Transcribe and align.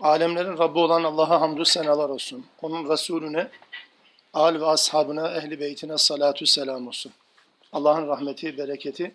Alemlerin 0.00 0.58
Rabbi 0.58 0.78
olan 0.78 1.04
Allah'a 1.04 1.40
hamdü 1.40 1.64
senalar 1.64 2.08
olsun. 2.08 2.46
Onun 2.62 2.90
Resulüne, 2.90 3.48
al 4.34 4.60
ve 4.60 4.66
ashabına, 4.66 5.36
ehli 5.36 5.60
beytine 5.60 5.98
salatu 5.98 6.46
selam 6.46 6.88
olsun. 6.88 7.12
Allah'ın 7.72 8.08
rahmeti, 8.08 8.58
bereketi, 8.58 9.14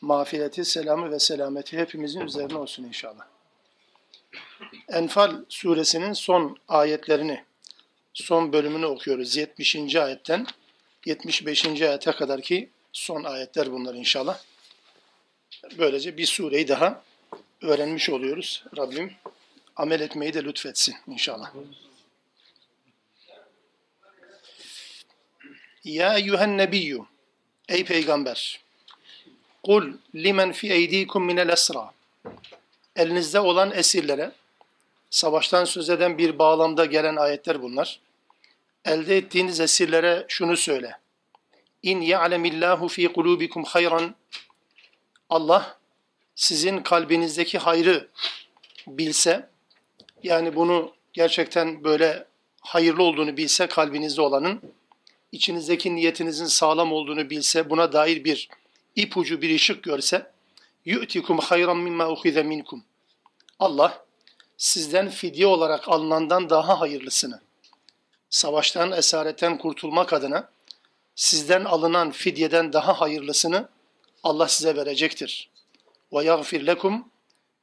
mağfireti, 0.00 0.64
selamı 0.64 1.10
ve 1.10 1.18
selameti 1.18 1.78
hepimizin 1.78 2.20
üzerine 2.20 2.58
olsun 2.58 2.84
inşallah. 2.84 3.24
Enfal 4.88 5.44
suresinin 5.48 6.12
son 6.12 6.56
ayetlerini, 6.68 7.44
son 8.14 8.52
bölümünü 8.52 8.86
okuyoruz. 8.86 9.36
70. 9.36 9.96
ayetten 9.96 10.46
75. 11.06 11.82
ayete 11.82 12.12
kadar 12.12 12.40
ki 12.40 12.70
son 12.92 13.24
ayetler 13.24 13.72
bunlar 13.72 13.94
inşallah. 13.94 14.38
Böylece 15.78 16.16
bir 16.16 16.26
sureyi 16.26 16.68
daha 16.68 17.02
öğrenmiş 17.62 18.10
oluyoruz. 18.10 18.64
Rabbim 18.76 19.12
amel 19.76 20.00
etmeyi 20.00 20.34
de 20.34 20.44
lütfetsin 20.44 20.96
inşallah. 21.06 21.52
Ya 25.84 26.16
eyyühen 26.16 26.58
nebiyyü 26.58 27.00
Ey 27.68 27.84
peygamber 27.84 28.60
Kul 29.62 29.92
limen 30.14 30.52
fi 30.52 30.72
eydikum 30.72 31.24
minel 31.24 31.48
esra 31.48 31.92
Elinizde 32.96 33.40
olan 33.40 33.70
esirlere 33.70 34.32
savaştan 35.10 35.64
söz 35.64 35.90
eden 35.90 36.18
bir 36.18 36.38
bağlamda 36.38 36.84
gelen 36.84 37.16
ayetler 37.16 37.62
bunlar. 37.62 38.00
Elde 38.84 39.16
ettiğiniz 39.16 39.60
esirlere 39.60 40.24
şunu 40.28 40.56
söyle. 40.56 40.98
İn 41.82 42.00
ya'lemillahu 42.00 42.88
fi 42.88 43.12
kulubikum 43.12 43.64
hayran 43.64 44.14
Allah 45.30 45.78
sizin 46.34 46.82
kalbinizdeki 46.82 47.58
hayrı 47.58 48.08
bilse 48.86 49.51
yani 50.22 50.56
bunu 50.56 50.92
gerçekten 51.12 51.84
böyle 51.84 52.26
hayırlı 52.60 53.02
olduğunu 53.02 53.36
bilse 53.36 53.66
kalbinizde 53.66 54.22
olanın, 54.22 54.60
içinizdeki 55.32 55.94
niyetinizin 55.94 56.46
sağlam 56.46 56.92
olduğunu 56.92 57.30
bilse, 57.30 57.70
buna 57.70 57.92
dair 57.92 58.24
bir 58.24 58.48
ipucu, 58.96 59.42
bir 59.42 59.54
ışık 59.54 59.82
görse, 59.82 60.30
yu'tikum 60.84 61.38
hayran 61.38 61.76
mimma 61.76 62.08
uhize 62.08 62.42
minkum. 62.42 62.84
Allah 63.58 64.04
sizden 64.56 65.08
fidye 65.08 65.46
olarak 65.46 65.88
alınandan 65.88 66.50
daha 66.50 66.80
hayırlısını, 66.80 67.40
savaştan, 68.30 68.92
esaretten 68.92 69.58
kurtulmak 69.58 70.12
adına 70.12 70.48
sizden 71.14 71.64
alınan 71.64 72.10
fidyeden 72.10 72.72
daha 72.72 73.00
hayırlısını 73.00 73.68
Allah 74.22 74.48
size 74.48 74.76
verecektir. 74.76 75.50
Ve 76.12 76.24
yagfir 76.24 76.66
lekum 76.66 77.08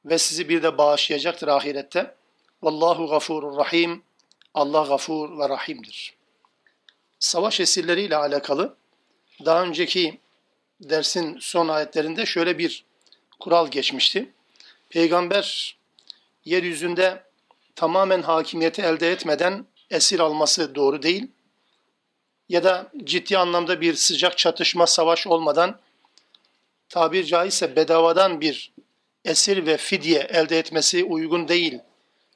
ve 0.05 0.17
sizi 0.17 0.49
bir 0.49 0.63
de 0.63 0.77
bağışlayacaktır 0.77 1.47
ahirette. 1.47 2.15
Vallahu 2.61 3.07
gafurur 3.07 3.57
rahim. 3.57 4.03
Allah 4.53 4.83
gafur 4.87 5.39
ve 5.39 5.49
rahimdir. 5.49 6.13
Savaş 7.19 7.59
esirleriyle 7.59 8.15
alakalı 8.15 8.75
daha 9.45 9.63
önceki 9.63 10.19
dersin 10.81 11.37
son 11.41 11.67
ayetlerinde 11.67 12.25
şöyle 12.25 12.57
bir 12.57 12.85
kural 13.39 13.67
geçmişti. 13.67 14.29
Peygamber 14.89 15.77
yeryüzünde 16.45 17.23
tamamen 17.75 18.21
hakimiyeti 18.21 18.81
elde 18.81 19.11
etmeden 19.11 19.65
esir 19.89 20.19
alması 20.19 20.75
doğru 20.75 21.01
değil. 21.01 21.27
Ya 22.49 22.63
da 22.63 22.91
ciddi 23.03 23.37
anlamda 23.37 23.81
bir 23.81 23.93
sıcak 23.93 24.37
çatışma, 24.37 24.87
savaş 24.87 25.27
olmadan 25.27 25.79
tabir 26.89 27.25
caizse 27.25 27.75
bedavadan 27.75 28.41
bir 28.41 28.71
esir 29.25 29.65
ve 29.65 29.77
fidye 29.77 30.19
elde 30.19 30.59
etmesi 30.59 31.03
uygun 31.03 31.47
değil 31.47 31.79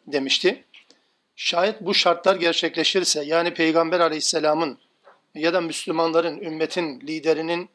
demişti. 0.07 0.63
Şayet 1.35 1.81
bu 1.81 1.93
şartlar 1.93 2.35
gerçekleşirse 2.35 3.23
yani 3.23 3.53
Peygamber 3.53 3.99
aleyhisselamın 3.99 4.77
ya 5.35 5.53
da 5.53 5.61
Müslümanların, 5.61 6.41
ümmetin 6.41 7.01
liderinin 7.01 7.69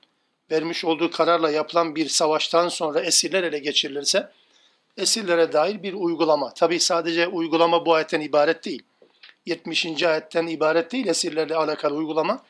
vermiş 0.51 0.85
olduğu 0.85 1.11
kararla 1.11 1.51
yapılan 1.51 1.95
bir 1.95 2.09
savaştan 2.09 2.69
sonra 2.69 3.01
esirler 3.01 3.43
ele 3.43 3.59
geçirilirse 3.59 4.31
esirlere 4.97 5.53
dair 5.53 5.83
bir 5.83 5.93
uygulama. 5.95 6.55
Tabi 6.55 6.81
sadece 6.81 7.27
uygulama 7.27 7.87
bu 7.87 7.95
ayetten 7.95 8.21
ibaret 8.21 8.65
değil. 8.65 8.83
70. 9.47 10.03
ayetten 10.03 10.47
ibaret 10.47 10.93
değil 10.93 11.07
esirlerle 11.07 11.57
alakalı 11.57 11.95
uygulama. 11.95 12.43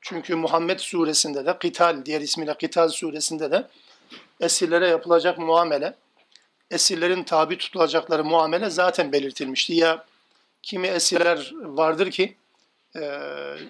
Çünkü 0.00 0.34
Muhammed 0.34 0.78
suresinde 0.78 1.46
de 1.46 1.58
Kital 1.58 2.04
diğer 2.04 2.20
ismiyle 2.20 2.54
Kital 2.58 2.88
suresinde 2.88 3.50
de 3.50 3.68
esirlere 4.40 4.88
yapılacak 4.88 5.38
muamele 5.38 5.94
esirlerin 6.70 7.24
tabi 7.24 7.58
tutulacakları 7.58 8.24
muamele 8.24 8.70
zaten 8.70 9.12
belirtilmişti. 9.12 9.74
Ya 9.74 10.04
kimi 10.62 10.86
esirler 10.86 11.52
vardır 11.62 12.10
ki 12.10 12.36
e, 12.96 13.20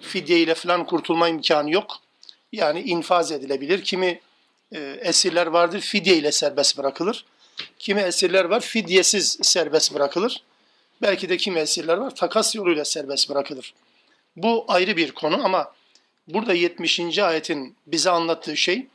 fidye 0.01 0.39
ile 0.39 0.55
falan 0.55 0.85
kurtulma 0.85 1.29
imkanı 1.29 1.71
yok. 1.71 1.97
Yani 2.51 2.81
infaz 2.81 3.31
edilebilir. 3.31 3.83
Kimi 3.83 4.19
e, 4.71 4.79
esirler 5.01 5.47
vardır 5.47 5.79
fidye 5.79 6.15
ile 6.15 6.31
serbest 6.31 6.77
bırakılır. 6.77 7.25
Kimi 7.79 8.01
esirler 8.01 8.45
var 8.45 8.61
fidyesiz 8.61 9.37
serbest 9.41 9.93
bırakılır. 9.93 10.43
Belki 11.01 11.29
de 11.29 11.37
kimi 11.37 11.59
esirler 11.59 11.97
var 11.97 12.15
takas 12.15 12.55
yoluyla 12.55 12.85
serbest 12.85 13.29
bırakılır. 13.29 13.73
Bu 14.35 14.65
ayrı 14.67 14.97
bir 14.97 15.11
konu 15.11 15.45
ama 15.45 15.73
burada 16.27 16.53
70. 16.53 17.19
ayetin 17.19 17.75
bize 17.87 18.09
anlattığı 18.09 18.57
şey 18.57 18.87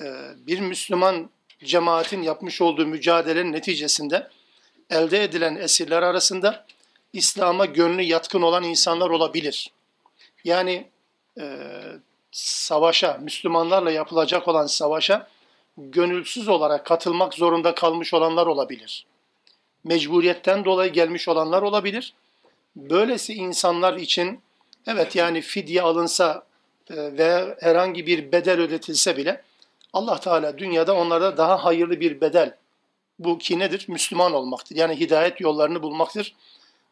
e, 0.00 0.04
bir 0.36 0.60
Müslüman 0.60 1.30
cemaatin 1.64 2.22
yapmış 2.22 2.60
olduğu 2.60 2.86
mücadelenin 2.86 3.52
neticesinde 3.52 4.28
elde 4.90 5.24
edilen 5.24 5.56
esirler 5.56 6.02
arasında 6.02 6.66
İslam'a 7.12 7.64
gönlü 7.64 8.02
yatkın 8.02 8.42
olan 8.42 8.62
insanlar 8.62 9.10
olabilir. 9.10 9.70
Yani 10.44 10.88
e, 11.40 11.58
savaşa, 12.32 13.18
Müslümanlarla 13.22 13.90
yapılacak 13.90 14.48
olan 14.48 14.66
savaşa 14.66 15.28
gönülsüz 15.76 16.48
olarak 16.48 16.86
katılmak 16.86 17.34
zorunda 17.34 17.74
kalmış 17.74 18.14
olanlar 18.14 18.46
olabilir. 18.46 19.06
Mecburiyetten 19.84 20.64
dolayı 20.64 20.92
gelmiş 20.92 21.28
olanlar 21.28 21.62
olabilir. 21.62 22.14
Böylesi 22.76 23.34
insanlar 23.34 23.96
için 23.96 24.40
evet 24.86 25.16
yani 25.16 25.40
fidye 25.40 25.82
alınsa 25.82 26.42
e, 26.90 26.96
ve 26.96 27.56
herhangi 27.60 28.06
bir 28.06 28.32
bedel 28.32 28.60
ödetilse 28.60 29.16
bile 29.16 29.42
Allah 29.92 30.20
Teala 30.20 30.58
dünyada 30.58 30.96
onlarda 30.96 31.36
daha 31.36 31.64
hayırlı 31.64 32.00
bir 32.00 32.20
bedel. 32.20 32.56
Bu 33.18 33.38
ki 33.38 33.58
nedir? 33.58 33.84
Müslüman 33.88 34.32
olmaktır. 34.32 34.76
Yani 34.76 35.00
hidayet 35.00 35.40
yollarını 35.40 35.82
bulmaktır. 35.82 36.34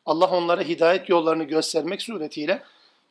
Allah 0.07 0.31
onlara 0.31 0.63
hidayet 0.63 1.09
yollarını 1.09 1.45
göstermek 1.45 2.03
suretiyle 2.03 2.63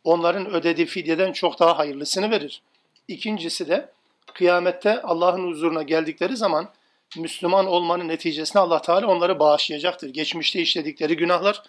onların 0.03 0.45
ödediği 0.53 0.87
fidyeden 0.87 1.31
çok 1.31 1.59
daha 1.59 1.77
hayırlısını 1.77 2.31
verir. 2.31 2.61
İkincisi 3.07 3.67
de 3.67 3.89
kıyamette 4.33 5.01
Allah'ın 5.01 5.47
huzuruna 5.47 5.83
geldikleri 5.83 6.37
zaman 6.37 6.69
Müslüman 7.17 7.67
olmanın 7.67 8.07
neticesinde 8.07 8.59
Allah 8.59 8.81
Teala 8.81 9.07
onları 9.07 9.39
bağışlayacaktır. 9.39 10.09
Geçmişte 10.09 10.59
işledikleri 10.61 11.17
günahlar 11.17 11.63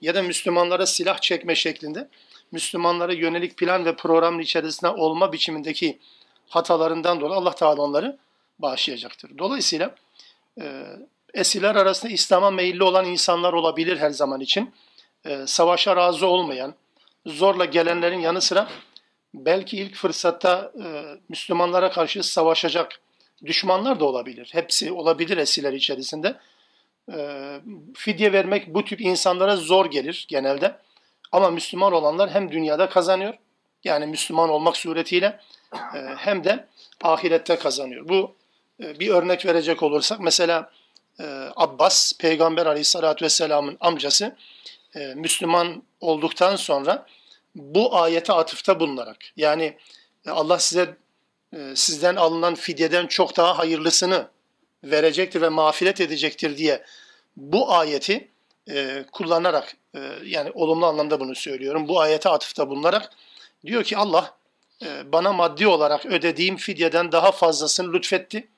ya 0.00 0.14
da 0.14 0.22
Müslümanlara 0.22 0.86
silah 0.86 1.18
çekme 1.18 1.54
şeklinde 1.54 2.08
Müslümanlara 2.52 3.12
yönelik 3.12 3.56
plan 3.56 3.84
ve 3.84 3.96
programın 3.96 4.38
içerisinde 4.38 4.90
olma 4.90 5.32
biçimindeki 5.32 5.98
hatalarından 6.48 7.20
dolayı 7.20 7.40
Allah 7.40 7.54
Teala 7.54 7.82
onları 7.82 8.18
bağışlayacaktır. 8.58 9.38
Dolayısıyla 9.38 9.94
e, 10.60 10.84
esirler 11.34 11.74
arasında 11.74 12.12
İslam'a 12.12 12.50
meyilli 12.50 12.82
olan 12.82 13.04
insanlar 13.04 13.52
olabilir 13.52 13.96
her 13.96 14.10
zaman 14.10 14.40
için. 14.40 14.74
E, 15.24 15.46
savaşa 15.46 15.96
razı 15.96 16.26
olmayan, 16.26 16.74
zorla 17.26 17.64
gelenlerin 17.64 18.20
yanı 18.20 18.40
sıra 18.40 18.68
belki 19.34 19.76
ilk 19.76 19.94
fırsatta 19.94 20.72
e, 20.84 21.04
Müslümanlara 21.28 21.90
karşı 21.90 22.22
savaşacak 22.22 23.00
düşmanlar 23.46 24.00
da 24.00 24.04
olabilir. 24.04 24.48
Hepsi 24.52 24.92
olabilir 24.92 25.36
esirler 25.36 25.72
içerisinde. 25.72 26.36
E, 27.12 27.60
fidye 27.94 28.32
vermek 28.32 28.74
bu 28.74 28.84
tip 28.84 29.00
insanlara 29.00 29.56
zor 29.56 29.86
gelir 29.86 30.26
genelde. 30.28 30.76
Ama 31.32 31.50
Müslüman 31.50 31.92
olanlar 31.92 32.30
hem 32.30 32.52
dünyada 32.52 32.88
kazanıyor, 32.88 33.34
yani 33.84 34.06
Müslüman 34.06 34.48
olmak 34.48 34.76
suretiyle 34.76 35.40
hem 36.16 36.44
de 36.44 36.66
ahirette 37.02 37.56
kazanıyor. 37.56 38.08
Bu 38.08 38.34
e, 38.82 39.00
bir 39.00 39.08
örnek 39.08 39.46
verecek 39.46 39.82
olursak 39.82 40.20
mesela 40.20 40.70
e, 41.20 41.24
Abbas, 41.56 42.12
Peygamber 42.18 42.66
aleyhissalatü 42.66 43.24
vesselamın 43.24 43.76
amcası 43.80 44.36
e, 44.94 44.98
Müslüman 44.98 45.82
olduktan 46.00 46.56
sonra 46.56 47.06
bu 47.54 47.96
ayete 47.96 48.32
atıfta 48.32 48.80
bulunarak 48.80 49.16
yani 49.36 49.76
Allah 50.26 50.58
size 50.58 50.96
sizden 51.74 52.16
alınan 52.16 52.54
fidyeden 52.54 53.06
çok 53.06 53.36
daha 53.36 53.58
hayırlısını 53.58 54.28
verecektir 54.84 55.40
ve 55.40 55.48
mağfiret 55.48 56.00
edecektir 56.00 56.56
diye 56.56 56.84
bu 57.36 57.72
ayeti 57.72 58.28
kullanarak 59.12 59.76
yani 60.24 60.50
olumlu 60.54 60.86
anlamda 60.86 61.20
bunu 61.20 61.34
söylüyorum. 61.34 61.88
Bu 61.88 62.00
ayete 62.00 62.28
atıfta 62.28 62.68
bulunarak 62.68 63.10
diyor 63.66 63.84
ki 63.84 63.96
Allah 63.96 64.37
bana 64.82 65.32
maddi 65.32 65.66
olarak 65.66 66.06
ödediğim 66.06 66.56
fidyeden 66.56 67.12
daha 67.12 67.32
fazlasını 67.32 67.92
lütfetti. 67.92 68.48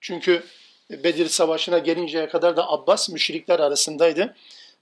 Çünkü 0.00 0.42
Bedir 0.90 1.28
Savaşı'na 1.28 1.78
gelinceye 1.78 2.28
kadar 2.28 2.56
da 2.56 2.70
Abbas 2.70 3.08
müşrikler 3.08 3.60
arasındaydı. 3.60 4.36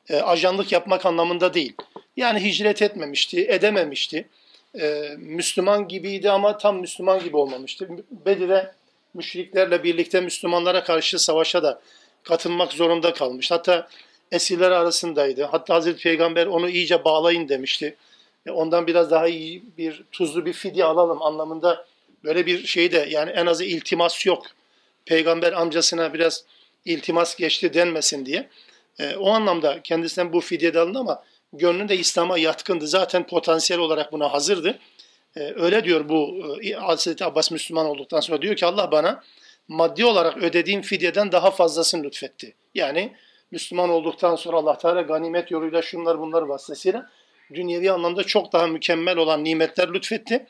E, 0.08 0.20
ajanlık 0.20 0.72
yapmak 0.72 1.06
anlamında 1.06 1.54
değil. 1.54 1.72
Yani 2.16 2.44
hicret 2.44 2.82
etmemişti, 2.82 3.46
edememişti. 3.48 4.28
E, 4.80 5.14
Müslüman 5.18 5.88
gibiydi 5.88 6.30
ama 6.30 6.58
tam 6.58 6.80
Müslüman 6.80 7.20
gibi 7.20 7.36
olmamıştı. 7.36 7.88
Bedir'e 8.10 8.72
müşriklerle 9.14 9.84
birlikte 9.84 10.20
Müslümanlara 10.20 10.84
karşı 10.84 11.18
savaşa 11.18 11.62
da 11.62 11.80
katılmak 12.22 12.72
zorunda 12.72 13.12
kalmış. 13.12 13.50
Hatta 13.50 13.88
esirler 14.32 14.70
arasındaydı. 14.70 15.44
Hatta 15.44 15.74
Hazreti 15.74 16.02
Peygamber 16.02 16.46
onu 16.46 16.68
iyice 16.68 17.04
bağlayın 17.04 17.48
demişti. 17.48 17.96
E, 18.46 18.50
ondan 18.50 18.86
biraz 18.86 19.10
daha 19.10 19.28
iyi 19.28 19.62
bir 19.78 20.04
tuzlu 20.12 20.46
bir 20.46 20.52
fidye 20.52 20.84
alalım 20.84 21.22
anlamında 21.22 21.86
böyle 22.24 22.46
bir 22.46 22.66
şey 22.66 22.92
de 22.92 23.06
yani 23.10 23.30
en 23.30 23.46
azı 23.46 23.64
iltimas 23.64 24.26
yok. 24.26 24.46
Peygamber 25.06 25.52
amcasına 25.52 26.14
biraz 26.14 26.44
iltimas 26.84 27.36
geçti 27.36 27.74
denmesin 27.74 28.26
diye. 28.26 28.48
E, 28.98 29.16
o 29.16 29.30
anlamda 29.30 29.82
kendisinden 29.82 30.32
bu 30.32 30.40
fidye 30.40 30.74
de 30.74 30.80
alındı 30.80 30.98
ama 30.98 31.22
gönlünde 31.52 31.96
İslam'a 31.96 32.38
yatkındı. 32.38 32.86
Zaten 32.86 33.26
potansiyel 33.26 33.80
olarak 33.80 34.12
buna 34.12 34.32
hazırdı. 34.32 34.78
E, 35.36 35.40
öyle 35.40 35.84
diyor 35.84 36.08
bu 36.08 36.44
e, 36.62 36.72
Hazreti 36.72 37.24
Abbas 37.24 37.50
Müslüman 37.50 37.86
olduktan 37.86 38.20
sonra 38.20 38.42
diyor 38.42 38.56
ki 38.56 38.66
Allah 38.66 38.90
bana 38.92 39.22
maddi 39.68 40.04
olarak 40.04 40.36
ödediğim 40.36 40.82
fidyeden 40.82 41.32
daha 41.32 41.50
fazlasını 41.50 42.04
lütfetti. 42.04 42.54
Yani 42.74 43.12
Müslüman 43.50 43.90
olduktan 43.90 44.36
sonra 44.36 44.56
Allah 44.56 44.78
Teala 44.78 45.02
ganimet 45.02 45.50
yoluyla 45.50 45.82
şunlar 45.82 46.20
bunlar 46.20 46.42
vasıtasıyla 46.42 47.10
dünyevi 47.54 47.92
anlamda 47.92 48.24
çok 48.24 48.52
daha 48.52 48.66
mükemmel 48.66 49.16
olan 49.16 49.44
nimetler 49.44 49.94
lütfetti. 49.94 50.46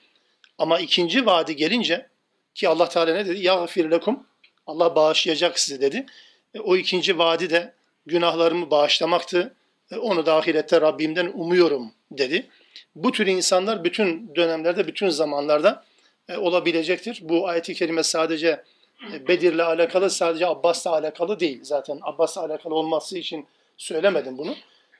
Ama 0.58 0.78
ikinci 0.78 1.26
vaadi 1.26 1.56
gelince 1.56 2.08
ki 2.54 2.68
Allah 2.68 2.88
Teala 2.88 3.12
ne 3.14 3.26
dedi? 3.26 3.44
Yağfir 3.44 3.90
lekum. 3.90 4.26
Allah 4.66 4.96
bağışlayacak 4.96 5.58
sizi 5.58 5.80
dedi. 5.80 6.06
E, 6.54 6.60
o 6.60 6.76
ikinci 6.76 7.18
vaadi 7.18 7.50
de 7.50 7.74
günahlarımı 8.06 8.70
bağışlamaktı. 8.70 9.54
E, 9.90 9.96
onu 9.96 10.26
da 10.26 10.36
ahirette 10.36 10.80
Rabbimden 10.80 11.32
umuyorum 11.34 11.92
dedi. 12.10 12.48
Bu 12.94 13.12
tür 13.12 13.26
insanlar 13.26 13.84
bütün 13.84 14.34
dönemlerde, 14.34 14.86
bütün 14.86 15.08
zamanlarda 15.08 15.84
e, 16.28 16.36
olabilecektir. 16.36 17.20
Bu 17.22 17.48
ayeti 17.48 17.74
kerime 17.74 18.02
sadece 18.02 18.64
e, 19.12 19.28
Bedir'le 19.28 19.58
alakalı, 19.58 20.10
sadece 20.10 20.46
Abbas'la 20.46 20.90
alakalı 20.90 21.40
değil. 21.40 21.60
Zaten 21.62 21.98
Abbas'la 22.02 22.42
alakalı 22.42 22.74
olması 22.74 23.18
için 23.18 23.46
söylemedim 23.76 24.38
bunu. 24.38 24.54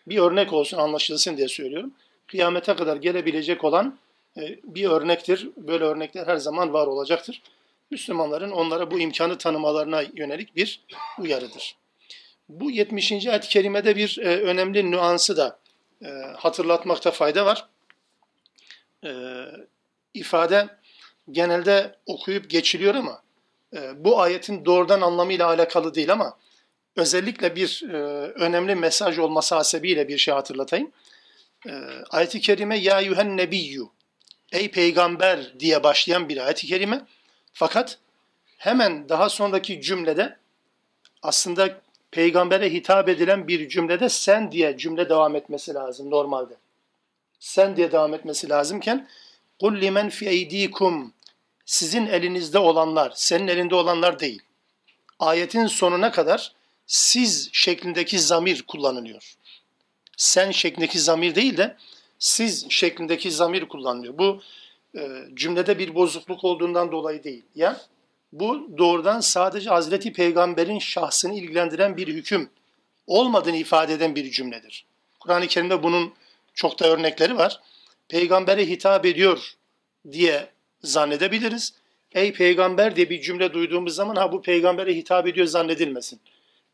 Bir 0.09 0.19
örnek 0.19 0.53
olsun, 0.53 0.79
anlaşılsın 0.79 1.37
diye 1.37 1.49
söylüyorum. 1.49 1.93
Kıyamete 2.27 2.77
kadar 2.77 2.97
gelebilecek 2.97 3.65
olan 3.65 3.99
e, 4.37 4.59
bir 4.65 4.89
örnektir. 4.89 5.49
Böyle 5.57 5.85
örnekler 5.85 6.27
her 6.27 6.37
zaman 6.37 6.73
var 6.73 6.87
olacaktır. 6.87 7.43
Müslümanların 7.91 8.51
onlara 8.51 8.91
bu 8.91 9.01
imkanı 9.01 9.39
tanımalarına 9.39 10.03
yönelik 10.15 10.57
bir 10.57 10.81
uyarıdır. 11.19 11.77
Bu 12.49 12.71
70. 12.71 13.13
ayet-i 13.27 13.49
kerimede 13.49 13.97
bir 13.97 14.19
e, 14.19 14.41
önemli 14.41 14.91
nüansı 14.91 15.37
da 15.37 15.59
e, 16.05 16.09
hatırlatmakta 16.37 17.11
fayda 17.11 17.47
var. 17.47 17.69
İfade 20.15 20.69
genelde 21.31 21.95
okuyup 22.07 22.51
geçiliyor 22.51 22.95
ama 22.95 23.23
bu 23.95 24.21
ayetin 24.21 24.65
doğrudan 24.65 25.01
anlamıyla 25.01 25.47
alakalı 25.47 25.95
değil 25.95 26.13
ama 26.13 26.37
özellikle 26.98 27.56
bir 27.56 27.84
e, 27.90 27.98
önemli 28.36 28.75
mesaj 28.75 29.20
olması 29.20 29.56
hasebiyle 29.56 30.08
bir 30.08 30.18
şey 30.18 30.34
hatırlatayım. 30.34 30.92
E, 31.68 31.72
ayet-i 32.10 32.42
kerime 32.42 32.78
ya 32.78 33.00
yuhen 33.00 33.38
nebiyyü 33.38 33.84
ey 34.52 34.72
peygamber 34.72 35.60
diye 35.60 35.84
başlayan 35.84 36.30
bir 36.30 36.46
ayet-i 36.46 36.68
kerime 36.68 37.06
fakat 37.54 38.00
hemen 38.58 39.10
daha 39.10 39.30
sonraki 39.30 39.81
cümlede 39.81 40.38
aslında 41.22 41.81
peygambere 42.12 42.74
hitap 42.74 43.10
edilen 43.10 43.48
bir 43.48 43.70
cümlede 43.70 44.10
sen 44.10 44.52
diye 44.52 44.78
cümle 44.78 45.10
devam 45.10 45.36
etmesi 45.36 45.74
lazım 45.74 46.12
normalde. 46.12 46.54
Sen 47.40 47.78
diye 47.78 47.92
devam 47.92 48.14
etmesi 48.14 48.50
lazımken 48.50 49.08
قُلْ 49.62 49.80
لِمَنْ 49.80 50.10
فِي 50.10 50.25
اَيْد۪يكُمْ 50.25 51.10
Sizin 51.66 52.06
elinizde 52.08 52.60
olanlar, 52.60 53.14
senin 53.16 53.48
elinde 53.48 53.75
olanlar 53.75 54.20
değil. 54.20 54.42
Ayetin 55.20 55.68
sonuna 55.68 56.12
kadar 56.12 56.54
siz 56.88 57.50
şeklindeki 57.52 58.19
zamir 58.19 58.62
kullanılıyor. 58.62 59.35
Sen 60.17 60.50
şeklindeki 60.50 60.99
zamir 60.99 61.35
değil 61.35 61.56
de 61.56 61.76
siz 62.19 62.67
şeklindeki 62.70 63.31
zamir 63.31 63.69
kullanılıyor. 63.69 64.19
Bu 64.19 64.43
e, 64.99 65.08
cümlede 65.35 65.79
bir 65.79 65.94
bozukluk 65.94 66.44
olduğundan 66.44 66.93
dolayı 66.93 67.25
değil. 67.25 67.43
Ya 67.55 67.81
bu 68.32 68.69
doğrudan 68.79 69.20
sadece 69.20 69.70
Hazreti 69.70 70.12
Peygamber'in 70.12 70.79
şahsını 70.79 71.35
ilgilendiren 71.35 71.96
bir 71.96 72.08
hüküm 72.08 72.50
olmadığını 73.06 73.56
ifade 73.56 73.93
eden 73.93 74.14
bir 74.14 74.31
cümledir. 74.31 74.85
Kur'an-ı 75.20 75.46
Kerim'de 75.46 75.82
bunun 75.82 76.14
çok 76.55 76.81
da 76.81 76.87
örnekleri 76.87 77.37
var. 77.37 77.61
Peygambere 78.08 78.67
hitap 78.67 79.06
ediyor 79.06 79.52
diye 80.12 80.49
zannedebiliriz. 80.82 81.75
Ey 82.12 82.32
peygamber 82.32 82.96
diye 82.96 83.11
bir 83.11 83.20
cümle 83.20 83.52
duyduğumuz 83.52 83.94
zaman 83.94 84.17
ha 84.17 84.32
bu 84.32 84.43
peygambere 84.43 84.94
hitap 84.94 85.26
ediyor 85.26 85.46
zannedilmesin. 85.46 86.20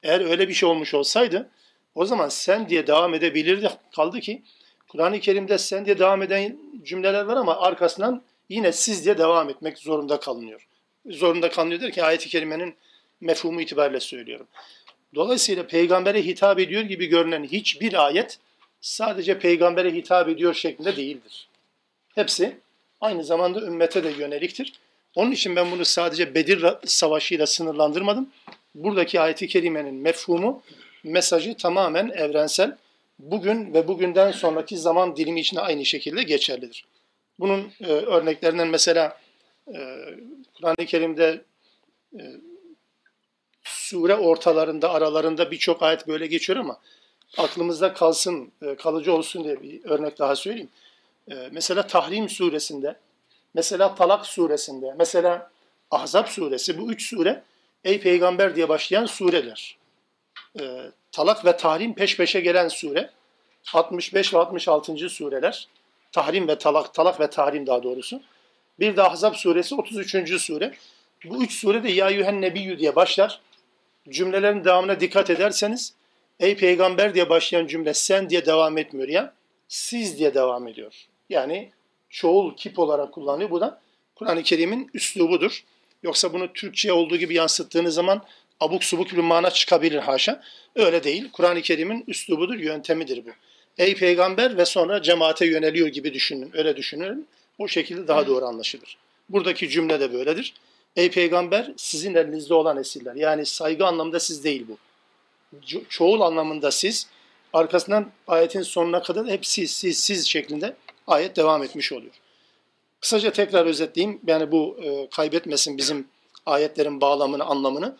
Eğer 0.04 0.30
öyle 0.30 0.48
bir 0.48 0.54
şey 0.54 0.68
olmuş 0.68 0.94
olsaydı 0.94 1.50
o 1.94 2.06
zaman 2.06 2.28
sen 2.28 2.68
diye 2.68 2.86
devam 2.86 3.14
edebilirdi. 3.14 3.70
Kaldı 3.96 4.20
ki 4.20 4.42
Kur'an-ı 4.88 5.20
Kerim'de 5.20 5.58
sen 5.58 5.86
diye 5.86 5.98
devam 5.98 6.22
eden 6.22 6.58
cümleler 6.84 7.24
var 7.24 7.36
ama 7.36 7.56
arkasından 7.56 8.22
yine 8.48 8.72
siz 8.72 9.04
diye 9.04 9.18
devam 9.18 9.50
etmek 9.50 9.78
zorunda 9.78 10.20
kalınıyor. 10.20 10.66
Zorunda 11.06 11.50
kalınıyor 11.50 11.80
der 11.80 11.92
ki 11.92 12.04
ayet-i 12.04 12.28
kerimenin 12.28 12.74
mefhumu 13.20 13.60
itibariyle 13.60 14.00
söylüyorum. 14.00 14.46
Dolayısıyla 15.14 15.66
peygambere 15.66 16.22
hitap 16.22 16.58
ediyor 16.58 16.82
gibi 16.82 17.06
görünen 17.06 17.44
hiçbir 17.44 18.06
ayet 18.06 18.38
sadece 18.80 19.38
peygambere 19.38 19.92
hitap 19.92 20.28
ediyor 20.28 20.54
şeklinde 20.54 20.96
değildir. 20.96 21.48
Hepsi 22.14 22.56
aynı 23.00 23.24
zamanda 23.24 23.60
ümmete 23.60 24.04
de 24.04 24.08
yöneliktir. 24.08 24.72
Onun 25.14 25.30
için 25.30 25.56
ben 25.56 25.70
bunu 25.70 25.84
sadece 25.84 26.34
Bedir 26.34 26.66
Savaşı 26.84 27.46
sınırlandırmadım. 27.46 28.28
Buradaki 28.74 29.20
ayet-i 29.20 29.48
kerimenin 29.48 29.94
mefhumu, 29.94 30.62
mesajı 31.04 31.56
tamamen 31.56 32.08
evrensel. 32.08 32.76
Bugün 33.18 33.74
ve 33.74 33.88
bugünden 33.88 34.30
sonraki 34.30 34.78
zaman 34.78 35.16
dilimi 35.16 35.40
için 35.40 35.56
aynı 35.56 35.84
şekilde 35.84 36.22
geçerlidir. 36.22 36.84
Bunun 37.40 37.72
e, 37.80 37.86
örneklerinden 37.86 38.68
mesela 38.68 39.18
e, 39.68 39.96
Kur'an-ı 40.54 40.86
Kerim'de 40.86 41.44
e, 42.18 42.22
sure 43.64 44.14
ortalarında, 44.14 44.90
aralarında 44.90 45.50
birçok 45.50 45.82
ayet 45.82 46.08
böyle 46.08 46.26
geçiyor 46.26 46.58
ama 46.58 46.80
aklımızda 47.36 47.92
kalsın, 47.92 48.52
e, 48.62 48.74
kalıcı 48.74 49.12
olsun 49.12 49.44
diye 49.44 49.62
bir 49.62 49.84
örnek 49.84 50.18
daha 50.18 50.36
söyleyeyim. 50.36 50.68
E, 51.30 51.34
mesela 51.52 51.86
Tahrim 51.86 52.28
suresinde, 52.28 52.96
mesela 53.54 53.94
Talak 53.94 54.26
suresinde, 54.26 54.94
mesela 54.98 55.50
Ahzab 55.90 56.26
suresi 56.26 56.78
bu 56.78 56.92
üç 56.92 57.08
sure 57.08 57.42
Ey 57.84 58.00
Peygamber 58.00 58.56
diye 58.56 58.68
başlayan 58.68 59.06
sureler. 59.06 59.76
E, 60.60 60.62
talak 61.12 61.44
ve 61.44 61.56
Tahrim 61.56 61.94
peş 61.94 62.16
peşe 62.16 62.40
gelen 62.40 62.68
sure. 62.68 63.10
65 63.74 64.34
ve 64.34 64.38
66. 64.38 65.08
sureler. 65.08 65.68
Tahrim 66.12 66.48
ve 66.48 66.58
Talak, 66.58 66.94
Talak 66.94 67.20
ve 67.20 67.30
Tahrim 67.30 67.66
daha 67.66 67.82
doğrusu. 67.82 68.22
Bir 68.80 68.96
de 68.96 69.02
Ahzab 69.02 69.34
suresi 69.34 69.74
33. 69.74 70.40
sure. 70.42 70.74
Bu 71.24 71.44
üç 71.44 71.52
sure 71.52 71.82
de 71.82 71.90
Ya 71.90 72.10
Yühen 72.10 72.40
Nebiyyü 72.40 72.78
diye 72.78 72.96
başlar. 72.96 73.40
Cümlelerin 74.08 74.64
devamına 74.64 75.00
dikkat 75.00 75.30
ederseniz 75.30 75.94
Ey 76.40 76.56
peygamber 76.56 77.14
diye 77.14 77.28
başlayan 77.28 77.66
cümle 77.66 77.94
sen 77.94 78.30
diye 78.30 78.46
devam 78.46 78.78
etmiyor 78.78 79.08
ya. 79.08 79.34
Siz 79.68 80.18
diye 80.18 80.34
devam 80.34 80.68
ediyor. 80.68 81.06
Yani 81.30 81.72
çoğul 82.10 82.56
kip 82.56 82.78
olarak 82.78 83.12
kullanılıyor. 83.12 83.50
Bu 83.50 83.60
da 83.60 83.80
Kur'an-ı 84.14 84.42
Kerim'in 84.42 84.90
üslubudur. 84.94 85.64
Yoksa 86.04 86.32
bunu 86.32 86.52
Türkçe 86.52 86.92
olduğu 86.92 87.16
gibi 87.16 87.34
yansıttığınız 87.34 87.94
zaman 87.94 88.24
abuk 88.60 88.84
subuk 88.84 89.12
bir 89.12 89.18
mana 89.18 89.50
çıkabilir 89.50 89.98
haşa. 89.98 90.42
Öyle 90.76 91.04
değil. 91.04 91.30
Kur'an-ı 91.32 91.62
Kerim'in 91.62 92.04
üslubudur, 92.06 92.54
yöntemidir 92.54 93.26
bu. 93.26 93.30
Ey 93.78 93.94
peygamber 93.94 94.56
ve 94.56 94.64
sonra 94.64 95.02
cemaate 95.02 95.46
yöneliyor 95.46 95.88
gibi 95.88 96.14
düşünün. 96.14 96.50
Öyle 96.54 96.76
düşünün. 96.76 97.26
O 97.58 97.68
şekilde 97.68 98.08
daha 98.08 98.26
doğru 98.26 98.44
anlaşılır. 98.44 98.96
Buradaki 99.28 99.68
cümle 99.68 100.00
de 100.00 100.12
böyledir. 100.12 100.54
Ey 100.96 101.10
peygamber 101.10 101.72
sizin 101.76 102.14
elinizde 102.14 102.54
olan 102.54 102.76
esirler. 102.76 103.14
Yani 103.14 103.46
saygı 103.46 103.86
anlamında 103.86 104.20
siz 104.20 104.44
değil 104.44 104.66
bu 104.68 104.78
çoğul 105.88 106.20
anlamında 106.20 106.70
siz 106.70 107.06
arkasından 107.52 108.10
ayetin 108.26 108.62
sonuna 108.62 109.02
kadar 109.02 109.26
hep 109.26 109.46
siz, 109.46 109.70
siz, 109.70 109.98
siz 109.98 110.26
şeklinde 110.26 110.76
ayet 111.06 111.36
devam 111.36 111.62
etmiş 111.62 111.92
oluyor. 111.92 112.12
Kısaca 113.04 113.32
tekrar 113.32 113.66
özetleyeyim. 113.66 114.20
Yani 114.26 114.52
bu 114.52 114.76
e, 114.82 115.08
kaybetmesin 115.10 115.78
bizim 115.78 116.08
ayetlerin 116.46 117.00
bağlamını, 117.00 117.44
anlamını. 117.44 117.96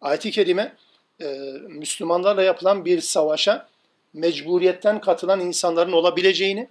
Ayet-i 0.00 0.30
Kerime 0.30 0.76
e, 1.20 1.26
Müslümanlarla 1.68 2.42
yapılan 2.42 2.84
bir 2.84 3.00
savaşa 3.00 3.68
mecburiyetten 4.14 5.00
katılan 5.00 5.40
insanların 5.40 5.92
olabileceğini, 5.92 6.68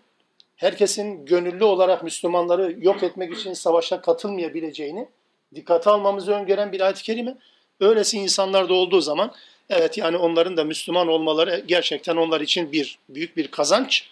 herkesin 0.55 1.25
gönüllü 1.25 1.63
olarak 1.63 2.03
Müslümanları 2.03 2.75
yok 2.79 3.03
etmek 3.03 3.33
için 3.33 3.53
savaşa 3.53 4.01
katılmayabileceğini 4.01 5.07
dikkate 5.55 5.89
almamızı 5.89 6.31
öngören 6.31 6.71
bir 6.71 6.81
ayet-i 6.81 7.03
kerime. 7.03 7.37
Öylesi 7.79 8.17
insanlar 8.17 8.69
da 8.69 8.73
olduğu 8.73 9.01
zaman 9.01 9.33
evet 9.69 9.97
yani 9.97 10.17
onların 10.17 10.57
da 10.57 10.63
Müslüman 10.63 11.07
olmaları 11.07 11.63
gerçekten 11.67 12.15
onlar 12.15 12.41
için 12.41 12.71
bir 12.71 12.99
büyük 13.09 13.37
bir 13.37 13.47
kazanç. 13.47 14.09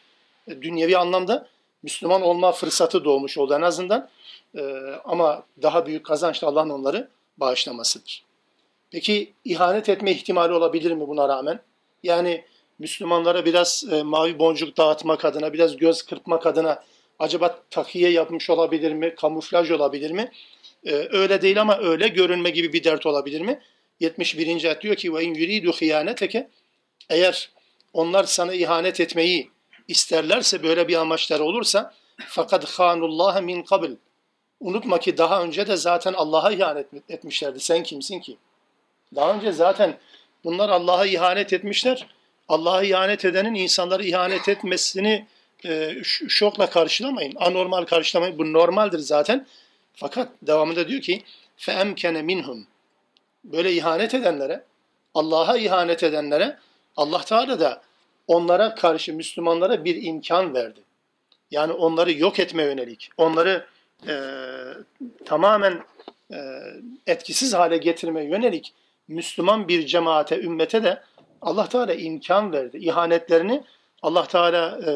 E, 0.48 0.62
dünyevi 0.62 0.98
anlamda 0.98 1.48
Müslüman 1.86 2.22
olma 2.22 2.52
fırsatı 2.52 3.06
doğmuş 3.06 3.38
oldu 3.38 3.54
en 3.54 3.62
azından. 3.62 4.10
Ee, 4.58 4.62
ama 5.06 5.44
daha 5.62 5.86
büyük 5.86 6.06
kazanç 6.06 6.42
da 6.42 6.48
Allah'ın 6.48 6.70
onları 6.70 7.10
bağışlamasıdır. 7.38 8.24
Peki 8.92 9.34
ihanet 9.46 9.90
etme 9.90 10.12
ihtimali 10.12 10.54
olabilir 10.54 10.92
mi 10.92 11.08
buna 11.08 11.30
rağmen? 11.30 11.60
Yani 12.04 12.46
Müslümanlara 12.80 13.46
biraz 13.46 13.86
e, 13.92 14.04
mavi 14.04 14.40
boncuk 14.40 14.78
dağıtmak 14.78 15.26
adına, 15.26 15.54
biraz 15.54 15.78
göz 15.78 16.04
kırpmak 16.04 16.46
adına 16.46 16.84
acaba 17.20 17.60
takiye 17.70 18.10
yapmış 18.10 18.50
olabilir 18.50 18.94
mi, 18.94 19.16
kamuflaj 19.16 19.72
olabilir 19.72 20.12
mi? 20.12 20.32
Ee, 20.86 20.92
öyle 21.12 21.42
değil 21.42 21.62
ama 21.62 21.78
öyle 21.78 22.08
görünme 22.08 22.50
gibi 22.50 22.74
bir 22.74 22.84
dert 22.84 23.06
olabilir 23.06 23.42
mi? 23.42 23.60
71. 24.00 24.64
ayet 24.64 24.82
diyor 24.82 24.96
ki 24.96 25.14
ve 25.14 25.24
in 25.24 25.34
yuridu 25.34 25.72
hiyaneteke 25.72 26.50
eğer 27.10 27.50
onlar 27.94 28.24
sana 28.24 28.54
ihanet 28.54 29.00
etmeyi 29.00 29.55
isterlerse 29.89 30.63
böyle 30.63 30.89
bir 30.89 30.97
amaçları 30.97 31.45
olursa 31.45 31.95
fakat 32.29 32.65
hanullah 32.65 33.41
min 33.41 33.63
kabl 33.63 33.91
unutma 34.61 35.01
ki 35.01 35.19
daha 35.19 35.43
önce 35.43 35.67
de 35.67 35.77
zaten 35.77 36.13
Allah'a 36.13 36.53
ihanet 36.53 36.87
etmişlerdi. 37.09 37.61
Sen 37.61 37.83
kimsin 37.83 38.21
ki? 38.21 38.37
Daha 39.15 39.35
önce 39.35 39.53
zaten 39.53 39.99
bunlar 40.45 40.69
Allah'a 40.69 41.07
ihanet 41.07 41.53
etmişler. 41.53 42.07
Allah'a 42.49 42.83
ihanet 42.83 43.25
edenin 43.25 43.55
insanları 43.55 44.05
ihanet 44.05 44.49
etmesini 44.49 45.27
e, 45.65 45.97
şokla 46.29 46.71
karşılamayın. 46.71 47.35
Anormal 47.37 47.85
karşılamayın. 47.85 48.39
Bu 48.39 48.53
normaldir 48.53 48.99
zaten. 48.99 49.47
Fakat 49.95 50.29
devamında 50.43 50.89
diyor 50.89 51.01
ki 51.01 51.23
فَاَمْكَنَ 51.59 52.23
minhum 52.23 52.67
Böyle 53.45 53.73
ihanet 53.73 54.15
edenlere, 54.15 54.65
Allah'a 55.15 55.57
ihanet 55.57 56.03
edenlere 56.03 56.59
Allah 56.97 57.25
Teala 57.25 57.61
da 57.61 57.83
onlara 58.28 58.76
karşı 58.76 59.14
Müslümanlara 59.14 59.86
bir 59.86 60.04
imkan 60.04 60.54
verdi. 60.54 60.80
Yani 61.52 61.74
onları 61.74 62.14
yok 62.14 62.40
etme 62.40 62.64
yönelik, 62.64 63.10
onları 63.18 63.66
e, 64.08 64.16
tamamen 65.26 65.84
e, 66.32 66.38
etkisiz 67.08 67.54
hale 67.54 67.78
getirme 67.78 68.24
yönelik 68.24 68.74
Müslüman 69.08 69.68
bir 69.68 69.86
cemaate, 69.86 70.42
ümmete 70.42 70.84
de 70.84 71.04
Allah 71.42 71.70
Teala 71.70 71.94
imkan 71.94 72.54
verdi. 72.54 72.78
İhanetlerini 72.78 73.64
Allah 74.02 74.26
Teala 74.28 74.80
e, 74.88 74.92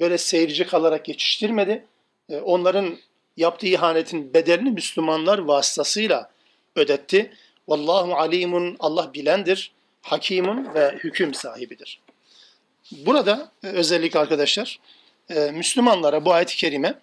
böyle 0.00 0.18
seyirci 0.18 0.66
kalarak 0.66 1.04
geçiştirmedi. 1.04 1.84
E, 2.28 2.40
onların 2.40 2.96
yaptığı 3.36 3.66
ihanetin 3.66 4.34
bedelini 4.34 4.70
Müslümanlar 4.70 5.38
vasıtasıyla 5.38 6.30
ödetti. 6.76 7.32
Vallahu 7.68 8.14
alimun 8.14 8.76
Allah 8.78 9.14
bilendir, 9.14 9.72
hakimun 10.06 10.74
ve 10.74 10.98
hüküm 11.04 11.34
sahibidir. 11.34 12.00
Burada 12.92 13.52
e, 13.64 13.66
özellikle 13.66 14.18
arkadaşlar 14.18 14.80
e, 15.30 15.50
Müslümanlara 15.50 16.24
bu 16.24 16.32
ayet-i 16.32 16.56
kerime 16.56 16.94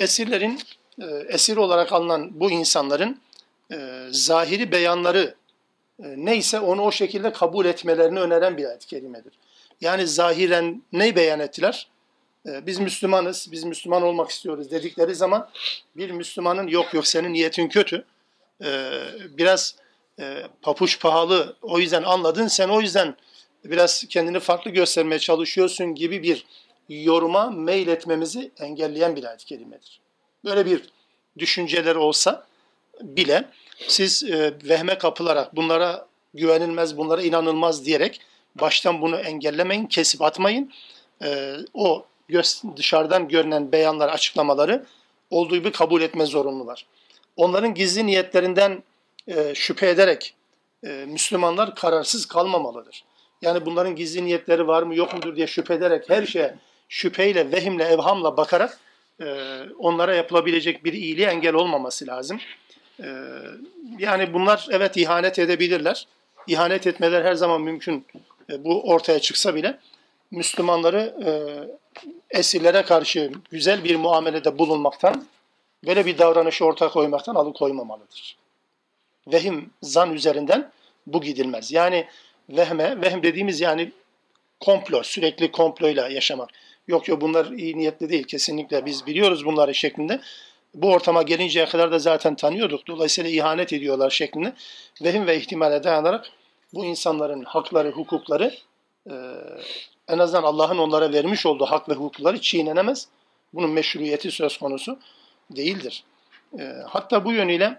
esirlerin 0.00 0.60
e, 1.00 1.04
esir 1.28 1.56
olarak 1.56 1.92
alınan 1.92 2.40
bu 2.40 2.50
insanların 2.50 3.20
zahiri 4.10 4.72
beyanları 4.72 5.34
neyse 5.98 6.60
onu 6.60 6.82
o 6.82 6.92
şekilde 6.92 7.32
kabul 7.32 7.66
etmelerini 7.66 8.20
öneren 8.20 8.56
bir 8.56 8.64
ayet-i 8.64 8.86
kerimedir. 8.86 9.32
Yani 9.80 10.06
zahiren 10.06 10.82
ne 10.92 11.16
beyan 11.16 11.40
ettiler? 11.40 11.88
Biz 12.44 12.78
Müslümanız, 12.78 13.48
biz 13.52 13.64
Müslüman 13.64 14.02
olmak 14.02 14.30
istiyoruz 14.30 14.70
dedikleri 14.70 15.14
zaman 15.14 15.50
bir 15.96 16.10
Müslümanın 16.10 16.66
yok 16.66 16.94
yok 16.94 17.06
senin 17.06 17.32
niyetin 17.32 17.68
kötü, 17.68 18.04
biraz 19.38 19.74
papuç 20.62 21.00
pahalı 21.00 21.56
o 21.62 21.78
yüzden 21.78 22.02
anladın 22.02 22.46
sen 22.46 22.68
o 22.68 22.80
yüzden 22.80 23.16
biraz 23.64 24.04
kendini 24.08 24.40
farklı 24.40 24.70
göstermeye 24.70 25.18
çalışıyorsun 25.18 25.94
gibi 25.94 26.22
bir 26.22 26.46
yoruma 26.88 27.50
mail 27.50 27.88
etmemizi 27.88 28.50
engelleyen 28.60 29.16
bir 29.16 29.24
ayet-i 29.24 29.44
kerimedir. 29.44 30.00
Böyle 30.44 30.66
bir 30.66 30.82
düşünceler 31.38 31.96
olsa 31.96 32.46
bile 33.00 33.44
siz 33.88 34.22
e, 34.24 34.54
vehme 34.64 34.98
kapılarak 34.98 35.56
bunlara 35.56 36.06
güvenilmez, 36.34 36.96
bunlara 36.96 37.22
inanılmaz 37.22 37.84
diyerek 37.84 38.20
baştan 38.54 39.00
bunu 39.00 39.16
engellemeyin, 39.16 39.86
kesip 39.86 40.22
atmayın. 40.22 40.72
E, 41.24 41.56
o 41.74 42.06
dışarıdan 42.76 43.28
görünen 43.28 43.72
beyanlar, 43.72 44.08
açıklamaları 44.08 44.86
olduğu 45.30 45.56
gibi 45.56 45.72
kabul 45.72 46.02
etme 46.02 46.26
zorunlular. 46.26 46.86
Onların 47.36 47.74
gizli 47.74 48.06
niyetlerinden 48.06 48.82
e, 49.28 49.54
şüphe 49.54 49.88
ederek 49.88 50.34
e, 50.84 50.88
Müslümanlar 50.88 51.74
kararsız 51.74 52.26
kalmamalıdır. 52.26 53.04
Yani 53.42 53.66
bunların 53.66 53.96
gizli 53.96 54.24
niyetleri 54.24 54.66
var 54.66 54.82
mı 54.82 54.96
yok 54.96 55.14
mudur 55.14 55.36
diye 55.36 55.46
şüphe 55.46 55.74
ederek 55.74 56.10
her 56.10 56.26
şeye 56.26 56.54
şüpheyle, 56.88 57.52
vehimle, 57.52 57.84
evhamla 57.84 58.36
bakarak 58.36 58.78
e, 59.20 59.26
onlara 59.78 60.14
yapılabilecek 60.14 60.84
bir 60.84 60.92
iyiliğe 60.92 61.28
engel 61.28 61.54
olmaması 61.54 62.06
lazım. 62.06 62.40
E, 63.02 63.06
yani 63.98 64.34
bunlar 64.34 64.66
evet 64.70 64.96
ihanet 64.96 65.38
edebilirler. 65.38 66.06
İhanet 66.46 66.86
etmeler 66.86 67.24
her 67.24 67.34
zaman 67.34 67.60
mümkün. 67.60 68.06
Bu 68.58 68.90
ortaya 68.90 69.18
çıksa 69.18 69.54
bile 69.54 69.78
Müslümanları 70.30 71.14
esirlere 72.30 72.82
karşı 72.82 73.32
güzel 73.50 73.84
bir 73.84 73.96
muamelede 73.96 74.58
bulunmaktan, 74.58 75.26
böyle 75.86 76.06
bir 76.06 76.18
davranışı 76.18 76.64
ortaya 76.64 76.90
koymaktan 76.90 77.34
alıkoymamalıdır. 77.34 78.36
Vehim, 79.26 79.70
zan 79.82 80.14
üzerinden 80.14 80.70
bu 81.06 81.20
gidilmez. 81.20 81.72
Yani 81.72 82.06
vehme, 82.50 83.02
vehm 83.02 83.22
dediğimiz 83.22 83.60
yani 83.60 83.92
komplo, 84.60 85.02
sürekli 85.02 85.52
komployla 85.52 86.08
yaşamak. 86.08 86.50
Yok 86.88 87.08
yok 87.08 87.20
bunlar 87.20 87.46
iyi 87.46 87.78
niyetli 87.78 88.08
değil 88.08 88.24
kesinlikle 88.24 88.86
biz 88.86 89.06
biliyoruz 89.06 89.44
bunları 89.44 89.74
şeklinde. 89.74 90.20
Bu 90.74 90.92
ortama 90.92 91.22
gelinceye 91.22 91.66
kadar 91.66 91.92
da 91.92 91.98
zaten 91.98 92.34
tanıyorduk. 92.34 92.86
Dolayısıyla 92.86 93.30
ihanet 93.30 93.72
ediyorlar 93.72 94.10
şeklinde. 94.10 94.52
Vehim 95.02 95.26
ve 95.26 95.38
ihtimale 95.38 95.84
dayanarak 95.84 96.30
bu 96.74 96.84
insanların 96.84 97.44
hakları, 97.44 97.90
hukukları 97.90 98.54
en 100.08 100.18
azından 100.18 100.42
Allah'ın 100.42 100.78
onlara 100.78 101.12
vermiş 101.12 101.46
olduğu 101.46 101.64
hak 101.64 101.88
ve 101.88 101.94
hukukları 101.94 102.40
çiğnenemez. 102.40 103.08
Bunun 103.54 103.70
meşruiyeti 103.70 104.30
söz 104.30 104.58
konusu 104.58 104.98
değildir. 105.50 106.04
Hatta 106.86 107.24
bu 107.24 107.32
yönüyle 107.32 107.78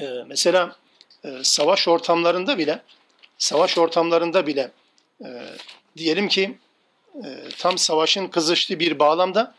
e, 0.00 0.06
mesela 0.26 0.76
e, 1.24 1.28
savaş 1.42 1.88
ortamlarında 1.88 2.58
bile 2.58 2.82
savaş 3.38 3.78
ortamlarında 3.78 4.46
bile 4.46 4.70
e, 5.24 5.28
diyelim 5.96 6.28
ki 6.28 6.58
e, 7.24 7.28
tam 7.58 7.78
savaşın 7.78 8.26
kızıştığı 8.26 8.80
bir 8.80 8.98
bağlamda 8.98 9.54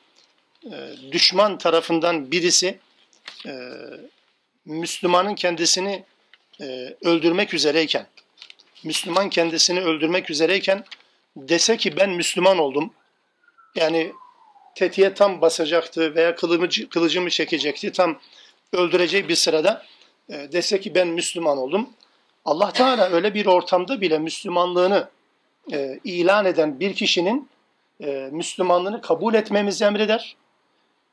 e, 0.65 0.71
düşman 1.11 1.57
tarafından 1.57 2.31
birisi 2.31 2.79
e, 3.45 3.51
Müslümanın 4.65 5.35
kendisini 5.35 6.03
e, 6.61 6.95
öldürmek 7.01 7.53
üzereyken 7.53 8.07
Müslüman 8.83 9.29
kendisini 9.29 9.81
öldürmek 9.81 10.29
üzereyken 10.29 10.85
dese 11.35 11.77
ki 11.77 11.97
ben 11.97 12.09
Müslüman 12.09 12.57
oldum. 12.57 12.93
Yani 13.75 14.13
tetiğe 14.75 15.13
tam 15.13 15.41
basacaktı 15.41 16.15
veya 16.15 16.35
kılıcı, 16.35 16.89
kılıcımı 16.89 17.29
çekecekti 17.29 17.91
tam 17.91 18.19
öldüreceği 18.73 19.29
bir 19.29 19.35
sırada 19.35 19.85
e, 20.29 20.51
dese 20.51 20.79
ki 20.79 20.95
ben 20.95 21.07
Müslüman 21.07 21.57
oldum 21.57 21.89
Allah 22.45 22.71
Teala 22.71 23.09
öyle 23.09 23.33
bir 23.33 23.45
ortamda 23.45 24.01
bile 24.01 24.19
Müslümanlığını 24.19 25.09
e, 25.71 25.99
ilan 26.03 26.45
eden 26.45 26.79
bir 26.79 26.93
kişinin 26.93 27.49
e, 28.03 28.29
Müslümanlığını 28.31 29.01
kabul 29.01 29.33
etmemizi 29.33 29.85
emreder 29.85 30.35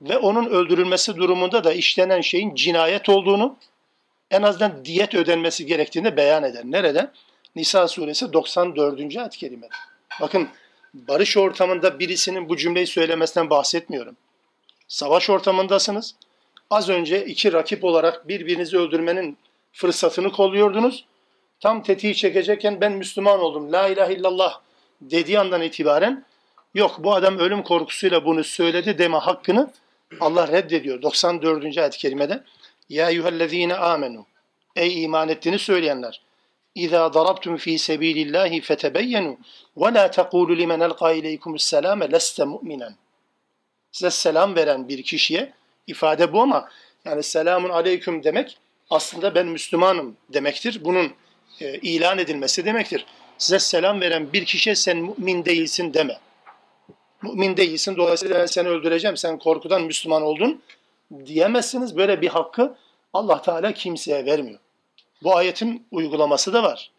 ve 0.02 0.18
onun 0.18 0.46
öldürülmesi 0.46 1.16
durumunda 1.16 1.64
da 1.64 1.72
işlenen 1.72 2.20
şeyin 2.20 2.54
cinayet 2.54 3.08
olduğunu 3.08 3.56
en 4.30 4.42
azından 4.42 4.84
diyet 4.84 5.14
ödenmesi 5.14 5.66
gerektiğini 5.66 6.16
beyan 6.16 6.44
eder. 6.44 6.62
Nerede? 6.64 7.10
Nisa 7.56 7.88
suresi 7.88 8.32
94. 8.32 9.16
ayet-i 9.16 9.38
kerime. 9.38 9.68
Bakın 10.20 10.48
barış 10.94 11.36
ortamında 11.36 11.98
birisinin 11.98 12.48
bu 12.48 12.56
cümleyi 12.56 12.86
söylemesinden 12.86 13.50
bahsetmiyorum. 13.50 14.16
Savaş 14.88 15.30
ortamındasınız. 15.30 16.14
Az 16.70 16.88
önce 16.88 17.24
iki 17.24 17.52
rakip 17.52 17.84
olarak 17.84 18.28
birbirinizi 18.28 18.78
öldürmenin 18.78 19.38
fırsatını 19.72 20.32
kolluyordunuz. 20.32 21.04
tam 21.60 21.82
tetiği 21.82 22.14
çekecekken 22.14 22.80
ben 22.80 22.92
Müslüman 22.92 23.40
oldum, 23.40 23.72
la 23.72 23.88
ilahe 23.88 24.14
illallah 24.14 24.60
dediği 25.00 25.38
andan 25.38 25.62
itibaren 25.62 26.24
yok 26.74 26.96
bu 26.98 27.14
adam 27.14 27.38
ölüm 27.38 27.62
korkusuyla 27.62 28.24
bunu 28.24 28.44
söyledi 28.44 28.98
deme 28.98 29.18
hakkını 29.18 29.70
Allah 30.20 30.48
reddediyor. 30.48 31.02
94. 31.02 31.78
ayet-i 31.78 31.98
kerimede 31.98 32.44
Ya 32.88 33.10
eyyühellezine 33.10 33.74
amenu 33.74 34.26
Ey 34.76 35.04
iman 35.04 35.28
ettiğini 35.28 35.58
söyleyenler 35.58 36.22
İza 36.74 37.14
darabtum 37.14 37.56
fi 37.56 37.78
sebilillahi 37.78 38.60
fetebeyyenu 38.60 39.38
ve 39.76 39.94
la 39.94 40.10
tekulu 40.10 40.56
limen 40.56 40.80
elqa 40.80 41.12
ileykumus 41.12 41.64
selame 41.64 42.12
leste 42.12 42.44
mu'minen. 42.44 42.96
Size 43.92 44.10
selam 44.10 44.56
veren 44.56 44.88
bir 44.88 45.02
kişiye 45.02 45.52
ifade 45.86 46.32
bu 46.32 46.42
ama 46.42 46.68
yani 47.04 47.22
selamun 47.22 47.70
aleyküm 47.70 48.24
demek 48.24 48.58
aslında 48.90 49.34
ben 49.34 49.46
Müslümanım 49.46 50.16
demektir. 50.28 50.80
Bunun 50.84 51.12
e, 51.60 51.78
ilan 51.78 52.18
edilmesi 52.18 52.64
demektir. 52.64 53.06
Size 53.38 53.58
selam 53.58 54.00
veren 54.00 54.32
bir 54.32 54.44
kişiye 54.44 54.74
sen 54.74 54.96
mümin 54.96 55.44
değilsin 55.44 55.94
deme. 55.94 56.18
Mümin 57.22 57.56
değilsin 57.56 57.96
dolayısıyla 57.96 58.38
ben 58.38 58.46
seni 58.46 58.68
öldüreceğim 58.68 59.16
sen 59.16 59.38
korkudan 59.38 59.82
Müslüman 59.82 60.22
oldun 60.22 60.62
diyemezsiniz. 61.26 61.96
Böyle 61.96 62.20
bir 62.20 62.28
hakkı 62.28 62.76
Allah 63.12 63.42
Teala 63.42 63.72
kimseye 63.72 64.26
vermiyor. 64.26 64.58
Bu 65.22 65.36
ayetin 65.36 65.86
uygulaması 65.90 66.52
da 66.52 66.62
var. 66.62 66.90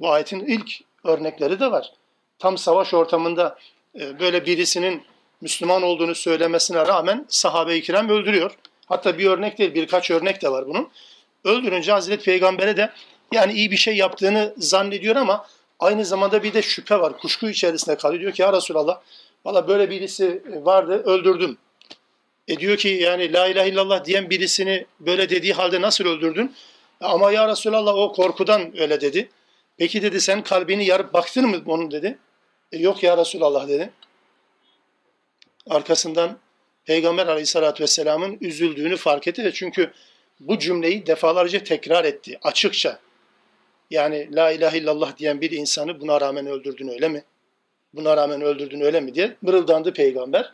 Bu 0.00 0.10
ayetin 0.10 0.40
ilk 0.40 0.70
örnekleri 1.04 1.60
de 1.60 1.70
var. 1.70 1.92
Tam 2.38 2.58
savaş 2.58 2.94
ortamında 2.94 3.58
e, 4.00 4.20
böyle 4.20 4.46
birisinin 4.46 5.02
Müslüman 5.40 5.82
olduğunu 5.82 6.14
söylemesine 6.14 6.86
rağmen 6.86 7.26
sahabe-i 7.28 7.82
kiram 7.82 8.08
öldürüyor. 8.08 8.50
Hatta 8.86 9.18
bir 9.18 9.26
örnek 9.26 9.58
değil 9.58 9.74
birkaç 9.74 10.10
örnek 10.10 10.42
de 10.42 10.50
var 10.50 10.66
bunun. 10.66 10.88
Öldürünce 11.44 11.92
Hazreti 11.92 12.24
Peygamber'e 12.24 12.76
de 12.76 12.92
yani 13.32 13.52
iyi 13.52 13.70
bir 13.70 13.76
şey 13.76 13.96
yaptığını 13.96 14.54
zannediyor 14.56 15.16
ama 15.16 15.46
aynı 15.80 16.04
zamanda 16.04 16.42
bir 16.42 16.54
de 16.54 16.62
şüphe 16.62 17.00
var. 17.00 17.18
Kuşku 17.18 17.48
içerisinde 17.48 17.96
kalıyor. 17.96 18.20
Diyor 18.20 18.32
ki 18.32 18.42
ya 18.42 18.52
Resulallah 18.52 19.00
valla 19.44 19.68
böyle 19.68 19.90
birisi 19.90 20.42
vardı 20.64 21.02
öldürdüm. 21.04 21.58
E 22.48 22.56
diyor 22.56 22.76
ki 22.76 22.88
yani 22.88 23.32
la 23.32 23.46
ilahe 23.46 23.68
illallah 23.68 24.04
diyen 24.04 24.30
birisini 24.30 24.86
böyle 25.00 25.30
dediği 25.30 25.52
halde 25.52 25.80
nasıl 25.80 26.04
öldürdün? 26.04 26.54
Ama 27.00 27.32
ya 27.32 27.48
Resulallah 27.48 27.94
o 27.94 28.12
korkudan 28.12 28.80
öyle 28.80 29.00
dedi. 29.00 29.28
Peki 29.76 30.02
dedi 30.02 30.20
sen 30.20 30.42
kalbini 30.42 30.84
yarıp 30.84 31.12
baktın 31.12 31.46
mı 31.46 31.62
onun 31.66 31.90
dedi. 31.90 32.18
E, 32.72 32.78
yok 32.78 33.02
ya 33.02 33.16
Resulallah 33.16 33.68
dedi. 33.68 33.90
Arkasından 35.68 36.38
Peygamber 36.84 37.26
aleyhissalatü 37.26 37.82
vesselamın 37.82 38.38
üzüldüğünü 38.40 38.96
fark 38.96 39.28
etti. 39.28 39.50
Çünkü 39.54 39.92
bu 40.40 40.58
cümleyi 40.58 41.06
defalarca 41.06 41.64
tekrar 41.64 42.04
etti 42.04 42.38
açıkça. 42.42 43.00
Yani 43.90 44.28
la 44.36 44.50
ilahe 44.50 44.78
illallah 44.78 45.16
diyen 45.16 45.40
bir 45.40 45.50
insanı 45.50 46.00
buna 46.00 46.20
rağmen 46.20 46.46
öldürdün 46.46 46.88
öyle 46.88 47.08
mi? 47.08 47.24
Buna 47.94 48.16
rağmen 48.16 48.42
öldürdün 48.42 48.80
öyle 48.80 49.00
mi 49.00 49.14
diye 49.14 49.36
mırıldandı 49.42 49.92
peygamber. 49.92 50.52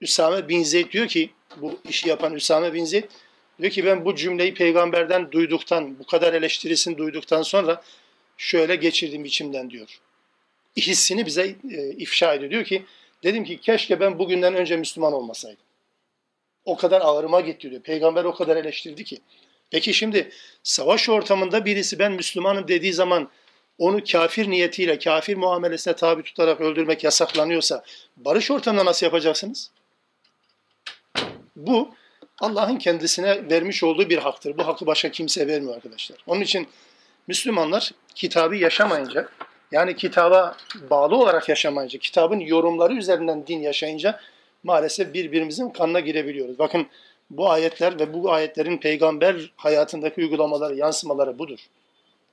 Üsame 0.00 0.48
bin 0.48 0.62
Zeyd 0.62 0.92
diyor 0.92 1.08
ki 1.08 1.30
bu 1.56 1.80
işi 1.88 2.08
yapan 2.08 2.34
Üsame 2.34 2.72
bin 2.72 2.84
Zeyd 2.84 3.04
Diyor 3.60 3.72
ki 3.72 3.84
ben 3.84 4.04
bu 4.04 4.14
cümleyi 4.14 4.54
peygamberden 4.54 5.32
duyduktan, 5.32 5.98
bu 5.98 6.06
kadar 6.06 6.34
eleştirisini 6.34 6.98
duyduktan 6.98 7.42
sonra 7.42 7.82
şöyle 8.36 8.76
geçirdim 8.76 9.24
içimden 9.24 9.70
diyor. 9.70 10.00
Hissini 10.76 11.26
bize 11.26 11.56
e, 11.70 11.88
ifşa 11.90 12.34
ediyor. 12.34 12.50
Diyor 12.50 12.64
ki 12.64 12.84
dedim 13.24 13.44
ki 13.44 13.60
keşke 13.60 14.00
ben 14.00 14.18
bugünden 14.18 14.54
önce 14.54 14.76
Müslüman 14.76 15.12
olmasaydım. 15.12 15.64
O 16.64 16.76
kadar 16.76 17.00
ağırıma 17.00 17.40
gitti 17.40 17.70
diyor. 17.70 17.82
Peygamber 17.82 18.24
o 18.24 18.34
kadar 18.34 18.56
eleştirdi 18.56 19.04
ki. 19.04 19.18
Peki 19.70 19.94
şimdi 19.94 20.30
savaş 20.62 21.08
ortamında 21.08 21.64
birisi 21.64 21.98
ben 21.98 22.12
Müslümanım 22.12 22.68
dediği 22.68 22.92
zaman 22.92 23.30
onu 23.78 24.04
kafir 24.12 24.50
niyetiyle, 24.50 24.98
kafir 24.98 25.36
muamelesine 25.36 25.96
tabi 25.96 26.22
tutarak 26.22 26.60
öldürmek 26.60 27.04
yasaklanıyorsa 27.04 27.84
barış 28.16 28.50
ortamında 28.50 28.84
nasıl 28.84 29.06
yapacaksınız? 29.06 29.70
Bu 31.56 31.94
Allah'ın 32.40 32.76
kendisine 32.76 33.50
vermiş 33.50 33.82
olduğu 33.82 34.10
bir 34.10 34.18
haktır. 34.18 34.58
Bu 34.58 34.66
hakkı 34.66 34.86
başka 34.86 35.10
kimse 35.10 35.46
vermiyor 35.46 35.74
arkadaşlar. 35.76 36.18
Onun 36.26 36.40
için 36.40 36.68
Müslümanlar 37.26 37.90
kitabı 38.14 38.56
yaşamayınca, 38.56 39.28
yani 39.74 39.96
kitaba 39.96 40.56
bağlı 40.90 41.16
olarak 41.16 41.48
yaşamayınca, 41.48 41.98
kitabın 41.98 42.40
yorumları 42.40 42.94
üzerinden 42.94 43.46
din 43.46 43.60
yaşayınca 43.60 44.20
maalesef 44.62 45.14
birbirimizin 45.14 45.70
kanına 45.70 46.00
girebiliyoruz. 46.00 46.58
Bakın 46.58 46.86
bu 47.30 47.50
ayetler 47.50 48.00
ve 48.00 48.12
bu 48.12 48.32
ayetlerin 48.32 48.78
peygamber 48.78 49.52
hayatındaki 49.56 50.20
uygulamaları, 50.20 50.74
yansımaları 50.74 51.38
budur. 51.38 51.58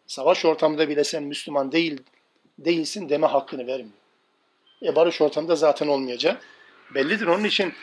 Savaş 0.08 0.46
ortamında 0.46 0.90
bile 0.90 1.04
sen 1.04 1.24
Müslüman 1.24 1.72
değil 1.72 2.02
değilsin 2.60 3.10
deme 3.10 3.28
hakkını 3.28 3.68
vermiyor. 3.68 3.98
E 4.84 4.96
barış 4.96 5.22
ortamında 5.22 5.56
zaten 5.56 5.88
olmayacak. 5.88 6.42
Bellidir. 6.96 7.28
Onun 7.28 7.44
için 7.44 7.74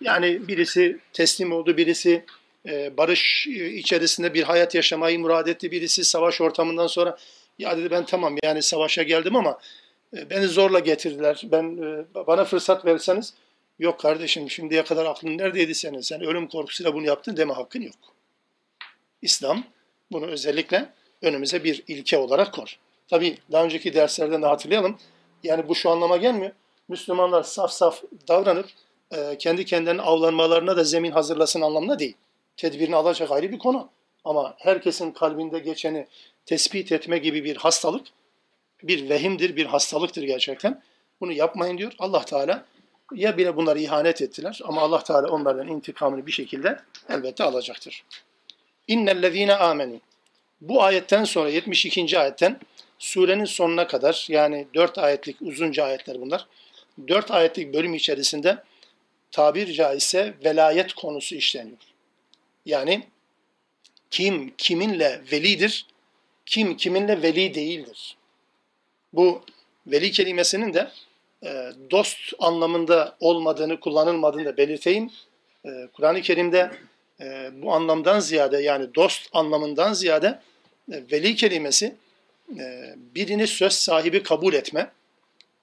yani 0.00 0.48
birisi 0.48 0.98
teslim 1.12 1.52
oldu, 1.52 1.76
birisi 1.76 2.24
e, 2.68 2.96
barış 2.96 3.46
içerisinde 3.46 4.34
bir 4.34 4.42
hayat 4.42 4.74
yaşamayı 4.74 5.18
murad 5.18 5.46
etti, 5.46 5.70
birisi 5.70 6.04
savaş 6.04 6.40
ortamından 6.40 6.86
sonra 6.86 7.18
ya 7.58 7.78
dedi 7.78 7.90
ben 7.90 8.04
tamam 8.06 8.36
yani 8.42 8.62
savaşa 8.62 9.02
geldim 9.02 9.36
ama 9.36 9.58
e, 10.16 10.30
beni 10.30 10.46
zorla 10.46 10.78
getirdiler. 10.78 11.42
Ben 11.44 11.76
e, 11.82 12.04
bana 12.26 12.44
fırsat 12.44 12.84
verseniz 12.84 13.34
yok 13.78 14.00
kardeşim 14.00 14.50
şimdiye 14.50 14.84
kadar 14.84 15.06
aklın 15.06 15.38
neredeydi 15.38 15.74
senin? 15.74 16.00
Sen 16.00 16.20
ölüm 16.20 16.48
korkusuyla 16.48 16.94
bunu 16.94 17.06
yaptın 17.06 17.36
deme 17.36 17.54
hakkın 17.54 17.80
yok. 17.80 17.94
İslam 19.22 19.64
bunu 20.12 20.26
özellikle 20.26 20.88
önümüze 21.22 21.64
bir 21.64 21.84
ilke 21.88 22.18
olarak 22.18 22.54
kor. 22.54 22.78
Tabi 23.08 23.38
daha 23.52 23.64
önceki 23.64 23.94
derslerden 23.94 24.42
de 24.42 24.46
hatırlayalım. 24.46 24.98
Yani 25.42 25.68
bu 25.68 25.74
şu 25.74 25.90
anlama 25.90 26.16
gelmiyor. 26.16 26.52
Müslümanlar 26.88 27.42
saf 27.42 27.70
saf 27.70 28.02
davranıp 28.28 28.66
e, 29.10 29.38
kendi 29.38 29.64
kendilerinin 29.64 30.02
avlanmalarına 30.02 30.76
da 30.76 30.84
zemin 30.84 31.10
hazırlasın 31.10 31.60
anlamına 31.60 31.98
değil. 31.98 32.16
Tedbirini 32.56 32.96
alacak 32.96 33.30
ayrı 33.30 33.52
bir 33.52 33.58
konu. 33.58 33.88
Ama 34.24 34.54
herkesin 34.58 35.10
kalbinde 35.10 35.58
geçeni 35.58 36.06
tespit 36.46 36.92
etme 36.92 37.18
gibi 37.18 37.44
bir 37.44 37.56
hastalık, 37.56 38.06
bir 38.82 39.08
vehimdir, 39.08 39.56
bir 39.56 39.66
hastalıktır 39.66 40.22
gerçekten. 40.22 40.82
Bunu 41.20 41.32
yapmayın 41.32 41.78
diyor 41.78 41.92
Allah 41.98 42.24
Teala. 42.24 42.64
Ya 43.14 43.36
bile 43.36 43.56
bunları 43.56 43.78
ihanet 43.78 44.22
ettiler 44.22 44.60
ama 44.64 44.80
Allah 44.80 45.02
Teala 45.02 45.28
onlardan 45.28 45.68
intikamını 45.68 46.26
bir 46.26 46.32
şekilde 46.32 46.78
elbette 47.08 47.44
alacaktır. 47.44 48.04
İnnellezine 48.88 49.54
amenu. 49.54 50.00
Bu 50.60 50.82
ayetten 50.82 51.24
sonra 51.24 51.48
72. 51.48 52.18
ayetten 52.18 52.60
surenin 52.98 53.44
sonuna 53.44 53.86
kadar 53.86 54.26
yani 54.28 54.66
4 54.74 54.98
ayetlik 54.98 55.36
uzunca 55.42 55.84
ayetler 55.84 56.20
bunlar. 56.20 56.46
4 57.08 57.30
ayetlik 57.30 57.74
bölüm 57.74 57.94
içerisinde 57.94 58.62
tabir 59.30 59.72
caizse 59.72 60.34
velayet 60.44 60.92
konusu 60.92 61.34
işleniyor. 61.34 61.78
Yani 62.66 63.02
kim 64.10 64.54
kiminle 64.58 65.22
velidir, 65.32 65.86
kim 66.46 66.76
kiminle 66.76 67.22
veli 67.22 67.54
değildir. 67.54 68.16
Bu 69.12 69.42
veli 69.86 70.10
kelimesinin 70.10 70.74
de 70.74 70.90
e, 71.44 71.72
dost 71.90 72.32
anlamında 72.38 73.16
olmadığını, 73.20 73.80
kullanılmadığını 73.80 74.44
da 74.44 74.56
belirteyim. 74.56 75.10
E, 75.64 75.68
Kur'an-ı 75.92 76.22
Kerim'de 76.22 76.70
e, 77.20 77.50
bu 77.62 77.72
anlamdan 77.72 78.20
ziyade 78.20 78.62
yani 78.62 78.94
dost 78.94 79.28
anlamından 79.32 79.92
ziyade 79.92 80.40
e, 80.92 81.02
veli 81.12 81.34
kelimesi 81.34 81.94
e, 82.58 82.94
birini 83.14 83.46
söz 83.46 83.72
sahibi 83.72 84.22
kabul 84.22 84.54
etme, 84.54 84.90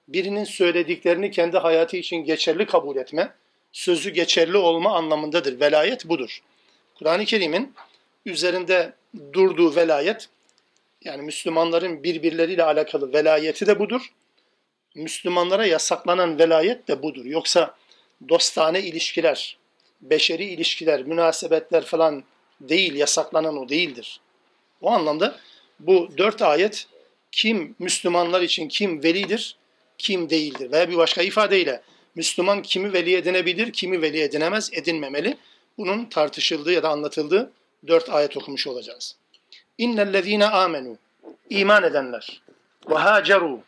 birinin 0.08 0.44
söylediklerini 0.44 1.30
kendi 1.30 1.58
hayatı 1.58 1.96
için 1.96 2.16
geçerli 2.16 2.66
kabul 2.66 2.96
etme, 2.96 3.32
sözü 3.72 4.10
geçerli 4.10 4.56
olma 4.56 4.96
anlamındadır. 4.96 5.60
Velayet 5.60 6.08
budur. 6.08 6.42
Kur'an-ı 6.98 7.24
Kerim'in 7.24 7.74
üzerinde 8.26 8.92
durduğu 9.32 9.76
velayet, 9.76 10.28
yani 11.04 11.22
Müslümanların 11.22 12.02
birbirleriyle 12.02 12.64
alakalı 12.64 13.12
velayeti 13.12 13.66
de 13.66 13.78
budur. 13.78 14.12
Müslümanlara 14.94 15.66
yasaklanan 15.66 16.38
velayet 16.38 16.88
de 16.88 17.02
budur. 17.02 17.24
Yoksa 17.24 17.74
dostane 18.28 18.82
ilişkiler, 18.82 19.58
beşeri 20.00 20.44
ilişkiler, 20.44 21.02
münasebetler 21.02 21.84
falan 21.84 22.24
değil, 22.60 22.94
yasaklanan 22.94 23.56
o 23.56 23.68
değildir. 23.68 24.20
O 24.80 24.90
anlamda 24.90 25.36
bu 25.80 26.08
dört 26.18 26.42
ayet 26.42 26.86
kim 27.32 27.74
Müslümanlar 27.78 28.42
için 28.42 28.68
kim 28.68 29.02
velidir, 29.02 29.56
kim 29.98 30.30
değildir. 30.30 30.72
Veya 30.72 30.90
bir 30.90 30.96
başka 30.96 31.22
ifadeyle 31.22 31.82
Müslüman 32.14 32.62
kimi 32.62 32.92
veli 32.92 33.14
edinebilir, 33.14 33.72
kimi 33.72 34.02
veli 34.02 34.20
edinemez, 34.20 34.70
edinmemeli. 34.72 35.36
Bunun 35.78 36.04
tartışıldığı 36.04 36.72
ya 36.72 36.82
da 36.82 36.88
anlatıldığı 36.88 37.52
dört 37.86 38.10
ayet 38.10 38.36
okumuş 38.36 38.66
olacağız. 38.66 39.16
İnnellezîne 39.77 40.45
amenu 40.45 40.97
iman 41.49 41.83
edenler 41.83 42.41
ve 42.89 42.95
haceru 42.95 43.59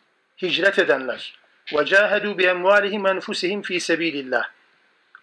hicret 0.42 0.78
edenler 0.78 1.38
ve 1.74 1.84
cahedu 1.84 2.38
bi 2.38 2.44
emvalihim 2.44 3.06
enfusihim 3.06 3.62
fi 3.62 3.80
sebilillah. 3.80 4.42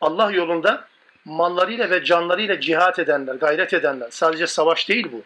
Allah 0.01 0.31
yolunda 0.31 0.87
mallarıyla 1.25 1.89
ve 1.89 2.03
canlarıyla 2.03 2.59
cihat 2.59 2.99
edenler, 2.99 3.35
gayret 3.35 3.73
edenler. 3.73 4.07
Sadece 4.11 4.47
savaş 4.47 4.89
değil 4.89 5.07
bu. 5.11 5.23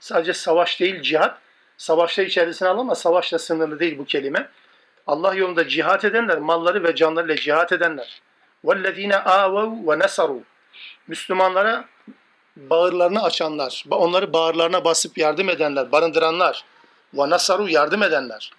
Sadece 0.00 0.32
savaş 0.32 0.80
değil 0.80 1.02
cihat. 1.02 1.38
savaşta 1.76 2.22
içerisine 2.22 2.68
al 2.68 2.78
ama 2.78 2.94
savaşla 2.94 3.38
sınırlı 3.38 3.80
değil 3.80 3.98
bu 3.98 4.04
kelime. 4.04 4.48
Allah 5.06 5.34
yolunda 5.34 5.68
cihat 5.68 6.04
edenler, 6.04 6.38
malları 6.38 6.84
ve 6.84 6.94
canlarıyla 6.94 7.36
cihat 7.36 7.72
edenler. 7.72 8.20
وَالَّذ۪ينَ 8.64 9.22
آوَوْا 9.22 9.84
وَنَسَرُوا 9.84 10.40
Müslümanlara 11.08 11.84
bağırlarını 12.57 13.23
açanlar, 13.23 13.83
onları 13.91 14.33
bağırlarına 14.33 14.85
basıp 14.85 15.17
yardım 15.17 15.49
edenler, 15.49 15.91
barındıranlar, 15.91 16.63
ve 17.13 17.29
nasaru 17.29 17.69
yardım 17.69 18.03
edenler. 18.03 18.51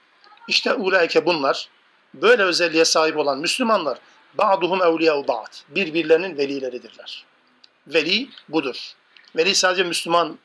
İşte 0.48 0.74
ulaike 0.74 1.26
bunlar, 1.26 1.68
böyle 2.14 2.42
özelliğe 2.42 2.84
sahip 2.84 3.16
olan 3.16 3.38
Müslümanlar, 3.38 3.98
ba'duhum 4.34 4.82
evliyâ 4.82 5.28
ba'd, 5.28 5.52
birbirlerinin 5.68 6.38
velileridirler. 6.38 7.24
Veli 7.86 8.28
budur. 8.48 8.92
Veli 9.36 9.54
sadece 9.54 9.82
Müslüman 9.82 10.38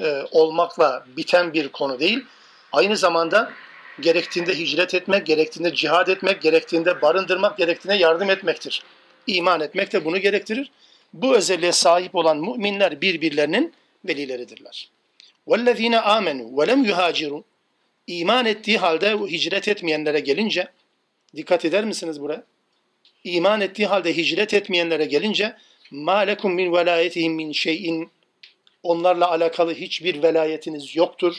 e, 0.00 0.22
olmakla 0.30 1.04
biten 1.16 1.52
bir 1.52 1.68
konu 1.68 2.00
değil, 2.00 2.24
aynı 2.72 2.96
zamanda 2.96 3.52
gerektiğinde 4.00 4.58
hicret 4.58 4.94
etmek, 4.94 5.26
gerektiğinde 5.26 5.74
cihad 5.74 6.08
etmek, 6.08 6.42
gerektiğinde 6.42 7.02
barındırmak, 7.02 7.58
gerektiğinde 7.58 7.98
yardım 7.98 8.30
etmektir. 8.30 8.82
İman 9.26 9.60
etmek 9.60 9.92
de 9.92 10.04
bunu 10.04 10.18
gerektirir. 10.18 10.70
Bu 11.13 11.35
özelliğe 11.35 11.71
sahip 11.71 12.15
olan 12.15 12.37
müminler 12.37 13.01
birbirlerinin 13.01 13.73
velileridirler. 14.05 14.89
وَالَّذ۪ينَ 15.47 15.95
آمَنُوا 15.95 16.49
وَلَمْ 16.51 16.91
يُهَاجِرُوا 16.91 17.43
İman 18.07 18.45
ettiği 18.45 18.77
halde 18.77 19.11
hicret 19.11 19.67
etmeyenlere 19.67 20.19
gelince, 20.19 20.67
dikkat 21.35 21.65
eder 21.65 21.85
misiniz 21.85 22.21
buraya? 22.21 22.43
İman 23.23 23.61
ettiği 23.61 23.87
halde 23.87 24.17
hicret 24.17 24.53
etmeyenlere 24.53 25.05
gelince, 25.05 25.57
مَا 25.91 26.33
لَكُمْ 26.33 26.51
مِنْ 26.51 26.69
وَلَايَتِهِمْ 26.69 27.31
مِنْ 27.31 27.53
şeyin 27.53 28.11
Onlarla 28.83 29.31
alakalı 29.31 29.73
hiçbir 29.73 30.23
velayetiniz 30.23 30.95
yoktur, 30.95 31.35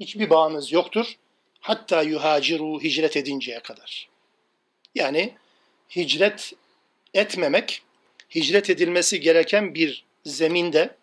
hiçbir 0.00 0.30
bağınız 0.30 0.72
yoktur. 0.72 1.16
Hatta 1.60 2.02
yuhaciru 2.02 2.82
hicret 2.82 3.16
edinceye 3.16 3.60
kadar. 3.60 4.08
Yani 4.94 5.34
hicret 5.96 6.52
etmemek, 7.14 7.82
hicret 8.35 8.69
edilmesi 8.69 9.19
gereken 9.19 9.75
bir 9.75 10.03
zeminde, 10.25 10.95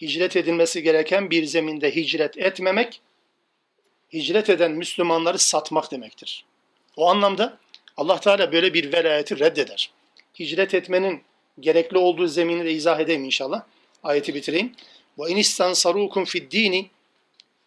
hicret 0.00 0.36
edilmesi 0.36 0.82
gereken 0.82 1.30
bir 1.30 1.44
zeminde 1.44 1.96
hicret 1.96 2.38
etmemek, 2.38 3.00
hicret 4.12 4.50
eden 4.50 4.72
Müslümanları 4.72 5.38
satmak 5.38 5.90
demektir. 5.90 6.44
O 6.96 7.06
anlamda 7.08 7.58
Allah 7.96 8.20
Teala 8.20 8.52
böyle 8.52 8.74
bir 8.74 8.92
velayeti 8.92 9.38
reddeder. 9.38 9.90
Hicret 10.38 10.74
etmenin 10.74 11.22
gerekli 11.60 11.98
olduğu 11.98 12.26
zemini 12.26 12.64
de 12.64 12.72
izah 12.72 13.00
edeyim 13.00 13.24
inşallah. 13.24 13.62
Ayeti 14.02 14.34
bitireyim. 14.34 14.72
Ve 15.18 15.30
in 15.30 15.36
istansarukum 15.36 16.24
fid 16.24 16.52
dini 16.52 16.90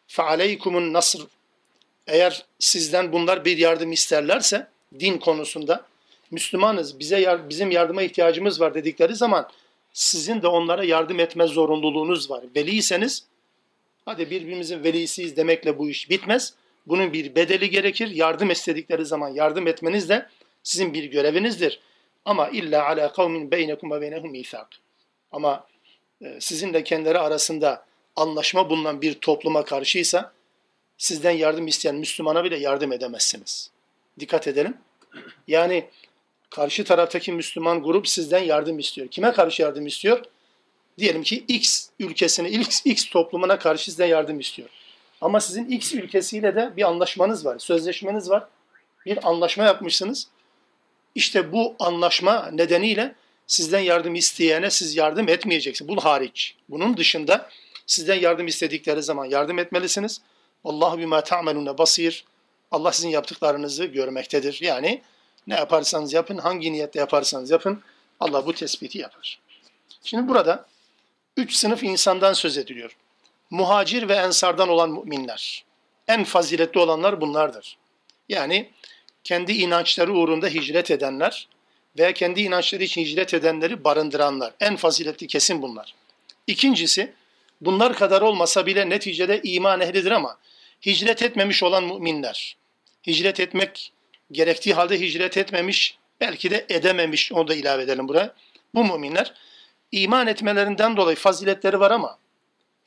fe 0.07 0.23
aleykumun 0.23 0.93
nasr. 0.93 1.19
Eğer 2.07 2.45
sizden 2.59 3.13
bunlar 3.13 3.45
bir 3.45 3.57
yardım 3.57 3.91
isterlerse 3.91 4.67
din 4.99 5.17
konusunda 5.17 5.85
Müslümanız, 6.33 6.99
bize 6.99 7.39
bizim 7.49 7.71
yardıma 7.71 8.01
ihtiyacımız 8.01 8.61
var 8.61 8.73
dedikleri 8.73 9.15
zaman 9.15 9.49
sizin 9.93 10.41
de 10.41 10.47
onlara 10.47 10.83
yardım 10.83 11.19
etme 11.19 11.47
zorunluluğunuz 11.47 12.29
var. 12.29 12.43
Veliyseniz 12.55 13.25
hadi 14.05 14.29
birbirimizin 14.29 14.83
velisiyiz 14.83 15.37
demekle 15.37 15.77
bu 15.77 15.89
iş 15.89 16.09
bitmez. 16.09 16.53
Bunun 16.87 17.13
bir 17.13 17.35
bedeli 17.35 17.69
gerekir. 17.69 18.07
Yardım 18.07 18.51
istedikleri 18.51 19.05
zaman 19.05 19.29
yardım 19.29 19.67
etmeniz 19.67 20.09
de 20.09 20.29
sizin 20.63 20.93
bir 20.93 21.03
görevinizdir. 21.03 21.79
Ama 22.25 22.49
illa 22.49 22.87
ala 22.87 23.13
kavmin 23.13 23.51
beynekum 23.51 23.91
ve 23.91 24.01
beynehum 24.01 24.31
mithaq. 24.31 24.67
Ama 25.31 25.67
e, 26.21 26.41
sizinle 26.41 26.83
kendileri 26.83 27.19
arasında 27.19 27.85
anlaşma 28.15 28.69
bulunan 28.69 29.01
bir 29.01 29.13
topluma 29.13 29.65
karşıysa 29.65 30.33
sizden 30.97 31.31
yardım 31.31 31.67
isteyen 31.67 31.95
Müslümana 31.95 32.43
bile 32.43 32.57
yardım 32.57 32.91
edemezsiniz. 32.91 33.69
Dikkat 34.19 34.47
edelim. 34.47 34.77
Yani 35.47 35.89
karşı 36.53 36.83
taraftaki 36.83 37.31
Müslüman 37.31 37.83
grup 37.83 38.07
sizden 38.07 38.43
yardım 38.43 38.79
istiyor. 38.79 39.07
Kime 39.07 39.31
karşı 39.31 39.61
yardım 39.61 39.87
istiyor? 39.87 40.23
Diyelim 40.97 41.23
ki 41.23 41.45
X 41.47 41.89
ülkesine, 41.99 42.49
X, 42.49 42.81
X 42.85 43.09
toplumuna 43.09 43.59
karşı 43.59 43.83
sizden 43.83 44.05
yardım 44.05 44.39
istiyor. 44.39 44.69
Ama 45.21 45.39
sizin 45.39 45.69
X 45.69 45.93
ülkesiyle 45.93 46.55
de 46.55 46.73
bir 46.77 46.83
anlaşmanız 46.83 47.45
var, 47.45 47.59
sözleşmeniz 47.59 48.29
var. 48.29 48.47
Bir 49.05 49.29
anlaşma 49.29 49.63
yapmışsınız. 49.63 50.27
İşte 51.15 51.51
bu 51.51 51.75
anlaşma 51.79 52.49
nedeniyle 52.51 53.15
sizden 53.47 53.79
yardım 53.79 54.15
isteyene 54.15 54.69
siz 54.69 54.95
yardım 54.95 55.29
etmeyeceksiniz. 55.29 55.89
Bu 55.89 56.05
hariç. 56.05 56.55
Bunun 56.69 56.97
dışında 56.97 57.49
sizden 57.85 58.19
yardım 58.19 58.47
istedikleri 58.47 59.03
zaman 59.03 59.25
yardım 59.25 59.59
etmelisiniz. 59.59 60.21
Allahu 60.63 60.97
bima 60.97 61.23
ta'melune 61.23 61.77
basir. 61.77 62.25
Allah 62.71 62.91
sizin 62.91 63.09
yaptıklarınızı 63.09 63.85
görmektedir. 63.85 64.59
Yani 64.61 65.01
ne 65.47 65.55
yaparsanız 65.55 66.13
yapın, 66.13 66.37
hangi 66.37 66.71
niyetle 66.71 66.99
yaparsanız 66.99 67.51
yapın, 67.51 67.81
Allah 68.19 68.45
bu 68.45 68.53
tespiti 68.53 68.97
yapar. 68.97 69.39
Şimdi 70.03 70.27
burada 70.27 70.65
üç 71.37 71.55
sınıf 71.55 71.83
insandan 71.83 72.33
söz 72.33 72.57
ediliyor. 72.57 72.97
Muhacir 73.49 74.09
ve 74.09 74.13
ensardan 74.13 74.69
olan 74.69 74.89
müminler. 74.89 75.63
En 76.07 76.23
faziletli 76.23 76.79
olanlar 76.79 77.21
bunlardır. 77.21 77.77
Yani 78.29 78.69
kendi 79.23 79.51
inançları 79.51 80.13
uğrunda 80.13 80.47
hicret 80.47 80.91
edenler, 80.91 81.47
veya 81.97 82.13
kendi 82.13 82.41
inançları 82.41 82.83
için 82.83 83.01
hicret 83.01 83.33
edenleri 83.33 83.83
barındıranlar. 83.83 84.53
En 84.59 84.75
faziletli 84.75 85.27
kesim 85.27 85.61
bunlar. 85.61 85.95
İkincisi, 86.47 87.13
bunlar 87.61 87.93
kadar 87.93 88.21
olmasa 88.21 88.65
bile 88.65 88.89
neticede 88.89 89.41
iman 89.43 89.81
ehlidir 89.81 90.11
ama 90.11 90.37
hicret 90.85 91.21
etmemiş 91.21 91.63
olan 91.63 91.83
müminler. 91.83 92.57
Hicret 93.07 93.39
etmek 93.39 93.92
gerektiği 94.33 94.73
halde 94.73 94.99
hicret 94.99 95.37
etmemiş, 95.37 95.97
belki 96.21 96.51
de 96.51 96.65
edememiş, 96.69 97.31
onu 97.31 97.47
da 97.47 97.55
ilave 97.55 97.83
edelim 97.83 98.07
buraya. 98.07 98.33
Bu 98.75 98.85
müminler 98.85 99.33
iman 99.91 100.27
etmelerinden 100.27 100.97
dolayı 100.97 101.17
faziletleri 101.17 101.79
var 101.79 101.91
ama 101.91 102.17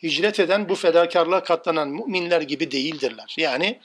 hicret 0.02 0.40
eden 0.40 0.68
bu 0.68 0.74
fedakarlığa 0.74 1.42
katlanan 1.42 1.88
müminler 1.88 2.40
gibi 2.40 2.70
değildirler. 2.70 3.34
Yani 3.38 3.80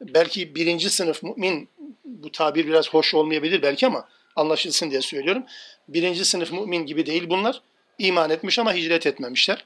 belki 0.00 0.54
birinci 0.54 0.90
sınıf 0.90 1.22
mümin, 1.22 1.68
bu 2.04 2.32
tabir 2.32 2.66
biraz 2.66 2.88
hoş 2.88 3.14
olmayabilir 3.14 3.62
belki 3.62 3.86
ama 3.86 4.08
anlaşılsın 4.36 4.90
diye 4.90 5.00
söylüyorum. 5.00 5.44
Birinci 5.88 6.24
sınıf 6.24 6.52
mümin 6.52 6.86
gibi 6.86 7.06
değil 7.06 7.30
bunlar. 7.30 7.62
İman 7.98 8.30
etmiş 8.30 8.58
ama 8.58 8.74
hicret 8.74 9.06
etmemişler. 9.06 9.64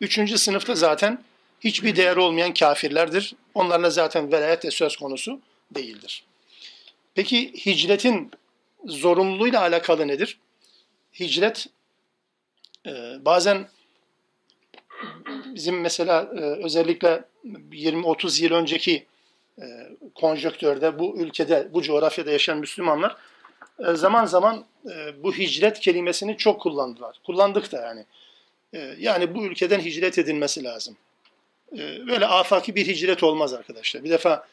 Üçüncü 0.00 0.38
sınıfta 0.38 0.74
zaten 0.74 1.24
hiçbir 1.60 1.96
değer 1.96 2.16
olmayan 2.16 2.54
kafirlerdir. 2.54 3.34
Onlarla 3.54 3.90
zaten 3.90 4.32
velayet 4.32 4.62
de 4.62 4.70
söz 4.70 4.96
konusu 4.96 5.40
değildir. 5.70 6.24
Peki 7.14 7.52
hicretin 7.66 8.30
zorunluluğuyla 8.86 9.60
alakalı 9.60 10.08
nedir? 10.08 10.38
Hicret 11.20 11.66
e, 12.86 12.90
bazen 13.24 13.68
bizim 15.54 15.80
mesela 15.80 16.30
e, 16.36 16.40
özellikle 16.40 17.24
20-30 17.44 18.42
yıl 18.44 18.52
önceki 18.52 19.06
e, 19.58 19.64
konjöktörde 20.14 20.98
bu 20.98 21.18
ülkede, 21.18 21.68
bu 21.72 21.82
coğrafyada 21.82 22.30
yaşayan 22.30 22.58
Müslümanlar 22.58 23.16
e, 23.86 23.94
zaman 23.94 24.24
zaman 24.26 24.64
bu 25.22 25.34
hicret 25.34 25.80
kelimesini 25.80 26.36
çok 26.36 26.60
kullandılar. 26.60 27.20
Kullandık 27.26 27.72
da 27.72 27.80
yani. 27.80 28.04
Yani 28.98 29.34
bu 29.34 29.44
ülkeden 29.44 29.80
hicret 29.80 30.18
edilmesi 30.18 30.64
lazım. 30.64 30.96
Böyle 32.06 32.26
afaki 32.26 32.74
bir 32.74 32.86
hicret 32.86 33.22
olmaz 33.22 33.52
arkadaşlar. 33.52 34.04
Bir 34.04 34.10
defa 34.10 34.46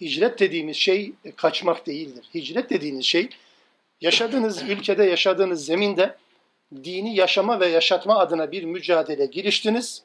hicret 0.00 0.38
dediğimiz 0.38 0.76
şey 0.76 1.12
kaçmak 1.36 1.86
değildir. 1.86 2.24
Hicret 2.34 2.70
dediğiniz 2.70 3.04
şey 3.04 3.28
yaşadığınız 4.00 4.62
ülkede, 4.68 5.04
yaşadığınız 5.04 5.66
zeminde 5.66 6.16
dini 6.84 7.16
yaşama 7.16 7.60
ve 7.60 7.66
yaşatma 7.66 8.18
adına 8.18 8.52
bir 8.52 8.64
mücadele 8.64 9.26
giriştiniz. 9.26 10.02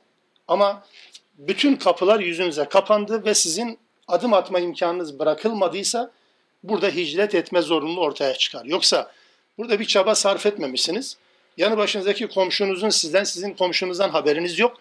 Ama 0.47 0.83
bütün 1.37 1.75
kapılar 1.75 2.19
yüzünüze 2.19 2.65
kapandı 2.65 3.25
ve 3.25 3.33
sizin 3.33 3.79
adım 4.07 4.33
atma 4.33 4.59
imkanınız 4.59 5.19
bırakılmadıysa 5.19 6.11
burada 6.63 6.87
hicret 6.89 7.35
etme 7.35 7.61
zorunluluğu 7.61 8.01
ortaya 8.01 8.33
çıkar. 8.33 8.65
Yoksa 8.65 9.11
burada 9.57 9.79
bir 9.79 9.85
çaba 9.85 10.15
sarf 10.15 10.45
etmemişsiniz. 10.45 11.17
Yanı 11.57 11.77
başınızdaki 11.77 12.27
komşunuzun 12.27 12.89
sizden, 12.89 13.23
sizin 13.23 13.53
komşunuzdan 13.53 14.09
haberiniz 14.09 14.59
yok. 14.59 14.77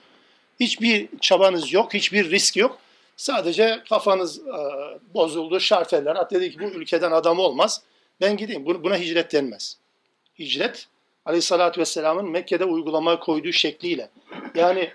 Hiçbir 0.61 1.09
çabanız 1.21 1.73
yok, 1.73 1.95
hiçbir 1.95 2.31
risk 2.31 2.57
yok. 2.57 2.79
Sadece 3.21 3.83
kafanız 3.89 4.39
e, 4.39 4.53
bozuldu, 5.15 5.61
şarteller. 5.61 6.17
At 6.17 6.31
dedi 6.31 6.51
ki 6.51 6.59
bu 6.61 6.65
ülkeden 6.65 7.13
adam 7.13 7.39
olmaz. 7.39 7.83
Ben 8.21 8.37
gideyim. 8.37 8.67
Buna 8.67 8.99
hicret 8.99 9.33
denmez. 9.33 9.77
Hicret, 10.39 10.87
Aleyhisselatü 11.25 11.81
Vesselam'ın 11.81 12.31
Mekke'de 12.31 12.65
uygulamaya 12.65 13.21
koyduğu 13.21 13.53
şekliyle. 13.53 14.11
Yani 14.55 14.91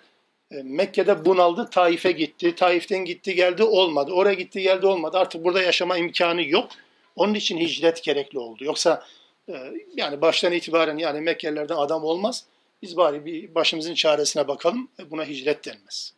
e, 0.51 0.55
Mekke'de 0.63 1.25
bunaldı, 1.25 1.69
Taif'e 1.69 2.11
gitti. 2.11 2.55
Taif'ten 2.55 3.05
gitti 3.05 3.35
geldi 3.35 3.63
olmadı. 3.63 4.11
Oraya 4.11 4.33
gitti 4.33 4.61
geldi 4.61 4.85
olmadı. 4.85 5.17
Artık 5.17 5.43
burada 5.43 5.61
yaşama 5.61 5.97
imkanı 5.97 6.43
yok. 6.43 6.69
Onun 7.15 7.33
için 7.33 7.57
hicret 7.57 8.03
gerekli 8.03 8.39
oldu. 8.39 8.63
Yoksa 8.63 9.03
e, 9.49 9.53
yani 9.95 10.21
baştan 10.21 10.53
itibaren 10.53 10.97
yani 10.97 11.21
Mekkelilerden 11.21 11.75
adam 11.75 12.03
olmaz. 12.03 12.45
Biz 12.81 12.97
bari 12.97 13.25
bir 13.25 13.55
başımızın 13.55 13.93
çaresine 13.93 14.47
bakalım. 14.47 14.89
Buna 15.09 15.25
hicret 15.25 15.65
denmez. 15.65 16.14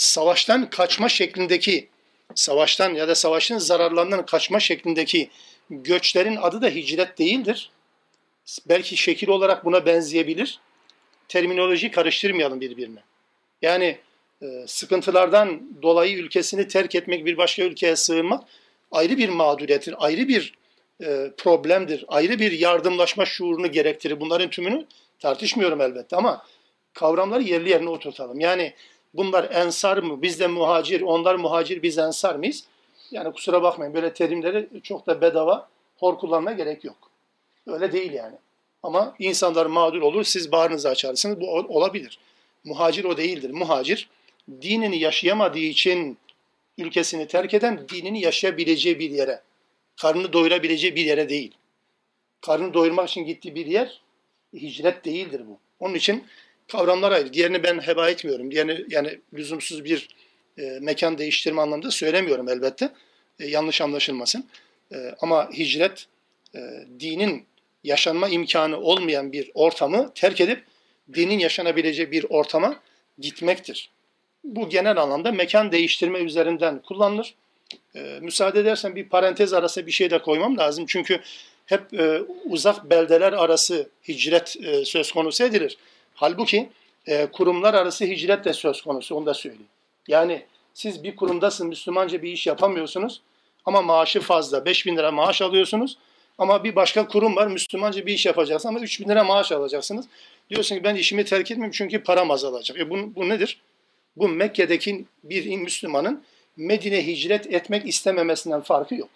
Savaştan 0.00 0.70
kaçma 0.70 1.08
şeklindeki 1.08 1.88
savaştan 2.34 2.94
ya 2.94 3.08
da 3.08 3.14
savaşın 3.14 3.58
zararlarından 3.58 4.26
kaçma 4.26 4.60
şeklindeki 4.60 5.30
göçlerin 5.70 6.36
adı 6.36 6.62
da 6.62 6.68
hicret 6.68 7.18
değildir. 7.18 7.70
Belki 8.68 8.96
şekil 8.96 9.28
olarak 9.28 9.64
buna 9.64 9.86
benzeyebilir. 9.86 10.60
Terminoloji 11.28 11.90
karıştırmayalım 11.90 12.60
birbirine. 12.60 13.00
Yani 13.62 13.98
e, 14.42 14.46
sıkıntılardan 14.66 15.62
dolayı 15.82 16.16
ülkesini 16.16 16.68
terk 16.68 16.94
etmek, 16.94 17.26
bir 17.26 17.36
başka 17.36 17.62
ülkeye 17.62 17.96
sığınmak 17.96 18.44
ayrı 18.92 19.18
bir 19.18 19.28
mağduriyettir, 19.28 19.94
ayrı 19.98 20.28
bir 20.28 20.54
e, 21.02 21.30
problemdir, 21.38 22.04
ayrı 22.08 22.38
bir 22.38 22.52
yardımlaşma 22.52 23.26
şuurunu 23.26 23.72
gerektirir. 23.72 24.20
Bunların 24.20 24.50
tümünü 24.50 24.86
tartışmıyorum 25.18 25.80
elbette 25.80 26.16
ama 26.16 26.46
kavramları 26.92 27.42
yerli 27.42 27.70
yerine 27.70 27.88
oturtalım. 27.88 28.40
Yani 28.40 28.74
bunlar 29.14 29.50
ensar 29.50 29.98
mı, 29.98 30.22
biz 30.22 30.40
de 30.40 30.46
muhacir, 30.46 31.00
onlar 31.00 31.34
muhacir, 31.34 31.82
biz 31.82 31.98
ensar 31.98 32.34
mıyız? 32.34 32.64
Yani 33.10 33.32
kusura 33.32 33.62
bakmayın 33.62 33.94
böyle 33.94 34.12
terimleri 34.12 34.68
çok 34.82 35.06
da 35.06 35.20
bedava 35.20 35.68
hor 35.96 36.18
kullanmaya 36.18 36.56
gerek 36.56 36.84
yok. 36.84 37.10
Öyle 37.66 37.92
değil 37.92 38.12
yani. 38.12 38.36
Ama 38.82 39.14
insanlar 39.18 39.66
mağdur 39.66 40.02
olur, 40.02 40.24
siz 40.24 40.52
bağrınızı 40.52 40.88
açarsınız. 40.88 41.40
Bu 41.40 41.50
olabilir. 41.50 42.18
Muhacir 42.64 43.04
o 43.04 43.16
değildir. 43.16 43.50
Muhacir 43.50 44.08
dinini 44.62 44.98
yaşayamadığı 44.98 45.58
için 45.58 46.18
ülkesini 46.78 47.26
terk 47.26 47.54
eden 47.54 47.88
dinini 47.88 48.20
yaşayabileceği 48.20 48.98
bir 48.98 49.10
yere, 49.10 49.40
karnını 50.00 50.32
doyurabileceği 50.32 50.96
bir 50.96 51.04
yere 51.04 51.28
değil. 51.28 51.54
Karnını 52.40 52.74
doyurmak 52.74 53.08
için 53.08 53.24
gittiği 53.24 53.54
bir 53.54 53.66
yer 53.66 54.00
hicret 54.54 55.04
değildir 55.04 55.42
bu. 55.48 55.58
Onun 55.80 55.94
için 55.94 56.24
kavramlar 56.70 57.12
ayrı. 57.12 57.32
Diğerini 57.32 57.62
ben 57.62 57.78
heba 57.78 58.10
etmiyorum. 58.10 58.50
Diğerini 58.50 58.84
yani 58.88 59.20
lüzumsuz 59.34 59.84
bir 59.84 60.08
e, 60.58 60.62
mekan 60.80 61.18
değiştirme 61.18 61.62
anlamında 61.62 61.90
söylemiyorum 61.90 62.48
elbette. 62.48 62.90
E, 63.40 63.46
yanlış 63.46 63.80
anlaşılmasın. 63.80 64.46
E, 64.92 65.14
ama 65.20 65.50
hicret 65.52 66.06
e, 66.54 66.58
dinin 67.00 67.46
yaşanma 67.84 68.28
imkanı 68.28 68.80
olmayan 68.80 69.32
bir 69.32 69.50
ortamı 69.54 70.12
terk 70.14 70.40
edip 70.40 70.64
dinin 71.14 71.38
yaşanabileceği 71.38 72.10
bir 72.10 72.26
ortama 72.28 72.80
gitmektir. 73.18 73.90
Bu 74.44 74.68
genel 74.68 74.96
anlamda 74.96 75.32
mekan 75.32 75.72
değiştirme 75.72 76.18
üzerinden 76.18 76.82
kullanılır. 76.82 77.34
E, 77.94 78.18
müsaade 78.20 78.60
edersen 78.60 78.96
bir 78.96 79.08
parantez 79.08 79.52
arası 79.52 79.86
bir 79.86 79.92
şey 79.92 80.10
de 80.10 80.22
koymam 80.22 80.58
lazım. 80.58 80.84
Çünkü 80.88 81.20
hep 81.66 81.94
e, 81.94 82.20
uzak 82.44 82.90
beldeler 82.90 83.32
arası 83.32 83.88
hicret 84.08 84.56
e, 84.62 84.84
söz 84.84 85.12
konusu 85.12 85.44
edilir. 85.44 85.78
Halbuki 86.20 86.68
e, 87.06 87.26
kurumlar 87.26 87.74
arası 87.74 88.04
hicret 88.04 88.44
de 88.44 88.52
söz 88.52 88.82
konusu, 88.82 89.14
onu 89.14 89.26
da 89.26 89.34
söyleyeyim. 89.34 89.66
Yani 90.08 90.42
siz 90.74 91.04
bir 91.04 91.16
kurumdasın, 91.16 91.68
Müslümanca 91.68 92.22
bir 92.22 92.32
iş 92.32 92.46
yapamıyorsunuz 92.46 93.20
ama 93.64 93.82
maaşı 93.82 94.20
fazla, 94.20 94.64
5 94.64 94.86
bin 94.86 94.96
lira 94.96 95.10
maaş 95.10 95.42
alıyorsunuz. 95.42 95.98
Ama 96.38 96.64
bir 96.64 96.76
başka 96.76 97.08
kurum 97.08 97.36
var, 97.36 97.46
Müslümanca 97.46 98.06
bir 98.06 98.14
iş 98.14 98.26
yapacaksınız 98.26 98.76
ama 98.76 98.84
3 98.84 99.00
bin 99.00 99.08
lira 99.08 99.24
maaş 99.24 99.52
alacaksınız. 99.52 100.06
Diyorsun 100.50 100.76
ki 100.76 100.84
ben 100.84 100.94
işimi 100.94 101.24
terk 101.24 101.50
etmeyeyim 101.50 101.72
çünkü 101.72 102.02
param 102.02 102.30
azalacak. 102.30 102.78
E 102.78 102.90
bu, 102.90 103.14
bu 103.14 103.28
nedir? 103.28 103.60
Bu 104.16 104.28
Mekke'deki 104.28 105.04
bir 105.24 105.56
Müslümanın 105.56 106.22
Medine 106.56 107.06
hicret 107.06 107.46
etmek 107.46 107.88
istememesinden 107.88 108.60
farkı 108.60 108.94
yok. 108.94 109.10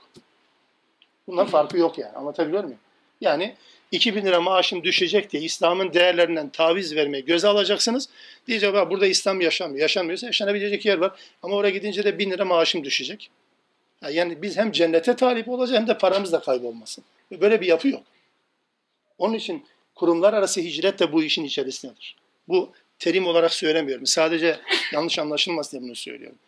Bundan 1.26 1.46
farkı 1.46 1.78
yok 1.78 1.98
yani. 1.98 2.16
Anlatabiliyor 2.16 2.64
muyum? 2.64 2.78
Yani 3.20 3.54
2000 3.92 4.27
lira 4.27 4.40
maaşım 4.40 4.85
düşecek 4.85 5.33
diye 5.33 5.42
İslam'ın 5.42 5.92
değerlerinden 5.92 6.49
taviz 6.49 6.97
vermeyi 6.97 7.25
göze 7.25 7.49
alacaksınız. 7.49 8.09
Diyecek 8.47 8.75
bak 8.75 8.90
burada 8.90 9.07
İslam 9.07 9.40
yaşanmıyor. 9.40 9.81
Yaşanmıyorsa 9.81 10.27
yaşanabilecek 10.27 10.85
yer 10.85 10.99
var. 10.99 11.12
Ama 11.42 11.57
oraya 11.57 11.70
gidince 11.70 12.05
de 12.05 12.18
1000 12.18 12.31
lira 12.31 12.44
maaşım 12.44 12.85
düşecek. 12.85 13.31
Yani 14.11 14.42
biz 14.42 14.57
hem 14.57 14.73
cennete 14.73 15.16
talip 15.16 15.49
olacağız 15.49 15.81
hem 15.81 15.87
de 15.87 15.99
paramız 15.99 16.33
da 16.33 16.40
kaybolmasın. 16.40 17.05
Böyle 17.31 17.61
bir 17.61 17.66
yapı 17.66 17.88
yok. 17.88 18.03
Onun 19.18 19.35
için 19.35 19.64
kurumlar 19.94 20.33
arası 20.33 20.61
hicret 20.61 20.99
de 20.99 21.12
bu 21.12 21.23
işin 21.23 21.44
içerisindedir. 21.44 22.16
Bu 22.49 22.73
terim 22.99 23.27
olarak 23.27 23.55
söylemiyorum. 23.55 24.07
Sadece 24.07 24.59
yanlış 24.92 25.18
anlaşılmasın 25.18 25.73
diye 25.73 25.83
bunu 25.83 25.97
söylüyorum. 25.97 26.38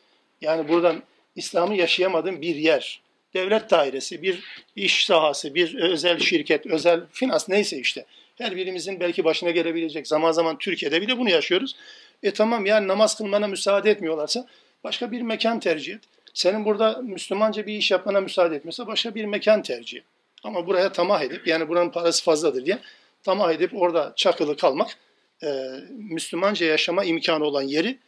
Yani 0.41 0.69
buradan 0.69 1.03
İslam'ı 1.37 1.77
yaşayamadığım 1.77 2.43
bir 2.43 2.57
yer, 2.57 3.01
devlet 3.37 3.71
dairesi, 3.71 4.23
bir 4.23 4.43
iş 4.77 5.07
sahası, 5.07 5.55
bir 5.55 5.75
özel 5.75 6.19
şirket, 6.19 6.67
özel 6.67 7.01
finans 7.13 7.49
neyse 7.49 7.79
işte. 7.79 8.05
Her 8.39 8.57
birimizin 8.57 9.01
belki 9.01 9.25
başına 9.25 9.51
gelebilecek. 9.51 10.07
Zaman 10.07 10.33
zaman 10.33 10.59
Türkiye'de 10.59 11.03
bile 11.03 11.19
bunu 11.19 11.31
yaşıyoruz. 11.31 11.77
E 12.23 12.31
tamam 12.31 12.67
yani 12.67 12.89
namaz 12.89 13.17
kılmana 13.17 13.47
müsaade 13.47 13.91
etmiyorlarsa 13.91 14.47
başka 14.85 15.13
bir 15.13 15.23
mekan 15.23 15.61
tercih 15.61 15.95
et. 15.95 16.01
Senin 16.35 16.65
burada 16.65 17.03
Müslümanca 17.03 17.67
bir 17.67 17.75
iş 17.75 17.91
yapmana 17.91 18.21
müsaade 18.21 18.57
etmiyorsa 18.57 18.87
başka 18.87 19.15
bir 19.15 19.25
mekan 19.25 19.63
tercih 19.63 19.99
et. 19.99 20.05
Ama 20.45 20.67
buraya 20.67 20.93
tamah 20.93 21.23
edip 21.23 21.47
yani 21.47 21.69
buranın 21.69 21.91
parası 21.91 22.25
fazladır 22.25 22.67
diye 22.67 22.79
tamah 23.23 23.53
edip 23.53 23.71
orada 23.75 24.13
çakılı 24.17 24.57
kalmak 24.57 24.97
e, 25.43 25.49
Müslümanca 25.91 26.67
yaşama 26.67 27.05
imkanı 27.05 27.45
olan 27.45 27.63
yeri 27.63 27.99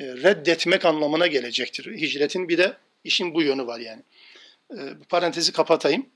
e, 0.00 0.04
reddetmek 0.04 0.84
anlamına 0.84 1.26
gelecektir. 1.26 1.96
Hicretin 1.96 2.48
bir 2.48 2.58
de 2.58 2.72
işin 3.04 3.34
bu 3.34 3.42
yönü 3.42 3.66
var 3.66 3.80
yani. 3.80 4.02
E, 4.70 4.78
parantezi 5.08 5.52
kapatayım. 5.52 6.06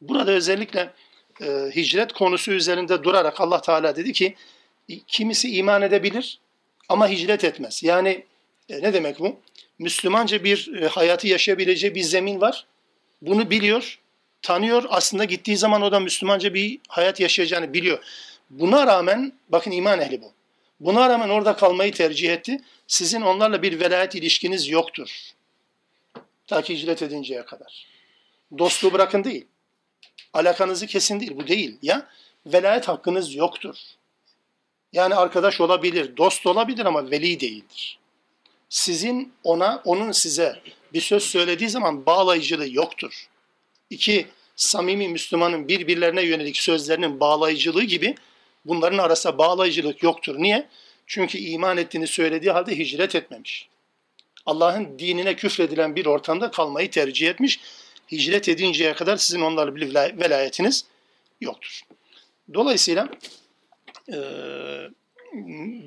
Burada 0.00 0.30
özellikle 0.30 0.92
e, 1.40 1.46
hicret 1.76 2.12
konusu 2.12 2.52
üzerinde 2.52 3.04
durarak 3.04 3.40
Allah 3.40 3.60
Teala 3.60 3.96
dedi 3.96 4.12
ki 4.12 4.34
kimisi 5.06 5.56
iman 5.56 5.82
edebilir 5.82 6.40
ama 6.88 7.08
hicret 7.08 7.44
etmez. 7.44 7.82
Yani 7.82 8.24
e, 8.68 8.82
ne 8.82 8.94
demek 8.94 9.18
bu? 9.18 9.40
Müslümanca 9.78 10.44
bir 10.44 10.74
e, 10.82 10.88
hayatı 10.88 11.28
yaşayabileceği 11.28 11.94
bir 11.94 12.02
zemin 12.02 12.40
var. 12.40 12.66
Bunu 13.22 13.50
biliyor, 13.50 14.00
tanıyor. 14.42 14.84
Aslında 14.88 15.24
gittiği 15.24 15.56
zaman 15.56 15.82
o 15.82 15.92
da 15.92 16.00
Müslümanca 16.00 16.54
bir 16.54 16.80
hayat 16.88 17.20
yaşayacağını 17.20 17.74
biliyor. 17.74 17.98
Buna 18.50 18.86
rağmen, 18.86 19.32
bakın 19.48 19.70
iman 19.70 20.00
ehli 20.00 20.22
bu. 20.22 20.32
Buna 20.80 21.08
rağmen 21.08 21.28
orada 21.28 21.56
kalmayı 21.56 21.92
tercih 21.92 22.32
etti. 22.32 22.60
Sizin 22.86 23.20
onlarla 23.20 23.62
bir 23.62 23.80
velayet 23.80 24.14
ilişkiniz 24.14 24.68
yoktur. 24.68 25.32
Ta 26.46 26.62
ki 26.62 26.74
hicret 26.74 27.02
edinceye 27.02 27.44
kadar. 27.44 27.86
Dostluğu 28.58 28.92
bırakın 28.92 29.24
değil. 29.24 29.46
Alakanızı 30.32 30.86
kesin 30.86 31.20
değil. 31.20 31.36
Bu 31.36 31.46
değil. 31.46 31.78
Ya 31.82 32.08
velayet 32.46 32.88
hakkınız 32.88 33.34
yoktur. 33.34 33.76
Yani 34.92 35.14
arkadaş 35.14 35.60
olabilir, 35.60 36.16
dost 36.16 36.46
olabilir 36.46 36.84
ama 36.84 37.10
veli 37.10 37.40
değildir. 37.40 37.98
Sizin 38.68 39.32
ona, 39.44 39.82
onun 39.84 40.12
size 40.12 40.60
bir 40.92 41.00
söz 41.00 41.22
söylediği 41.22 41.70
zaman 41.70 42.06
bağlayıcılığı 42.06 42.68
yoktur. 42.68 43.28
İki, 43.90 44.26
samimi 44.56 45.08
Müslümanın 45.08 45.68
birbirlerine 45.68 46.22
yönelik 46.22 46.56
sözlerinin 46.56 47.20
bağlayıcılığı 47.20 47.84
gibi 47.84 48.14
bunların 48.64 48.98
arasında 48.98 49.38
bağlayıcılık 49.38 50.02
yoktur. 50.02 50.36
Niye? 50.38 50.68
Çünkü 51.06 51.38
iman 51.38 51.76
ettiğini 51.76 52.06
söylediği 52.06 52.52
halde 52.52 52.78
hicret 52.78 53.14
etmemiş. 53.14 53.68
Allah'ın 54.46 54.98
dinine 54.98 55.36
küfredilen 55.36 55.96
bir 55.96 56.06
ortamda 56.06 56.50
kalmayı 56.50 56.90
tercih 56.90 57.28
etmiş. 57.28 57.60
Hicret 58.12 58.48
edinceye 58.48 58.94
kadar 58.94 59.16
sizin 59.16 59.40
onlarla 59.40 59.76
bir 59.76 59.94
velayetiniz 59.94 60.84
yoktur. 61.40 61.80
Dolayısıyla 62.54 63.08
e, 64.12 64.18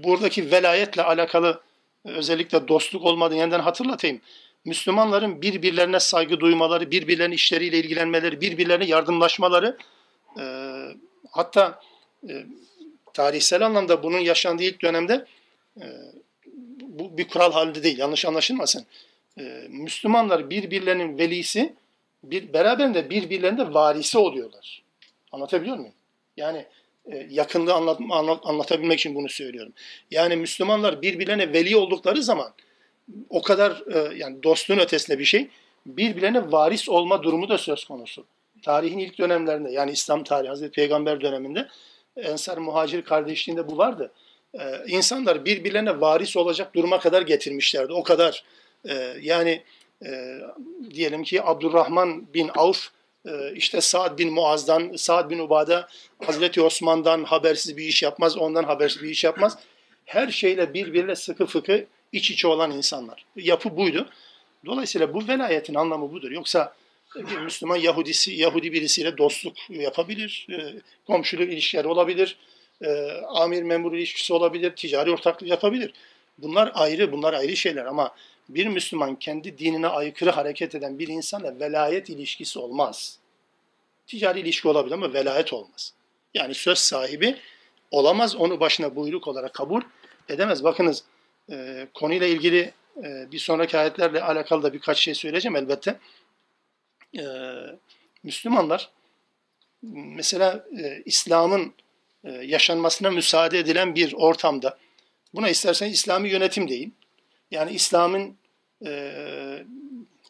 buradaki 0.03 0.51
velayetle 0.51 1.03
alakalı 1.03 1.61
özellikle 2.05 2.67
dostluk 2.67 3.05
olmadığını 3.05 3.37
yeniden 3.37 3.59
hatırlatayım. 3.59 4.21
Müslümanların 4.65 5.41
birbirlerine 5.41 5.99
saygı 5.99 6.39
duymaları, 6.39 6.91
birbirlerinin 6.91 7.35
işleriyle 7.35 7.77
ilgilenmeleri, 7.77 8.41
birbirlerine 8.41 8.85
yardımlaşmaları 8.85 9.77
e, 10.39 10.43
hatta 11.31 11.81
e, 12.29 12.45
tarihsel 13.13 13.65
anlamda 13.65 14.03
bunun 14.03 14.19
yaşandığı 14.19 14.63
ilk 14.63 14.81
dönemde 14.81 15.25
e, 15.81 15.85
bu 16.99 17.17
bir 17.17 17.27
kural 17.27 17.51
halinde 17.51 17.84
değil. 17.84 17.97
Yanlış 17.97 18.25
anlaşılmasın. 18.25 18.86
E, 19.39 19.43
Müslümanlar 19.69 20.49
birbirlerinin 20.49 21.17
velisi, 21.17 21.73
bir, 22.23 22.53
beraberinde 22.53 23.10
birbirlerinde 23.10 23.73
varisi 23.73 24.17
oluyorlar. 24.17 24.84
Anlatabiliyor 25.31 25.77
muyum? 25.77 25.93
Yani 26.38 26.65
e, 27.12 27.27
yakınlığı 27.29 27.73
anlat, 27.73 27.99
anlat, 28.10 28.39
anlatabilmek 28.43 28.99
için 28.99 29.15
bunu 29.15 29.29
söylüyorum. 29.29 29.73
Yani 30.12 30.36
Müslümanlar 30.36 31.01
birbirlerine 31.01 31.53
veli 31.53 31.77
oldukları 31.77 32.23
zaman 32.23 32.53
o 33.29 33.41
kadar 33.41 33.84
e, 33.93 34.17
yani 34.17 34.43
dostluğun 34.43 34.77
ötesinde 34.77 35.19
bir 35.19 35.25
şey 35.25 35.47
birbirlerine 35.86 36.51
varis 36.51 36.89
olma 36.89 37.23
durumu 37.23 37.49
da 37.49 37.58
söz 37.58 37.86
konusu. 37.86 38.25
Tarihin 38.62 38.99
ilk 38.99 39.17
dönemlerinde 39.17 39.71
yani 39.71 39.91
İslam 39.91 40.23
tarihi 40.23 40.49
Hazreti 40.49 40.71
Peygamber 40.71 41.21
döneminde 41.21 41.67
Ensar 42.17 42.58
Muhacir 42.58 43.01
kardeşliğinde 43.01 43.69
bu 43.69 43.77
vardı. 43.77 44.12
Ee, 44.59 44.83
insanlar 44.87 45.45
birbirlerine 45.45 46.01
varis 46.01 46.37
olacak 46.37 46.75
duruma 46.75 46.99
kadar 46.99 47.21
getirmişlerdi. 47.21 47.93
O 47.93 48.03
kadar 48.03 48.43
e, 48.89 49.13
yani 49.21 49.63
e, 50.05 50.39
diyelim 50.89 51.23
ki 51.23 51.43
Abdurrahman 51.43 52.33
bin 52.33 52.49
Avf 52.55 52.89
e, 53.25 53.53
işte 53.55 53.81
Saad 53.81 54.19
bin 54.19 54.33
Muaz'dan, 54.33 54.95
Saad 54.95 55.29
bin 55.29 55.39
Ubada 55.39 55.87
Hazreti 56.25 56.61
Osman'dan 56.61 57.23
habersiz 57.23 57.77
bir 57.77 57.85
iş 57.85 58.03
yapmaz, 58.03 58.37
ondan 58.37 58.63
habersiz 58.63 59.03
bir 59.03 59.09
iş 59.09 59.23
yapmaz. 59.23 59.57
Her 60.05 60.27
şeyle 60.31 60.73
birbirine 60.73 61.15
sıkı 61.15 61.45
fıkı 61.45 61.85
iç 62.11 62.31
içe 62.31 62.47
olan 62.47 62.71
insanlar. 62.71 63.25
Yapı 63.35 63.77
buydu. 63.77 64.09
Dolayısıyla 64.65 65.13
bu 65.13 65.27
velayetin 65.27 65.75
anlamı 65.75 66.11
budur. 66.11 66.31
Yoksa 66.31 66.73
bir 67.15 67.37
Müslüman 67.37 67.75
Yahudisi, 67.75 68.31
Yahudi 68.31 68.73
birisiyle 68.73 69.17
dostluk 69.17 69.69
yapabilir, 69.69 70.47
e, 70.51 70.73
komşuluk 71.07 71.49
ilişkileri 71.49 71.87
olabilir, 71.87 72.37
e, 72.81 73.11
amir 73.27 73.63
memur 73.63 73.93
ilişkisi 73.93 74.33
olabilir, 74.33 74.75
ticari 74.75 75.11
ortaklık 75.11 75.49
yapabilir. 75.49 75.93
Bunlar 76.38 76.71
ayrı, 76.73 77.11
bunlar 77.11 77.33
ayrı 77.33 77.55
şeyler 77.55 77.85
ama 77.85 78.15
bir 78.49 78.67
Müslüman 78.67 79.15
kendi 79.15 79.57
dinine 79.57 79.88
aykırı 79.88 80.29
hareket 80.29 80.75
eden 80.75 80.99
bir 80.99 81.07
insanla 81.07 81.59
velayet 81.59 82.09
ilişkisi 82.09 82.59
olmaz. 82.59 83.19
Ticari 84.07 84.39
ilişki 84.39 84.67
olabilir 84.67 84.93
ama 84.93 85.13
velayet 85.13 85.53
olmaz. 85.53 85.93
Yani 86.33 86.53
söz 86.53 86.77
sahibi 86.77 87.38
olamaz, 87.91 88.35
onu 88.35 88.59
başına 88.59 88.95
buyruk 88.95 89.27
olarak 89.27 89.53
kabul 89.53 89.81
edemez. 90.29 90.63
Bakınız 90.63 91.03
e, 91.51 91.88
konuyla 91.93 92.27
ilgili 92.27 92.73
e, 93.03 93.31
bir 93.31 93.39
sonraki 93.39 93.77
ayetlerle 93.77 94.21
alakalı 94.21 94.63
da 94.63 94.73
birkaç 94.73 94.99
şey 94.99 95.15
söyleyeceğim 95.15 95.55
elbette. 95.55 95.99
E, 97.17 97.23
Müslümanlar 98.23 98.89
mesela 99.83 100.65
e, 100.79 101.01
İslam'ın 101.05 101.73
yaşanmasına 102.31 103.11
müsaade 103.11 103.59
edilen 103.59 103.95
bir 103.95 104.13
ortamda 104.13 104.77
buna 105.35 105.49
istersen 105.49 105.89
İslami 105.89 106.29
yönetim 106.29 106.69
deyin. 106.69 106.95
Yani 107.51 107.71
İslam'ın 107.71 108.38
e, 108.85 109.13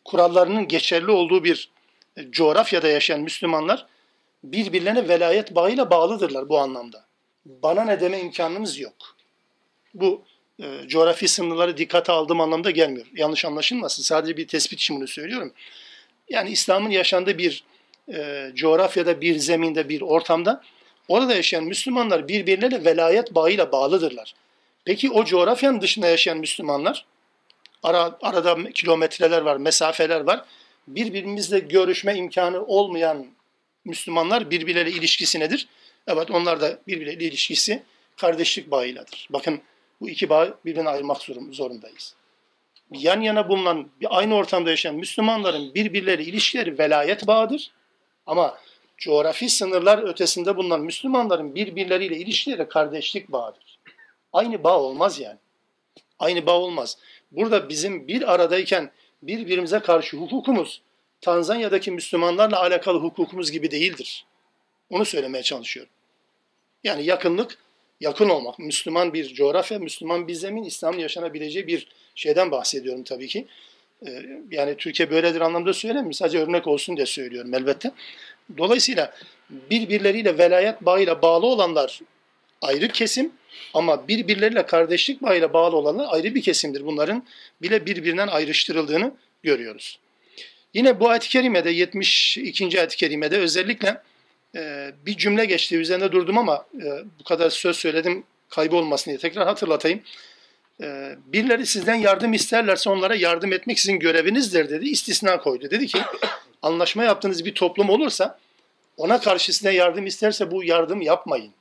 kurallarının 0.06 0.68
geçerli 0.68 1.12
olduğu 1.12 1.44
bir 1.44 1.72
e, 2.18 2.32
coğrafyada 2.32 2.88
yaşayan 2.88 3.22
Müslümanlar 3.22 3.86
birbirlerine 4.44 5.10
velayet 5.10 5.56
bağıyla 5.56 5.90
bağlıdırlar 5.90 6.50
bu 6.50 6.60
anlamda. 6.60 7.06
Bana 7.46 7.84
ne 7.84 8.00
deme 8.00 8.20
imkanımız 8.20 8.80
yok. 8.80 9.16
Bu 9.94 10.24
e, 10.60 10.88
coğrafi 10.88 11.28
sınırları 11.28 11.78
dikkate 11.78 12.12
aldığım 12.12 12.42
anlamda 12.42 12.72
gelmiyor. 12.72 13.06
Yanlış 13.14 13.46
anlaşılmasın. 13.46 14.04
Sadece 14.04 14.38
bir 14.38 14.48
tespit 14.48 14.80
için 14.80 14.98
bunu 14.98 15.08
söylüyorum. 15.08 15.54
Yani 16.30 16.50
İslam'ın 16.50 16.90
yaşandığı 16.90 17.38
bir 17.38 17.64
e, 18.14 18.52
coğrafyada, 18.56 19.22
bir 19.22 19.40
zeminde, 19.40 19.90
bir 19.90 20.02
ortamda 20.02 20.62
orada 21.08 21.36
yaşayan 21.36 21.64
Müslümanlar 21.64 22.28
birbirlerine 22.28 22.86
velayet 22.86 23.36
bağıyla 23.36 23.72
bağlıdırlar. 23.72 24.34
Peki 24.86 25.12
o 25.12 25.26
coğrafyanın 25.26 25.82
dışında 25.82 26.08
yaşayan 26.08 26.38
Müslümanlar, 26.38 27.06
ara, 27.84 28.18
arada 28.22 28.72
kilometreler 28.72 29.42
var, 29.42 29.58
mesafeler 29.58 30.22
var. 30.22 30.46
Birbirimizle 30.88 31.60
görüşme 31.60 32.16
imkanı 32.16 32.66
olmayan 32.66 33.28
Müslümanlar 33.86 34.52
birbirleriyle 34.52 34.98
ilişkisi 34.98 35.40
nedir? 35.40 35.68
Evet 36.08 36.32
onlar 36.32 36.62
da 36.62 36.80
birbirleriyle 36.88 37.26
ilişkisi 37.26 37.84
kardeşlik 38.18 38.72
bağıyladır. 38.72 39.28
Bakın 39.30 39.62
bu 40.02 40.10
iki 40.10 40.30
bağı 40.30 40.58
birbirine 40.66 40.90
ayırmak 40.90 41.22
zorundayız. 41.52 42.16
Yan 42.92 43.22
yana 43.22 43.50
bulunan, 43.50 43.90
aynı 44.06 44.36
ortamda 44.36 44.70
yaşayan 44.70 44.96
Müslümanların 44.96 45.74
birbirleri 45.74 46.24
ilişkileri 46.24 46.80
velayet 46.80 47.28
bağıdır. 47.28 47.72
Ama 48.26 48.58
coğrafi 48.98 49.50
sınırlar 49.50 50.04
ötesinde 50.10 50.58
bulunan 50.58 50.82
Müslümanların 50.82 51.56
birbirleriyle 51.56 52.18
ilişkileri 52.18 52.68
kardeşlik 52.68 53.32
bağıdır. 53.32 53.80
Aynı 54.34 54.64
bağ 54.64 54.80
olmaz 54.80 55.20
yani. 55.20 55.38
Aynı 56.20 56.46
bağ 56.46 56.60
olmaz. 56.60 56.98
Burada 57.32 57.70
bizim 57.70 58.08
bir 58.08 58.34
aradayken 58.34 58.92
birbirimize 59.24 59.80
karşı 59.80 60.18
hukukumuz 60.18 60.82
Tanzanya'daki 61.22 61.92
Müslümanlarla 61.92 62.60
alakalı 62.62 63.00
hukukumuz 63.00 63.52
gibi 63.52 63.72
değildir. 63.72 64.26
Onu 64.90 65.06
söylemeye 65.06 65.44
çalışıyorum. 65.44 65.92
Yani 66.84 67.06
yakınlık, 67.06 67.58
yakın 68.02 68.30
olmak. 68.30 68.60
Müslüman 68.60 69.14
bir 69.14 69.34
coğrafya, 69.34 69.80
Müslüman 69.80 70.28
bir 70.28 70.34
zemin, 70.34 70.64
İslam'ın 70.64 71.00
yaşanabileceği 71.00 71.68
bir 71.68 71.88
şeyden 72.16 72.52
bahsediyorum 72.52 73.04
tabii 73.04 73.28
ki. 73.28 73.48
Ee, 74.08 74.26
yani 74.52 74.78
Türkiye 74.78 75.12
böyledir 75.12 75.42
anlamda 75.42 75.74
söylemiyorum. 75.74 76.14
Sadece 76.14 76.40
örnek 76.40 76.68
olsun 76.68 76.96
diye 76.98 77.06
söylüyorum 77.06 77.54
elbette. 77.54 77.92
Dolayısıyla 78.58 79.14
birbirleriyle 79.50 80.38
velayet 80.38 80.82
bağıyla 80.82 81.22
bağlı 81.22 81.46
olanlar 81.46 82.00
ayrı 82.62 82.88
kesim 82.88 83.32
ama 83.74 84.08
birbirleriyle 84.08 84.66
kardeşlik 84.66 85.22
bağıyla 85.22 85.54
bağlı 85.54 85.76
olanlar 85.76 86.08
ayrı 86.10 86.36
bir 86.36 86.42
kesimdir. 86.42 86.86
Bunların 86.86 87.24
bile 87.62 87.86
birbirinden 87.86 88.28
ayrıştırıldığını 88.28 89.12
görüyoruz. 89.44 90.00
Yine 90.74 91.00
bu 91.00 91.10
ayet-i 91.10 91.30
kerimede 91.30 91.70
72. 91.70 92.80
ayet-i 92.80 92.98
kerimede 92.98 93.38
özellikle 93.38 94.02
e, 94.56 94.92
bir 95.06 95.18
cümle 95.18 95.46
geçti. 95.46 95.78
Üzerinde 95.78 96.12
durdum 96.12 96.38
ama 96.38 96.66
e, 96.76 96.88
bu 97.20 97.24
kadar 97.24 97.50
söz 97.50 97.78
söyledim 97.78 98.24
kaybolmasın 98.50 99.12
diye 99.12 99.18
tekrar 99.18 99.48
hatırlatayım. 99.48 100.02
E, 100.82 101.16
birileri 101.26 101.66
sizden 101.66 101.96
yardım 101.96 102.34
isterlerse 102.34 102.90
onlara 102.90 103.16
yardım 103.16 103.54
etmek 103.54 103.80
sizin 103.80 104.00
görevinizdir 104.00 104.70
dedi. 104.70 104.90
İstisna 104.90 105.42
koydu. 105.42 105.72
Dedi 105.72 105.88
ki 105.88 106.00
anlaşma 106.66 107.04
yaptığınız 107.04 107.46
bir 107.46 107.56
toplum 107.56 107.90
olursa 107.90 108.40
ona 108.98 109.20
karşı 109.20 109.54
size 109.54 109.72
yardım 109.72 110.06
isterse 110.06 110.52
bu 110.52 110.64
yardım 110.64 111.02
yapmayın. 111.02 111.54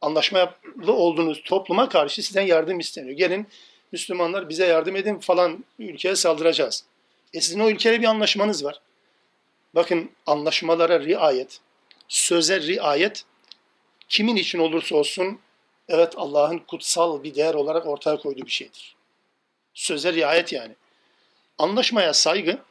Anlaşmalı 0.00 0.52
olduğunuz 0.86 1.42
topluma 1.42 1.88
karşı 1.88 2.22
sizden 2.22 2.42
yardım 2.42 2.80
isteniyor. 2.80 3.16
Gelin 3.16 3.46
Müslümanlar 3.92 4.48
bize 4.48 4.66
yardım 4.66 4.96
edin 4.96 5.18
falan 5.18 5.64
ülkeye 5.78 6.16
saldıracağız. 6.16 6.84
E 7.34 7.40
sizin 7.40 7.60
o 7.60 7.70
ülkeyle 7.70 8.00
bir 8.00 8.06
anlaşmanız 8.06 8.64
var. 8.64 8.80
Bakın 9.74 10.10
anlaşmalara 10.26 11.00
riayet, 11.00 11.60
söze 12.08 12.60
riayet 12.60 13.24
kimin 14.08 14.36
için 14.36 14.58
olursa 14.58 14.96
olsun 14.96 15.38
evet 15.88 16.12
Allah'ın 16.16 16.58
kutsal 16.58 17.22
bir 17.22 17.34
değer 17.34 17.54
olarak 17.54 17.86
ortaya 17.86 18.16
koyduğu 18.16 18.46
bir 18.46 18.50
şeydir. 18.50 18.96
Söze 19.74 20.12
riayet 20.12 20.52
yani. 20.52 20.74
Anlaşmaya 21.58 22.14
saygı 22.14 22.67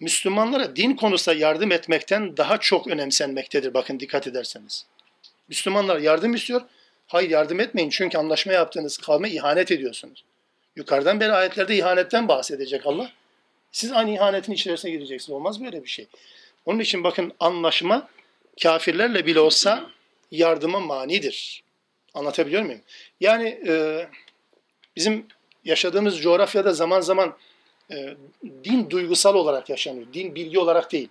Müslümanlara 0.00 0.76
din 0.76 0.94
konusunda 0.94 1.38
yardım 1.38 1.72
etmekten 1.72 2.36
daha 2.36 2.58
çok 2.58 2.86
önemsenmektedir. 2.86 3.74
Bakın 3.74 4.00
dikkat 4.00 4.26
ederseniz. 4.26 4.86
Müslümanlar 5.48 5.98
yardım 5.98 6.34
istiyor. 6.34 6.62
Hayır 7.06 7.30
yardım 7.30 7.60
etmeyin 7.60 7.90
çünkü 7.90 8.18
anlaşma 8.18 8.52
yaptığınız 8.52 8.98
kavme 8.98 9.30
ihanet 9.30 9.70
ediyorsunuz. 9.70 10.24
Yukarıdan 10.76 11.20
beri 11.20 11.32
ayetlerde 11.32 11.76
ihanetten 11.76 12.28
bahsedecek 12.28 12.86
Allah. 12.86 13.12
Siz 13.72 13.92
aynı 13.92 14.14
ihanetin 14.14 14.52
içerisine 14.52 14.90
gireceksiniz. 14.90 15.36
Olmaz 15.36 15.64
böyle 15.64 15.82
bir 15.82 15.88
şey. 15.88 16.06
Onun 16.66 16.78
için 16.78 17.04
bakın 17.04 17.32
anlaşma 17.40 18.08
kafirlerle 18.62 19.26
bile 19.26 19.40
olsa 19.40 19.90
yardıma 20.30 20.80
manidir. 20.80 21.62
Anlatabiliyor 22.14 22.62
muyum? 22.62 22.80
Yani 23.20 23.60
e, 23.68 24.06
bizim 24.96 25.26
yaşadığımız 25.64 26.20
coğrafyada 26.20 26.72
zaman 26.72 27.00
zaman 27.00 27.36
e, 27.90 28.16
din 28.64 28.90
duygusal 28.90 29.34
olarak 29.34 29.70
yaşanıyor. 29.70 30.06
Din 30.12 30.34
bilgi 30.34 30.58
olarak 30.58 30.92
değil. 30.92 31.08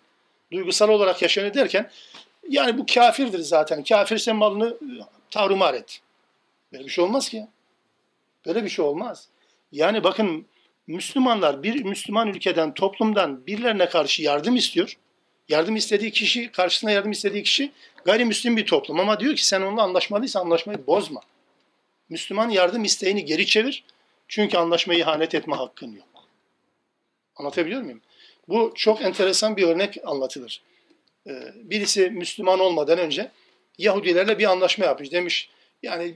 Duygusal 0.51 0.89
olarak 0.89 1.21
yaşanıyor 1.21 1.53
derken 1.53 1.91
yani 2.49 2.77
bu 2.77 2.85
kafirdir 2.93 3.39
zaten. 3.39 3.83
Kafir 3.83 4.17
sen 4.17 4.35
malını 4.35 4.69
e, 4.69 4.89
tarumar 5.31 5.73
et. 5.73 6.01
Böyle 6.73 6.85
bir 6.85 6.89
şey 6.89 7.03
olmaz 7.03 7.29
ki. 7.29 7.47
Böyle 8.45 8.63
bir 8.63 8.69
şey 8.69 8.85
olmaz. 8.85 9.27
Yani 9.71 10.03
bakın 10.03 10.45
Müslümanlar 10.87 11.63
bir 11.63 11.83
Müslüman 11.83 12.27
ülkeden, 12.27 12.73
toplumdan 12.73 13.47
birilerine 13.47 13.89
karşı 13.89 14.23
yardım 14.23 14.55
istiyor. 14.55 14.97
Yardım 15.49 15.75
istediği 15.75 16.11
kişi, 16.11 16.51
karşısına 16.51 16.91
yardım 16.91 17.11
istediği 17.11 17.43
kişi 17.43 17.71
gayrimüslim 18.05 18.57
bir 18.57 18.65
toplum. 18.65 18.99
Ama 18.99 19.19
diyor 19.19 19.35
ki 19.35 19.47
sen 19.47 19.61
onunla 19.61 19.81
anlaşmalıysan 19.83 20.41
anlaşmayı 20.41 20.87
bozma. 20.87 21.21
Müslüman 22.09 22.49
yardım 22.49 22.83
isteğini 22.83 23.25
geri 23.25 23.45
çevir. 23.45 23.83
Çünkü 24.27 24.57
anlaşmayı 24.57 24.99
ihanet 24.99 25.35
etme 25.35 25.55
hakkın 25.55 25.91
yok. 25.91 26.14
Anlatabiliyor 27.35 27.81
muyum? 27.81 28.01
Bu 28.47 28.71
çok 28.75 29.01
enteresan 29.01 29.57
bir 29.57 29.67
örnek 29.67 29.97
anlatılır. 30.03 30.61
Ee, 31.27 31.53
birisi 31.55 32.09
Müslüman 32.09 32.59
olmadan 32.59 32.99
önce 32.99 33.31
Yahudilerle 33.77 34.39
bir 34.39 34.45
anlaşma 34.45 34.85
yapmış. 34.85 35.11
Demiş 35.11 35.49
yani 35.83 36.15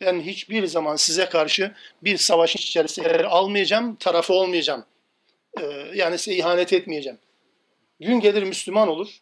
ben 0.00 0.20
hiçbir 0.20 0.66
zaman 0.66 0.96
size 0.96 1.28
karşı 1.28 1.74
bir 2.02 2.16
savaşın 2.16 2.58
içerisinde 2.58 3.26
almayacağım, 3.26 3.96
tarafı 3.96 4.32
olmayacağım. 4.32 4.84
Ee, 5.60 5.64
yani 5.94 6.18
size 6.18 6.36
ihanet 6.36 6.72
etmeyeceğim. 6.72 7.18
Gün 8.00 8.20
gelir 8.20 8.42
Müslüman 8.42 8.88
olur. 8.88 9.20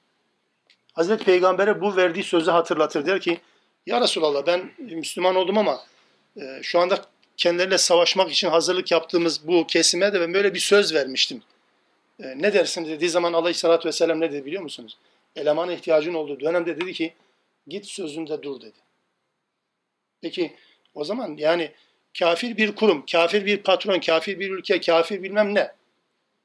Hazreti 0.92 1.24
Peygamber'e 1.24 1.80
bu 1.80 1.96
verdiği 1.96 2.24
sözü 2.24 2.50
hatırlatır. 2.50 3.06
Der 3.06 3.20
ki, 3.20 3.40
Ya 3.86 4.00
Resulallah 4.00 4.46
ben 4.46 4.70
Müslüman 4.78 5.36
oldum 5.36 5.58
ama 5.58 5.80
e, 6.36 6.42
şu 6.62 6.80
anda 6.80 7.04
kendileriyle 7.39 7.78
savaşmak 7.78 8.30
için 8.32 8.49
hazırlık 8.49 8.91
yaptığımız 8.91 9.49
bu 9.49 9.66
kesime 9.66 10.12
de 10.12 10.20
ben 10.20 10.34
böyle 10.34 10.55
bir 10.55 10.59
söz 10.59 10.95
vermiştim. 10.95 11.43
E, 12.22 12.24
ne 12.36 12.55
dersin 12.55 12.86
dediği 12.86 13.11
zaman 13.11 13.32
aleyhissalatü 13.32 13.89
vesselam 13.89 14.20
ne 14.20 14.32
dedi 14.32 14.47
biliyor 14.47 14.62
musunuz? 14.62 14.97
Elemana 15.36 15.72
ihtiyacın 15.72 16.14
olduğu 16.14 16.41
dönemde 16.41 16.80
dedi 16.80 16.93
ki, 16.93 17.14
git 17.66 17.86
sözünde 17.86 18.43
dur 18.43 18.61
dedi. 18.61 18.78
Peki 20.20 20.53
o 20.95 21.05
zaman 21.05 21.36
yani 21.39 21.72
kafir 22.18 22.57
bir 22.57 22.74
kurum, 22.74 23.07
kafir 23.07 23.47
bir 23.47 23.62
patron, 23.62 24.01
kafir 24.01 24.41
bir 24.41 24.51
ülke, 24.51 24.80
kafir 24.80 25.22
bilmem 25.22 25.55
ne. 25.55 25.72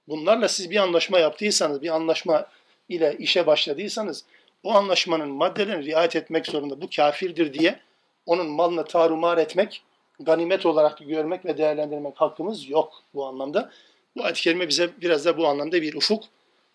Bunlarla 0.07 0.47
siz 0.47 0.69
bir 0.69 0.77
anlaşma 0.77 1.19
yaptıysanız, 1.19 1.81
bir 1.81 1.89
anlaşma 1.89 2.47
ile 2.89 3.15
işe 3.19 3.47
başladıysanız 3.47 4.25
o 4.63 4.71
anlaşmanın 4.71 5.29
maddelerini 5.29 5.85
riayet 5.85 6.15
etmek 6.15 6.47
zorunda. 6.47 6.81
Bu 6.81 6.89
kafirdir 6.95 7.53
diye 7.53 7.79
onun 8.25 8.47
malını 8.47 8.85
tarumar 8.85 9.37
etmek 9.37 9.83
ganimet 10.19 10.65
olarak 10.65 10.97
görmek 10.97 11.45
ve 11.45 11.57
değerlendirmek 11.57 12.21
hakkımız 12.21 12.69
yok 12.69 13.03
bu 13.13 13.25
anlamda. 13.25 13.71
Bu 14.15 14.23
ayet-i 14.23 14.41
kerime 14.41 14.67
bize 14.67 14.89
biraz 15.01 15.25
da 15.25 15.37
bu 15.37 15.47
anlamda 15.47 15.81
bir 15.81 15.93
ufuk 15.93 16.23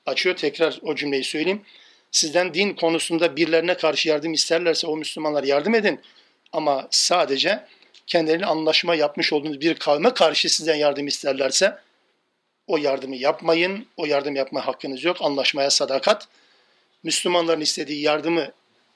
açıyor. 0.06 0.36
Tekrar 0.36 0.78
o 0.82 0.94
cümleyi 0.94 1.24
söyleyeyim. 1.24 1.62
Sizden 2.10 2.54
din 2.54 2.74
konusunda 2.74 3.36
birilerine 3.36 3.76
karşı 3.76 4.08
yardım 4.08 4.32
isterlerse 4.32 4.86
o 4.86 4.96
Müslümanlar 4.96 5.44
yardım 5.44 5.74
edin. 5.74 6.00
Ama 6.52 6.88
sadece 6.90 7.64
kendilerine 8.06 8.46
anlaşma 8.46 8.94
yapmış 8.94 9.32
olduğunuz 9.32 9.60
bir 9.60 9.74
kavme 9.74 10.14
karşı 10.14 10.54
sizden 10.54 10.76
yardım 10.76 11.06
isterlerse 11.06 11.78
o 12.66 12.76
yardımı 12.76 13.16
yapmayın. 13.16 13.86
O 13.96 14.06
yardım 14.06 14.36
yapma 14.36 14.66
hakkınız 14.66 15.04
yok. 15.04 15.16
Anlaşmaya 15.20 15.70
sadakat 15.70 16.28
Müslümanların 17.02 17.60
istediği 17.60 18.02
yardımı 18.02 18.52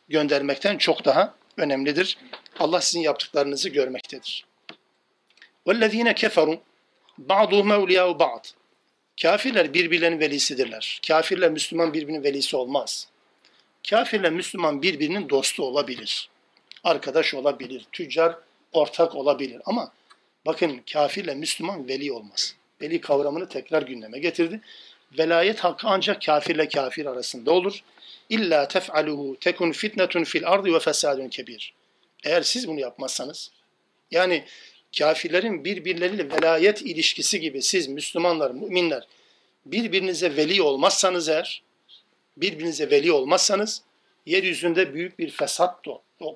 göndermekten 0.09 0.78
çok 0.78 1.05
daha 1.05 1.34
önemlidir. 1.57 2.18
Allah 2.59 2.82
sizin 2.82 3.01
yaptıklarınızı 3.01 3.70
görmektedir. 3.70 4.45
وَالَّذ۪ينَ 5.68 6.13
كَفَرُوا 6.13 6.59
بَعْضُهُمْ 7.30 7.74
اَوْلِيَاءُ 7.74 8.18
بَعْضٍ 8.20 8.43
Kafirler 9.22 9.74
birbirlerinin 9.74 10.20
velisidirler. 10.20 11.01
Kafirle 11.07 11.49
Müslüman 11.49 11.93
birbirinin 11.93 12.24
velisi 12.24 12.57
olmaz. 12.57 13.07
Kafirle 13.89 14.30
Müslüman 14.30 14.82
birbirinin 14.82 15.30
dostu 15.30 15.63
olabilir. 15.63 16.30
Arkadaş 16.84 17.34
olabilir, 17.34 17.86
tüccar 17.91 18.36
ortak 18.72 19.15
olabilir 19.15 19.61
ama 19.65 19.91
bakın 20.45 20.82
kafirle 20.93 21.36
Müslüman 21.36 21.88
veli 21.88 22.11
olmaz. 22.11 22.55
Veli 22.82 23.01
kavramını 23.01 23.49
tekrar 23.49 23.82
gündeme 23.82 24.20
getirdi. 24.20 24.61
Velayet 25.18 25.59
hakkı 25.59 25.88
ancak 25.88 26.22
kafirle 26.22 26.70
kafir 26.70 27.05
arasında 27.05 27.51
olur. 27.51 27.84
İlla 28.33 28.68
tef'aluhu 28.68 29.37
tekun 29.41 29.72
fitnetun 29.72 30.24
fil 30.24 30.47
ardı 30.47 30.74
ve 30.74 30.80
fesadun 30.80 31.28
kebir. 31.28 31.74
Eğer 32.24 32.43
siz 32.43 32.68
bunu 32.68 32.80
yapmazsanız, 32.80 33.51
yani 34.11 34.45
kafirlerin 34.99 35.64
birbirleriyle 35.64 36.30
velayet 36.30 36.83
ilişkisi 36.83 37.41
gibi 37.41 37.62
siz 37.62 37.89
Müslümanlar, 37.89 38.51
müminler 38.51 39.07
birbirinize 39.66 40.37
veli 40.37 40.62
olmazsanız 40.62 41.28
eğer, 41.28 41.62
birbirinize 42.37 42.91
veli 42.91 43.12
olmazsanız 43.12 43.83
yeryüzünde 44.26 44.95
büyük 44.95 45.18
bir 45.18 45.30
fesat 45.30 45.87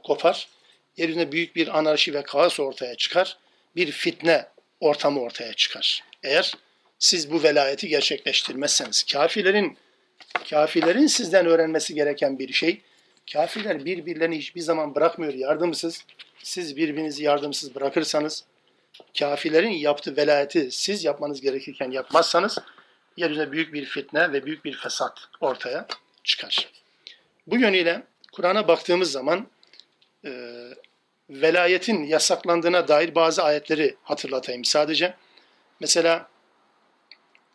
kopar. 0.05 0.49
Yeryüzünde 0.97 1.33
büyük 1.33 1.57
bir 1.57 1.79
anarşi 1.79 2.15
ve 2.15 2.23
kaos 2.23 2.61
ortaya 2.61 2.95
çıkar. 2.95 3.37
Bir 3.77 3.93
fitne 3.93 4.47
ortamı 4.81 5.21
ortaya 5.21 5.55
çıkar. 5.55 6.05
Eğer 6.23 6.55
siz 6.99 7.31
bu 7.31 7.43
velayeti 7.43 7.89
gerçekleştirmezseniz, 7.89 9.03
kafirlerin 9.03 9.79
kafirlerin 10.51 11.07
sizden 11.07 11.47
öğrenmesi 11.47 11.95
gereken 11.95 12.39
bir 12.39 12.53
şey, 12.53 12.81
kafirler 13.33 13.85
birbirlerini 13.85 14.39
hiçbir 14.39 14.61
zaman 14.61 14.95
bırakmıyor 14.95 15.35
yardımsız. 15.35 16.05
Siz 16.43 16.77
birbirinizi 16.77 17.25
yardımsız 17.25 17.75
bırakırsanız, 17.75 18.45
kafirlerin 19.19 19.71
yaptığı 19.71 20.17
velayeti 20.17 20.71
siz 20.71 21.05
yapmanız 21.05 21.41
gerekirken 21.41 21.91
yapmazsanız, 21.91 22.59
yeryüzünde 23.17 23.53
büyük 23.53 23.73
bir 23.73 23.85
fitne 23.85 24.33
ve 24.33 24.47
büyük 24.47 24.65
bir 24.65 24.77
fesat 24.77 25.21
ortaya 25.41 25.87
çıkar. 26.25 26.71
Bu 27.47 27.59
yönüyle 27.59 28.03
Kur'an'a 28.33 28.69
baktığımız 28.69 29.13
zaman 29.13 29.47
e, 30.25 30.31
velayetin 31.31 32.05
yasaklandığına 32.05 32.89
dair 32.89 33.15
bazı 33.15 33.43
ayetleri 33.43 33.97
hatırlatayım 34.03 34.65
sadece. 34.65 35.15
Mesela 35.81 36.29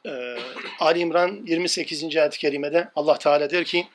e, 0.07 0.37
Ali 0.81 0.99
İmran 0.99 1.43
28. 1.47 2.16
ayet-i 2.16 2.39
kerimede 2.39 2.89
Allah 2.97 3.18
Teala 3.18 3.51
der 3.51 3.64
ki 3.64 3.87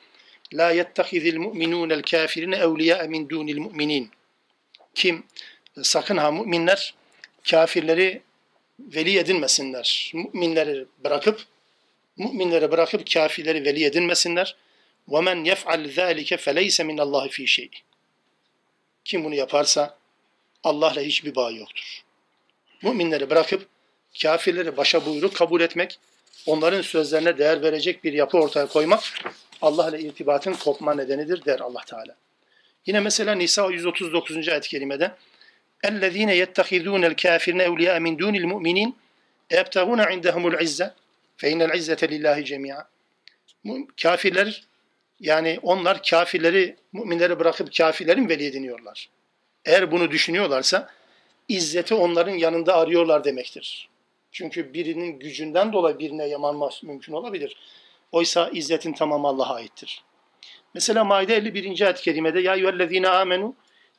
La 0.54 0.70
yettehizil 0.70 1.36
mu'minûnel 1.36 2.02
kâfirine 2.02 2.56
evliya 2.56 3.02
min 3.08 3.28
dûnil 3.28 3.58
mu'minin. 3.58 4.10
Kim? 4.94 5.24
Sakın 5.82 6.16
ha 6.16 6.30
müminler 6.30 6.94
kafirleri 7.50 8.22
veli 8.80 9.18
edinmesinler. 9.18 10.12
Müminleri 10.14 10.86
bırakıp 11.04 11.46
müminleri 12.16 12.70
bırakıp 12.70 13.10
kafirleri 13.12 13.64
veli 13.64 13.84
edinmesinler. 13.84 14.56
وَمَنْ 15.08 15.38
يَفْعَلْ 15.50 15.80
ذَٰلِكَ 15.98 16.30
فَلَيْسَ 16.36 16.76
مِنَ 16.88 16.98
اللّٰهِ 17.00 17.28
ف۪ي 17.28 17.46
شَيْءٍ 17.46 17.70
Kim 19.04 19.24
bunu 19.24 19.34
yaparsa 19.34 19.98
Allah'la 20.64 21.00
hiçbir 21.00 21.34
bağ 21.34 21.50
yoktur. 21.50 22.02
Müminleri 22.82 23.30
bırakıp 23.30 23.68
kafirleri 24.22 24.76
başa 24.76 25.06
buyruk 25.06 25.36
kabul 25.36 25.60
etmek, 25.60 25.98
onların 26.46 26.82
sözlerine 26.82 27.38
değer 27.38 27.62
verecek 27.62 28.04
bir 28.04 28.12
yapı 28.12 28.38
ortaya 28.38 28.66
koymak 28.66 29.02
Allah 29.62 29.88
ile 29.88 30.00
irtibatın 30.00 30.52
kopma 30.52 30.94
nedenidir 30.94 31.44
der 31.44 31.60
Allah 31.60 31.82
Teala. 31.86 32.16
Yine 32.86 33.00
mesela 33.00 33.34
Nisa 33.34 33.70
139. 33.70 34.48
ayet-i 34.48 34.68
kerimede 34.68 35.12
اَلَّذ۪ينَ 35.84 36.30
يَتَّخِذُونَ 36.42 37.02
الْكَافِرِينَ 37.12 37.62
اَوْلِيَاءَ 37.68 37.98
مِنْ 38.06 38.14
دُونِ 38.22 38.34
الْمُؤْمِنِينَ 38.42 38.90
اَبْتَغُونَ 39.60 40.00
عِنْدَهُمُ 40.10 40.44
الْعِزَّةِ 40.50 40.86
فَاِنَّ 41.40 41.60
الْعِزَّةَ 41.68 42.00
لِلّٰهِ 42.12 42.38
جَمِيعًا 42.50 42.84
Kafirler 44.02 44.62
yani 45.20 45.58
onlar 45.62 46.02
kafirleri, 46.02 46.76
müminleri 46.92 47.38
bırakıp 47.38 47.76
kafirlerin 47.76 48.28
veli 48.28 48.46
ediniyorlar. 48.46 49.08
Eğer 49.64 49.92
bunu 49.92 50.10
düşünüyorlarsa 50.10 50.88
izzeti 51.48 51.94
onların 51.94 52.34
yanında 52.34 52.76
arıyorlar 52.76 53.24
demektir. 53.24 53.88
Çünkü 54.31 54.73
birinin 54.73 55.19
gücünden 55.19 55.73
dolayı 55.73 55.99
birine 55.99 56.27
yamanmak 56.27 56.83
mümkün 56.83 57.13
olabilir. 57.13 57.57
Oysa 58.11 58.49
izzetin 58.49 58.93
tamamı 58.93 59.27
Allah'a 59.27 59.55
aittir. 59.55 60.03
Mesela 60.73 61.03
Maide 61.03 61.35
51. 61.35 61.81
ayet-i 61.81 62.03
kerimede 62.03 62.39
Ya 62.39 62.55
eyyühellezine 62.55 63.09
amenu 63.09 63.55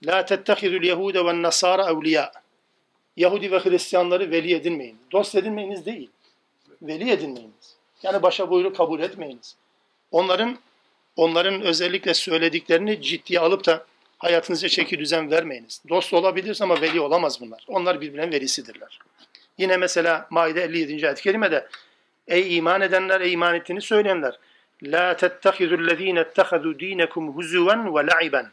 la 0.06 0.24
tettehidul 0.24 0.82
yehude 0.82 1.24
ve 1.24 1.42
nasara 1.42 1.90
evliya. 1.90 2.32
Yahudi 3.16 3.52
ve 3.52 3.58
Hristiyanları 3.58 4.30
veli 4.30 4.54
edinmeyin. 4.54 4.98
Dost 5.12 5.34
edinmeyiniz 5.34 5.86
değil. 5.86 6.10
Veli 6.82 7.10
edinmeyiniz. 7.10 7.76
Yani 8.02 8.22
başa 8.22 8.50
buyruk 8.50 8.76
kabul 8.76 9.00
etmeyiniz. 9.00 9.56
Onların 10.10 10.58
onların 11.16 11.62
özellikle 11.62 12.14
söylediklerini 12.14 13.02
ciddiye 13.02 13.40
alıp 13.40 13.66
da 13.66 13.86
hayatınıza 14.18 14.68
çeki 14.68 14.98
düzen 14.98 15.30
vermeyiniz. 15.30 15.82
Dost 15.88 16.14
olabilir 16.14 16.58
ama 16.62 16.80
veli 16.80 17.00
olamaz 17.00 17.40
bunlar. 17.40 17.64
Onlar 17.68 18.00
birbirinin 18.00 18.32
velisidirler. 18.32 18.98
Yine 19.58 19.76
mesela 19.76 20.26
Maide 20.30 20.62
57. 20.62 21.06
ayet-i 21.06 21.22
kerimede 21.22 21.68
Ey 22.28 22.56
iman 22.56 22.80
edenler, 22.80 23.20
ey 23.20 23.32
iman 23.32 23.54
ettiğini 23.54 23.80
söyleyenler. 23.80 24.38
La 24.82 25.16
tettehidü'llezîne 25.16 26.20
ettehadû 26.20 26.78
dînekum 26.80 27.36
huzuven 27.36 27.94
ve 27.94 28.06
la'iben 28.06 28.50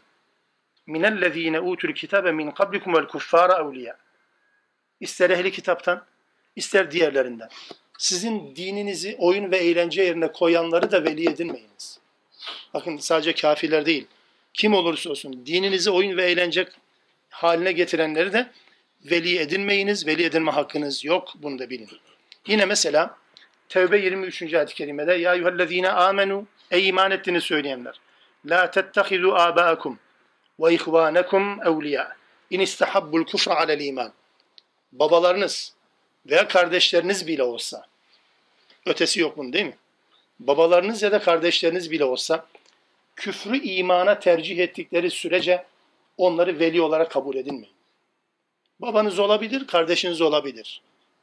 minellezîne 0.88 1.60
utul 1.60 1.94
kitabe 1.94 2.32
min 2.32 2.52
kablikum 2.52 2.94
vel 2.94 3.08
kuffâra 3.08 3.64
evliya. 3.64 3.98
İster 5.00 5.30
ehli 5.30 5.52
kitaptan, 5.52 6.06
ister 6.56 6.92
diğerlerinden. 6.92 7.50
Sizin 7.98 8.56
dininizi 8.56 9.16
oyun 9.20 9.52
ve 9.52 9.58
eğlence 9.58 10.04
yerine 10.04 10.32
koyanları 10.32 10.92
da 10.92 11.04
veli 11.04 11.30
edinmeyiniz. 11.30 12.00
Bakın 12.74 12.98
sadece 12.98 13.36
kafirler 13.36 13.86
değil. 13.86 14.08
Kim 14.54 14.74
olursa 14.74 15.10
olsun 15.10 15.46
dininizi 15.46 15.92
oyun 15.92 16.18
ve 16.18 16.26
eğlence 16.26 16.68
haline 17.30 17.72
getirenleri 17.72 18.34
de 18.34 18.48
veli 19.12 19.40
edinmeyiniz. 19.40 20.08
Veli 20.08 20.24
edinme 20.24 20.52
hakkınız 20.52 21.06
yok. 21.06 21.34
Bunu 21.36 21.60
da 21.60 21.70
bilin. 21.70 21.90
Yine 22.48 22.66
mesela 22.66 23.18
Tevbe 23.70 23.98
23. 23.98 24.54
ayet-i 24.54 24.76
kerimede 24.76 25.14
Ya 25.14 25.34
eyyühellezine 25.34 25.90
amenu 25.90 26.48
Ey 26.72 26.88
iman 26.88 27.12
ettiğini 27.12 27.42
söyleyenler. 27.42 28.00
La 28.46 28.72
tettehizu 28.72 29.32
abâkum 29.32 30.00
ve 30.60 30.74
ihvânekum 30.74 31.62
evliya 31.68 32.16
in 32.50 32.60
istahabbul 32.60 33.26
kufra 33.26 33.56
alel 33.56 33.80
iman. 33.80 34.14
Babalarınız 34.92 35.74
veya 36.26 36.48
kardeşleriniz 36.48 37.28
bile 37.28 37.44
olsa 37.44 37.86
ötesi 38.86 39.20
yok 39.20 39.38
bunun 39.38 39.54
değil 39.54 39.66
mi? 39.66 39.78
Babalarınız 40.40 41.02
ya 41.02 41.12
da 41.12 41.20
kardeşleriniz 41.20 41.92
bile 41.92 42.04
olsa 42.04 42.46
küfrü 43.16 43.58
imana 43.58 44.20
tercih 44.20 44.60
ettikleri 44.60 45.12
sürece 45.12 45.66
onları 46.18 46.60
veli 46.60 46.82
olarak 46.82 47.12
kabul 47.12 47.36
edilmeyin. 47.36 47.75
Babanız 48.80 49.20
olabilir, 49.20 49.68
kardeşiniz 49.68 50.22
olabilir. 50.22 50.82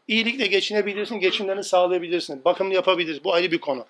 İyilikle 0.09 0.47
geçinebilirsin, 0.47 1.21
geçimlerini 1.21 1.65
sağlayabilirsin. 1.65 2.45
Bakımını 2.45 2.75
yapabilir. 2.75 3.21
Bu 3.25 3.35
ayrı 3.35 3.51
bir 3.51 3.59
konu. 3.59 3.87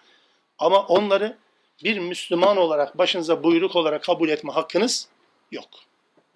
Ama 0.58 0.86
onları 0.86 1.36
bir 1.84 1.98
Müslüman 1.98 2.56
olarak, 2.56 2.98
başınıza 2.98 3.42
buyruk 3.42 3.76
olarak 3.76 4.04
kabul 4.04 4.28
etme 4.28 4.52
hakkınız 4.52 5.08
yok. 5.52 5.68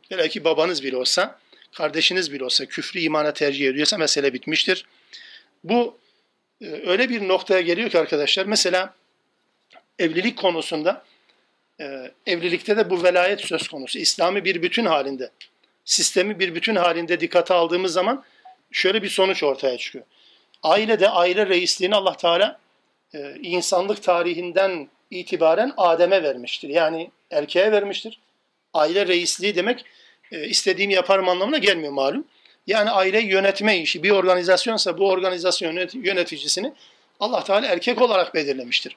Hele 0.08 0.28
ki 0.28 0.44
babanız 0.44 0.82
bile 0.82 0.96
olsa, 0.96 1.38
kardeşiniz 1.72 2.32
bile 2.32 2.44
olsa 2.44 2.66
küfrü 2.66 3.00
imana 3.00 3.32
tercih 3.32 3.68
ediyorsa 3.68 3.98
mesele 3.98 4.32
bitmiştir. 4.32 4.86
Bu 5.64 5.98
e, 6.60 6.66
öyle 6.66 7.08
bir 7.08 7.28
noktaya 7.28 7.60
geliyor 7.60 7.90
ki 7.90 7.98
arkadaşlar, 7.98 8.46
mesela 8.46 8.94
evlilik 9.98 10.38
konusunda, 10.38 11.04
e, 11.80 12.12
evlilikte 12.26 12.76
de 12.76 12.90
bu 12.90 13.02
velayet 13.02 13.40
söz 13.40 13.68
konusu. 13.68 13.98
İslami 13.98 14.44
bir 14.44 14.62
bütün 14.62 14.86
halinde, 14.86 15.30
sistemi 15.86 16.38
bir 16.38 16.54
bütün 16.54 16.76
halinde 16.76 17.20
dikkate 17.20 17.54
aldığımız 17.54 17.92
zaman 17.92 18.24
şöyle 18.72 19.02
bir 19.02 19.08
sonuç 19.08 19.42
ortaya 19.42 19.78
çıkıyor. 19.78 20.04
Ailede 20.62 21.08
aile 21.08 21.46
reisliğini 21.46 21.94
Allah 21.94 22.16
Teala 22.16 22.58
e, 23.14 23.34
insanlık 23.42 24.02
tarihinden 24.02 24.88
itibaren 25.10 25.72
Adem'e 25.76 26.22
vermiştir. 26.22 26.68
Yani 26.68 27.10
erkeğe 27.30 27.72
vermiştir. 27.72 28.20
Aile 28.74 29.06
reisliği 29.06 29.54
demek 29.54 29.84
e, 30.32 30.48
istediğimi 30.48 30.94
yaparım 30.94 31.28
anlamına 31.28 31.58
gelmiyor 31.58 31.92
malum. 31.92 32.24
Yani 32.66 32.90
aile 32.90 33.20
yönetme 33.20 33.78
işi 33.78 34.02
bir 34.02 34.10
organizasyonsa 34.10 34.98
bu 34.98 35.10
organizasyon 35.10 35.88
yöneticisini 35.94 36.72
Allah 37.20 37.44
Teala 37.44 37.66
erkek 37.66 38.02
olarak 38.02 38.34
belirlemiştir. 38.34 38.96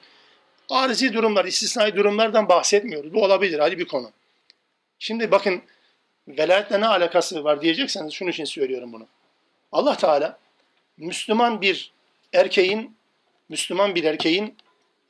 Arizi 0.70 1.12
durumlar, 1.12 1.44
istisnai 1.44 1.96
durumlardan 1.96 2.48
bahsetmiyoruz. 2.48 3.14
Bu 3.14 3.24
olabilir, 3.24 3.58
hadi 3.58 3.78
bir 3.78 3.84
konu. 3.84 4.10
Şimdi 4.98 5.30
bakın 5.30 5.62
velayetle 6.38 6.80
ne 6.80 6.86
alakası 6.86 7.44
var 7.44 7.60
diyecekseniz 7.60 8.12
şunun 8.12 8.30
için 8.30 8.44
söylüyorum 8.44 8.92
bunu. 8.92 9.06
Allah 9.72 9.96
Teala 9.96 10.38
Müslüman 10.96 11.60
bir 11.60 11.92
erkeğin 12.32 12.96
Müslüman 13.48 13.94
bir 13.94 14.04
erkeğin 14.04 14.56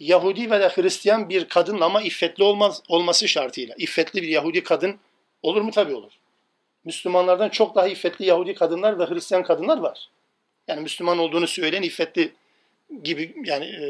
Yahudi 0.00 0.50
ve 0.50 0.60
de 0.60 0.68
Hristiyan 0.68 1.28
bir 1.28 1.44
kadınla 1.44 1.84
ama 1.84 2.02
iffetli 2.02 2.44
olmaz, 2.44 2.82
olması 2.88 3.28
şartıyla. 3.28 3.74
İffetli 3.78 4.22
bir 4.22 4.28
Yahudi 4.28 4.62
kadın 4.62 4.98
olur 5.42 5.60
mu? 5.62 5.70
Tabii 5.70 5.94
olur. 5.94 6.12
Müslümanlardan 6.84 7.48
çok 7.48 7.74
daha 7.74 7.88
iffetli 7.88 8.26
Yahudi 8.26 8.54
kadınlar 8.54 8.98
ve 8.98 9.04
Hristiyan 9.06 9.42
kadınlar 9.42 9.78
var. 9.78 10.08
Yani 10.68 10.80
Müslüman 10.80 11.18
olduğunu 11.18 11.46
söyleyen 11.46 11.82
iffetli 11.82 12.32
gibi 13.02 13.34
yani 13.44 13.64
e, 13.64 13.84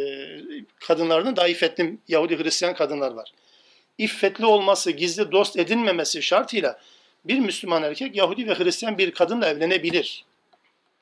kadınlardan 0.81 1.37
daha 1.37 1.49
iffetli 1.49 1.97
Yahudi 2.09 2.45
Hristiyan 2.45 2.75
kadınlar 2.75 3.13
var. 3.13 3.33
İffetli 3.99 4.47
olması, 4.47 4.91
gizli 4.91 5.33
dost 5.33 5.59
edinmemesi 5.59 6.23
şartıyla 6.23 6.81
bir 7.25 7.39
Müslüman 7.39 7.83
erkek 7.83 8.17
Yahudi 8.17 8.49
ve 8.49 8.55
Hristiyan 8.55 8.99
bir 8.99 9.11
kadınla 9.11 9.49
evlenebilir. 9.49 10.25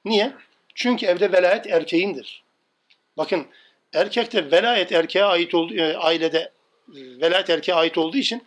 Niye? 0.05 0.33
Çünkü 0.75 1.07
evde 1.07 1.33
velayet 1.33 1.67
erkeğindir. 1.67 2.43
Bakın 3.17 3.47
erkekte 3.93 4.51
velayet 4.51 4.93
erkeğe 4.93 5.25
ait 5.25 5.55
olduğu 5.55 5.75
e, 5.75 5.97
ailede 5.97 6.39
e, 6.89 7.01
velayet 7.21 7.51
erkeğe 7.51 7.75
ait 7.75 7.99
olduğu 7.99 8.17
için 8.17 8.43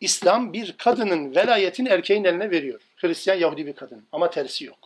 İslam 0.00 0.52
bir 0.52 0.72
kadının 0.72 1.34
velayetini 1.34 1.88
erkeğin 1.88 2.24
eline 2.24 2.50
veriyor. 2.50 2.80
Hristiyan 2.96 3.36
Yahudi 3.36 3.66
bir 3.66 3.72
kadın 3.72 4.04
ama 4.12 4.30
tersi 4.30 4.64
yok. 4.64 4.78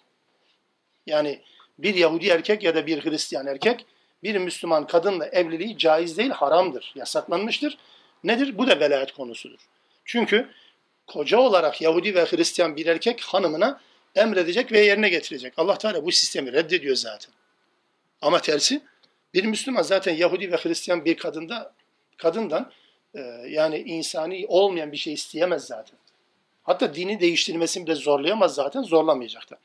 Yani 1.07 1.41
bir 1.79 1.95
Yahudi 1.95 2.29
erkek 2.29 2.63
ya 2.63 2.75
da 2.75 2.87
bir 2.87 3.05
Hristiyan 3.05 3.47
erkek 3.47 3.87
bir 4.23 4.37
Müslüman 4.39 4.87
kadınla 4.87 5.27
evliliği 5.27 5.79
caiz 5.79 6.19
değil, 6.19 6.31
haramdır, 6.31 6.93
yasaklanmıştır. 6.95 7.79
Nedir? 8.25 8.59
Bu 8.59 8.67
da 8.67 8.81
velayet 8.81 9.13
konusudur. 9.13 9.59
Çünkü 10.05 10.49
koca 11.07 11.39
olarak 11.39 11.83
Yahudi 11.83 12.15
ve 12.15 12.25
Hristiyan 12.25 12.77
bir 12.77 12.87
erkek 12.87 13.21
hanımına 13.21 13.81
emredecek 14.15 14.73
ve 14.73 14.81
yerine 14.81 15.09
getirecek. 15.09 15.53
Allah 15.57 15.79
Teala 15.79 16.05
bu 16.05 16.13
sistemi 16.13 16.53
reddediyor 16.53 16.97
zaten. 16.97 17.35
Ama 18.23 18.39
tersi 18.39 18.81
bir 19.35 19.45
Müslüman 19.45 19.83
zaten 19.83 20.15
Yahudi 20.15 20.53
ve 20.53 20.57
Hristiyan 20.57 21.05
bir 21.05 21.17
kadında 21.17 21.73
kadından 22.17 22.73
e, 23.15 23.21
yani 23.49 23.79
insani 23.79 24.45
olmayan 24.49 24.93
bir 24.93 24.97
şey 24.97 25.13
isteyemez 25.13 25.67
zaten. 25.67 25.99
Hatta 26.63 26.95
dini 26.95 27.21
değiştirmesini 27.21 27.87
de 27.87 27.95
zorlayamaz 27.95 28.55
zaten, 28.55 28.83
zorlamayacak 28.83 29.51
da. 29.51 29.59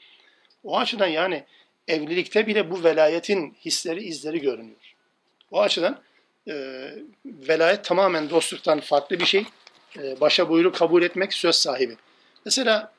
O 0.63 0.77
açıdan 0.77 1.07
yani 1.07 1.43
evlilikte 1.87 2.47
bile 2.47 2.71
bu 2.71 2.83
velayetin 2.83 3.57
hisleri, 3.65 4.03
izleri 4.03 4.41
görünüyor. 4.41 4.95
O 5.51 5.61
açıdan 5.61 6.01
e, 6.47 6.53
velayet 7.25 7.83
tamamen 7.83 8.29
dostluktan 8.29 8.79
farklı 8.79 9.19
bir 9.19 9.25
şey. 9.25 9.45
E, 9.97 10.21
başa 10.21 10.49
buyruk 10.49 10.75
kabul 10.75 11.03
etmek 11.03 11.33
söz 11.33 11.55
sahibi. 11.55 11.97
Mesela 12.45 12.93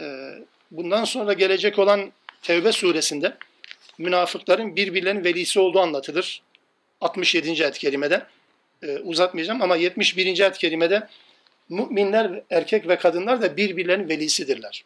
e, 0.00 0.30
bundan 0.70 1.04
sonra 1.04 1.32
gelecek 1.32 1.78
olan 1.78 2.12
Tevbe 2.42 2.72
suresinde 2.72 3.36
münafıkların 3.98 4.76
birbirlerinin 4.76 5.24
velisi 5.24 5.60
olduğu 5.60 5.80
anlatılır. 5.80 6.42
67. 7.00 7.48
ayet-i 7.48 7.80
kerimede. 7.80 8.26
E, 8.82 8.98
uzatmayacağım 8.98 9.62
ama 9.62 9.76
71. 9.76 10.40
ayet-i 10.40 10.58
kerimede 10.58 11.08
müminler 11.68 12.42
erkek 12.50 12.88
ve 12.88 12.96
kadınlar 12.96 13.42
da 13.42 13.56
birbirlerinin 13.56 14.08
velisidirler. 14.08 14.84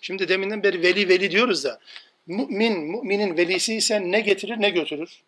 Şimdi 0.00 0.28
deminden 0.28 0.62
beri 0.62 0.82
veli 0.82 1.08
veli 1.08 1.30
diyoruz 1.30 1.64
da 1.64 1.80
mümin, 2.26 2.78
müminin 2.78 3.36
velisi 3.36 3.74
ise 3.74 4.10
ne 4.10 4.20
getirir 4.20 4.56
ne 4.58 4.70
götürür. 4.70 5.22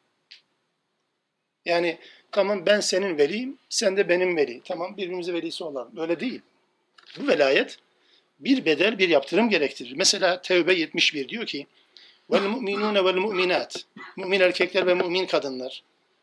Yani 1.64 1.98
tamam 2.32 2.66
ben 2.66 2.80
senin 2.80 3.18
veliyim, 3.18 3.58
sen 3.68 3.96
de 3.96 4.08
benim 4.08 4.36
veli. 4.36 4.60
Tamam 4.64 4.96
birbirimize 4.96 5.34
velisi 5.34 5.64
olalım. 5.64 5.98
Öyle 5.98 6.20
değil. 6.20 6.40
Bu 7.18 7.28
velayet 7.28 7.78
bir 8.40 8.64
bedel, 8.64 8.98
bir 8.98 9.08
yaptırım 9.08 9.48
gerektirir. 9.48 9.92
Mesela 9.96 10.42
Tevbe 10.42 10.74
71 10.74 11.28
diyor 11.28 11.46
ki 11.46 11.66
vel 12.30 12.42
mu'minune 12.42 13.04
vel 13.04 13.14
mu'minat. 13.14 13.84
Mümin 14.16 14.40
erkekler 14.40 14.86
ve 14.86 14.94
mümin 14.94 15.26
kadınlar. 15.26 15.82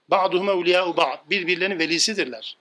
Ba'duhum 0.09 0.49
evliya'u 0.49 0.97
ba'd. 0.97 1.29
Birbirlerinin 1.29 1.79
velisidirler. 1.79 2.57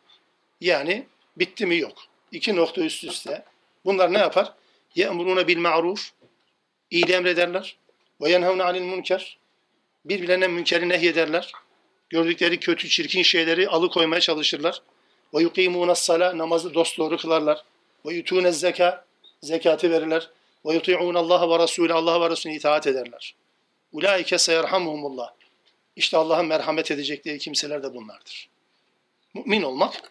Yani 0.61 1.07
bitti 1.37 1.67
mi 1.67 1.77
yok. 1.77 1.99
İki 2.33 2.57
nokta 2.57 2.81
üst 2.81 3.05
üste. 3.05 3.45
Bunlar 3.85 4.13
ne 4.13 4.19
yapar? 4.19 4.53
Ye'murune 4.95 5.49
bil 5.49 5.59
ma'ruf. 5.59 6.11
İyiliği 6.91 7.17
emrederler. 7.17 7.77
Ve 8.21 8.31
yenhevne 8.31 8.63
anil 8.63 8.83
münker. 8.83 9.39
Birbirlerine 10.05 10.49
münkeri 10.49 10.89
nehyederler. 10.89 11.53
Gördükleri 12.11 12.61
kötü, 12.61 12.89
çirkin 12.89 13.23
şeyleri 13.23 13.69
alıkoymaya 13.69 14.21
çalışırlar. 14.21 14.83
Ve 15.35 15.43
yukimûne 15.43 15.95
sala. 15.95 16.39
Namazı 16.39 16.75
dosdoğru 16.75 17.17
kılarlar. 17.17 17.65
Ve 18.07 18.15
yutûne 18.15 18.53
zeka. 18.53 19.05
Zekatı 19.43 19.91
verirler. 19.91 20.31
Ve 20.67 20.75
yuti'ûne 20.75 21.19
Allah 21.19 21.51
ve 21.51 21.63
Resulü. 21.63 21.93
Allah 21.93 22.21
ve 22.21 22.31
Resulüne 22.31 22.57
itaat 22.57 22.87
ederler. 22.87 23.35
Ulaike 23.93 24.39
seyerhamuhumullah. 24.39 25.31
İşte 25.97 26.17
Allah'ın 26.17 26.47
merhamet 26.47 26.91
edecekleri 26.91 27.39
kimseler 27.39 27.83
de 27.83 27.95
bunlardır. 27.95 28.49
Mümin 29.35 29.63
olmak, 29.63 30.03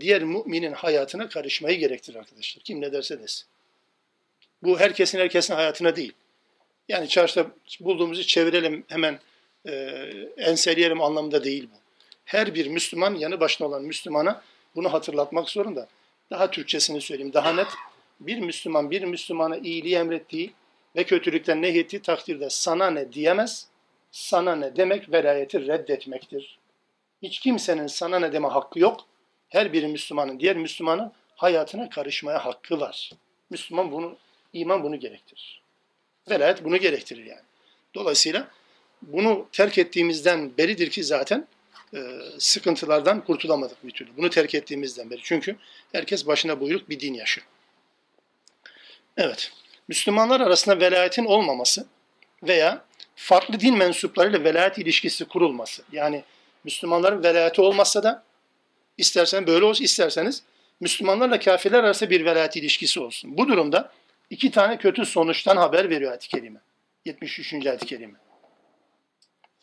diğer 0.00 0.22
müminin 0.22 0.72
hayatına 0.72 1.28
karışmayı 1.28 1.78
gerektirir 1.78 2.16
arkadaşlar. 2.16 2.62
Kim 2.62 2.80
ne 2.80 2.92
derse 2.92 3.20
desin. 3.22 3.46
Bu 4.62 4.80
herkesin 4.80 5.18
herkesin 5.18 5.54
hayatına 5.54 5.96
değil. 5.96 6.12
Yani 6.88 7.08
çarşıda 7.08 7.46
bulduğumuzu 7.80 8.26
çevirelim 8.26 8.84
hemen 8.88 9.20
e, 9.66 9.72
enseleyelim 10.36 11.02
anlamında 11.02 11.44
değil 11.44 11.68
bu. 11.72 11.76
Her 12.24 12.54
bir 12.54 12.66
Müslüman 12.66 13.14
yanı 13.14 13.40
başına 13.40 13.66
olan 13.66 13.82
Müslümana 13.82 14.42
bunu 14.74 14.92
hatırlatmak 14.92 15.50
zorunda. 15.50 15.88
Daha 16.30 16.50
Türkçesini 16.50 17.00
söyleyeyim, 17.00 17.32
daha 17.32 17.52
net. 17.52 17.68
Bir 18.20 18.38
Müslüman 18.38 18.90
bir 18.90 19.02
Müslümana 19.02 19.56
iyiliği 19.56 19.96
emrettiği 19.96 20.52
ve 20.96 21.04
kötülükten 21.04 21.62
nehyettiği 21.62 22.02
takdirde 22.02 22.50
sana 22.50 22.90
ne 22.90 23.12
diyemez. 23.12 23.66
Sana 24.10 24.56
ne 24.56 24.76
demek 24.76 25.12
velayeti 25.12 25.66
reddetmektir. 25.66 26.58
Hiç 27.22 27.38
kimsenin 27.38 27.86
sana 27.86 28.18
ne 28.18 28.32
deme 28.32 28.48
hakkı 28.48 28.78
yok. 28.78 29.00
Her 29.48 29.72
bir 29.72 29.86
Müslümanın 29.86 30.40
diğer 30.40 30.56
Müslümanın 30.56 31.12
hayatına 31.36 31.88
karışmaya 31.88 32.44
hakkı 32.44 32.80
var. 32.80 33.10
Müslüman 33.50 33.92
bunu, 33.92 34.16
iman 34.52 34.82
bunu 34.82 35.00
gerektirir. 35.00 35.62
Velayet 36.30 36.64
bunu 36.64 36.76
gerektirir 36.76 37.24
yani. 37.24 37.42
Dolayısıyla 37.94 38.48
bunu 39.02 39.46
terk 39.52 39.78
ettiğimizden 39.78 40.56
beridir 40.58 40.90
ki 40.90 41.04
zaten 41.04 41.46
e, 41.94 41.98
sıkıntılardan 42.38 43.24
kurtulamadık 43.24 43.86
bir 43.86 43.90
türlü. 43.90 44.16
Bunu 44.16 44.30
terk 44.30 44.54
ettiğimizden 44.54 45.10
beri. 45.10 45.20
Çünkü 45.22 45.56
herkes 45.92 46.26
başına 46.26 46.60
buyruk 46.60 46.88
bir 46.88 47.00
din 47.00 47.14
yaşıyor. 47.14 47.46
Evet. 49.16 49.52
Müslümanlar 49.88 50.40
arasında 50.40 50.80
velayetin 50.80 51.24
olmaması 51.24 51.86
veya 52.42 52.84
farklı 53.16 53.60
din 53.60 53.76
mensuplarıyla 53.76 54.44
velayet 54.44 54.78
ilişkisi 54.78 55.24
kurulması. 55.24 55.82
Yani 55.92 56.24
Müslümanların 56.64 57.22
velayeti 57.22 57.60
olmazsa 57.60 58.02
da 58.02 58.22
istersen 58.98 59.46
böyle 59.46 59.64
olsun, 59.64 59.84
isterseniz 59.84 60.42
Müslümanlarla 60.80 61.38
kafirler 61.38 61.84
arasında 61.84 62.10
bir 62.10 62.24
velayet 62.24 62.56
ilişkisi 62.56 63.00
olsun. 63.00 63.38
Bu 63.38 63.48
durumda 63.48 63.92
iki 64.30 64.50
tane 64.50 64.78
kötü 64.78 65.06
sonuçtan 65.06 65.56
haber 65.56 65.90
veriyor 65.90 66.10
ayet-i 66.10 66.28
kerime. 66.28 66.60
73. 67.04 67.66
ayet-i 67.66 67.86
kerime. 67.86 68.18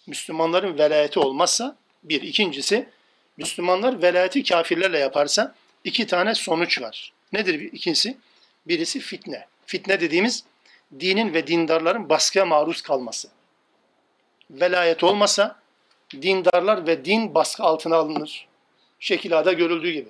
Müslümanların 0.09 0.77
velayeti 0.77 1.19
olmazsa 1.19 1.75
bir. 2.03 2.21
ikincisi 2.21 2.89
Müslümanlar 3.37 4.01
velayeti 4.01 4.43
kafirlerle 4.43 4.99
yaparsa 4.99 5.55
iki 5.83 6.07
tane 6.07 6.35
sonuç 6.35 6.81
var. 6.81 7.13
Nedir 7.33 7.59
ikincisi? 7.59 8.17
Birisi 8.67 8.99
fitne. 8.99 9.45
Fitne 9.65 9.99
dediğimiz 9.99 10.43
dinin 10.99 11.33
ve 11.33 11.47
dindarların 11.47 12.09
baskıya 12.09 12.45
maruz 12.45 12.81
kalması. 12.81 13.29
Velayet 14.51 15.03
olmasa 15.03 15.59
dindarlar 16.21 16.87
ve 16.87 17.05
din 17.05 17.35
baskı 17.35 17.63
altına 17.63 17.95
alınır. 17.95 18.47
Şekilada 18.99 19.53
görüldüğü 19.53 19.91
gibi. 19.91 20.09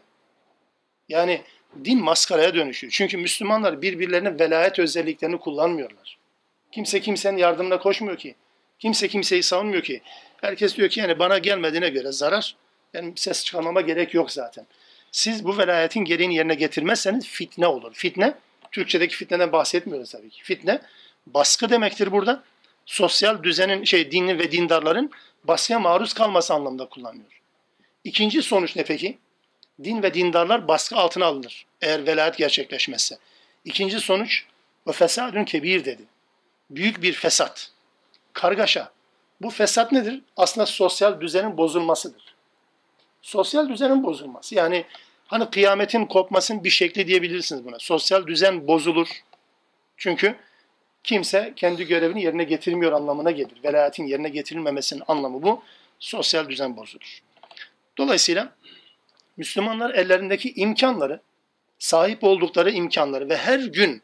Yani 1.10 1.42
din 1.86 2.04
maskaraya 2.04 2.56
dönüşüyor. 2.56 2.92
Çünkü 2.92 3.18
Müslümanlar 3.18 3.82
birbirlerinin 3.82 4.40
velayet 4.40 4.80
özelliklerini 4.80 5.40
kullanmıyorlar. 5.40 6.18
Kimse 6.72 7.00
kimsenin 7.00 7.38
yardımına 7.38 7.80
koşmuyor 7.80 8.18
ki. 8.18 8.36
Kimse 8.80 9.08
kimseyi 9.08 9.44
savunmuyor 9.44 9.84
ki. 9.84 10.02
Herkes 10.42 10.78
diyor 10.78 10.90
ki 10.90 11.00
yani 11.00 11.20
bana 11.20 11.38
gelmediğine 11.38 11.90
göre 11.90 12.12
zarar. 12.12 12.56
Yani 12.94 13.14
ses 13.16 13.46
çıkarmama 13.46 13.82
gerek 13.82 14.14
yok 14.14 14.32
zaten. 14.32 14.66
Siz 15.12 15.46
bu 15.46 15.58
velayetin 15.58 16.06
gereğini 16.06 16.36
yerine 16.36 16.56
getirmezseniz 16.56 17.28
fitne 17.28 17.68
olur. 17.68 17.94
Fitne, 17.94 18.34
Türkçedeki 18.72 19.16
fitneden 19.16 19.52
bahsetmiyoruz 19.52 20.12
tabii 20.12 20.30
ki. 20.30 20.44
Fitne, 20.44 20.82
baskı 21.28 21.70
demektir 21.70 22.12
burada. 22.12 22.44
Sosyal 22.86 23.44
düzenin, 23.44 23.84
şey 23.84 24.12
dinin 24.12 24.40
ve 24.40 24.52
dindarların 24.52 25.12
baskıya 25.44 25.80
maruz 25.80 26.14
kalması 26.14 26.54
anlamında 26.54 26.86
kullanıyor. 26.86 27.42
İkinci 28.04 28.42
sonuç 28.42 28.76
ne 28.76 28.84
peki? 28.84 29.18
din 29.84 30.04
ve 30.04 30.14
dindarlar 30.14 30.68
baskı 30.68 30.96
altına 30.96 31.26
alınır 31.26 31.66
eğer 31.82 32.08
velayet 32.08 32.38
gerçekleşmezse. 32.38 33.18
İkinci 33.66 34.00
sonuç 34.00 34.46
ve 34.88 34.92
fesadün 34.92 35.46
kebir 35.46 35.86
dedi. 35.86 36.04
büyük 36.70 37.02
bir 37.02 37.14
fesat, 37.14 37.72
kargaşa. 38.42 38.92
Bu 39.42 39.50
fesat 39.50 39.92
nedir? 39.92 40.22
Aslında 40.38 40.66
sosyal 40.66 41.22
düzenin 41.22 41.58
bozulmasıdır. 41.58 42.36
Sosyal 43.22 43.70
düzenin 43.70 44.04
bozulması. 44.04 44.56
Yani 44.56 44.86
hani 45.28 45.50
kıyametin 45.50 46.06
kopmasının 46.06 46.64
bir 46.64 46.70
şekli 46.70 47.08
diyebilirsiniz 47.08 47.66
buna. 47.66 47.80
Sosyal 47.80 48.28
düzen 48.28 48.68
bozulur. 48.68 49.08
Çünkü 49.98 50.36
kimse 51.04 51.54
kendi 51.56 51.88
görevini 51.88 52.24
yerine 52.24 52.44
getirmiyor 52.44 52.92
anlamına 52.92 53.32
gelir. 53.32 53.58
Velayetin 53.64 54.06
yerine 54.08 54.30
getirilmemesinin 54.30 55.04
anlamı 55.08 55.44
bu. 55.44 55.64
Sosyal 56.00 56.50
düzen 56.50 56.78
bozulur. 56.78 57.20
Dolayısıyla 57.98 58.56
Müslümanlar 59.38 59.94
ellerindeki 59.94 60.54
imkanları, 60.54 61.22
sahip 61.80 62.24
oldukları 62.24 62.72
imkanları 62.72 63.30
ve 63.30 63.38
her 63.38 63.60
gün, 63.60 64.02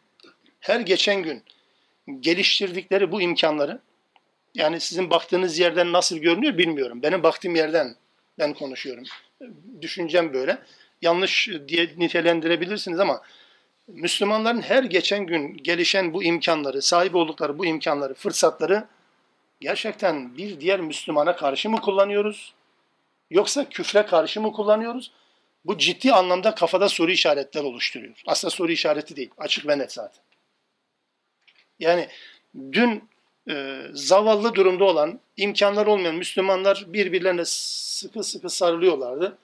her 0.59 0.79
geçen 0.79 1.23
gün 1.23 1.43
geliştirdikleri 2.19 3.11
bu 3.11 3.21
imkanları, 3.21 3.79
yani 4.55 4.79
sizin 4.79 5.09
baktığınız 5.09 5.59
yerden 5.59 5.93
nasıl 5.93 6.17
görünüyor 6.17 6.57
bilmiyorum. 6.57 7.01
Benim 7.03 7.23
baktığım 7.23 7.55
yerden 7.55 7.95
ben 8.39 8.53
konuşuyorum. 8.53 9.03
Düşüncem 9.81 10.33
böyle. 10.33 10.57
Yanlış 11.01 11.49
diye 11.67 11.89
nitelendirebilirsiniz 11.97 12.99
ama 12.99 13.21
Müslümanların 13.87 14.61
her 14.61 14.83
geçen 14.83 15.25
gün 15.25 15.57
gelişen 15.57 16.13
bu 16.13 16.23
imkanları, 16.23 16.81
sahip 16.81 17.15
oldukları 17.15 17.57
bu 17.57 17.65
imkanları, 17.65 18.13
fırsatları 18.13 18.87
gerçekten 19.61 20.37
bir 20.37 20.59
diğer 20.59 20.79
Müslümana 20.79 21.35
karşı 21.35 21.69
mı 21.69 21.81
kullanıyoruz? 21.81 22.53
Yoksa 23.29 23.69
küfre 23.69 24.05
karşı 24.05 24.41
mı 24.41 24.51
kullanıyoruz? 24.51 25.11
Bu 25.65 25.77
ciddi 25.77 26.13
anlamda 26.13 26.55
kafada 26.55 26.89
soru 26.89 27.11
işaretler 27.11 27.63
oluşturuyor. 27.63 28.21
Aslında 28.27 28.51
soru 28.51 28.71
işareti 28.71 29.15
değil, 29.15 29.29
açık 29.37 29.67
ve 29.67 29.77
net 29.77 29.93
zaten. 29.93 30.23
Yani 31.79 32.07
dün 32.71 33.09
e, 33.49 33.81
zavallı 33.93 34.55
durumda 34.55 34.83
olan, 34.83 35.19
imkanlar 35.37 35.85
olmayan 35.85 36.15
Müslümanlar 36.15 36.85
birbirlerine 36.87 37.45
sıkı 37.45 38.23
sıkı 38.23 38.49
sarılıyorlardı. 38.49 39.37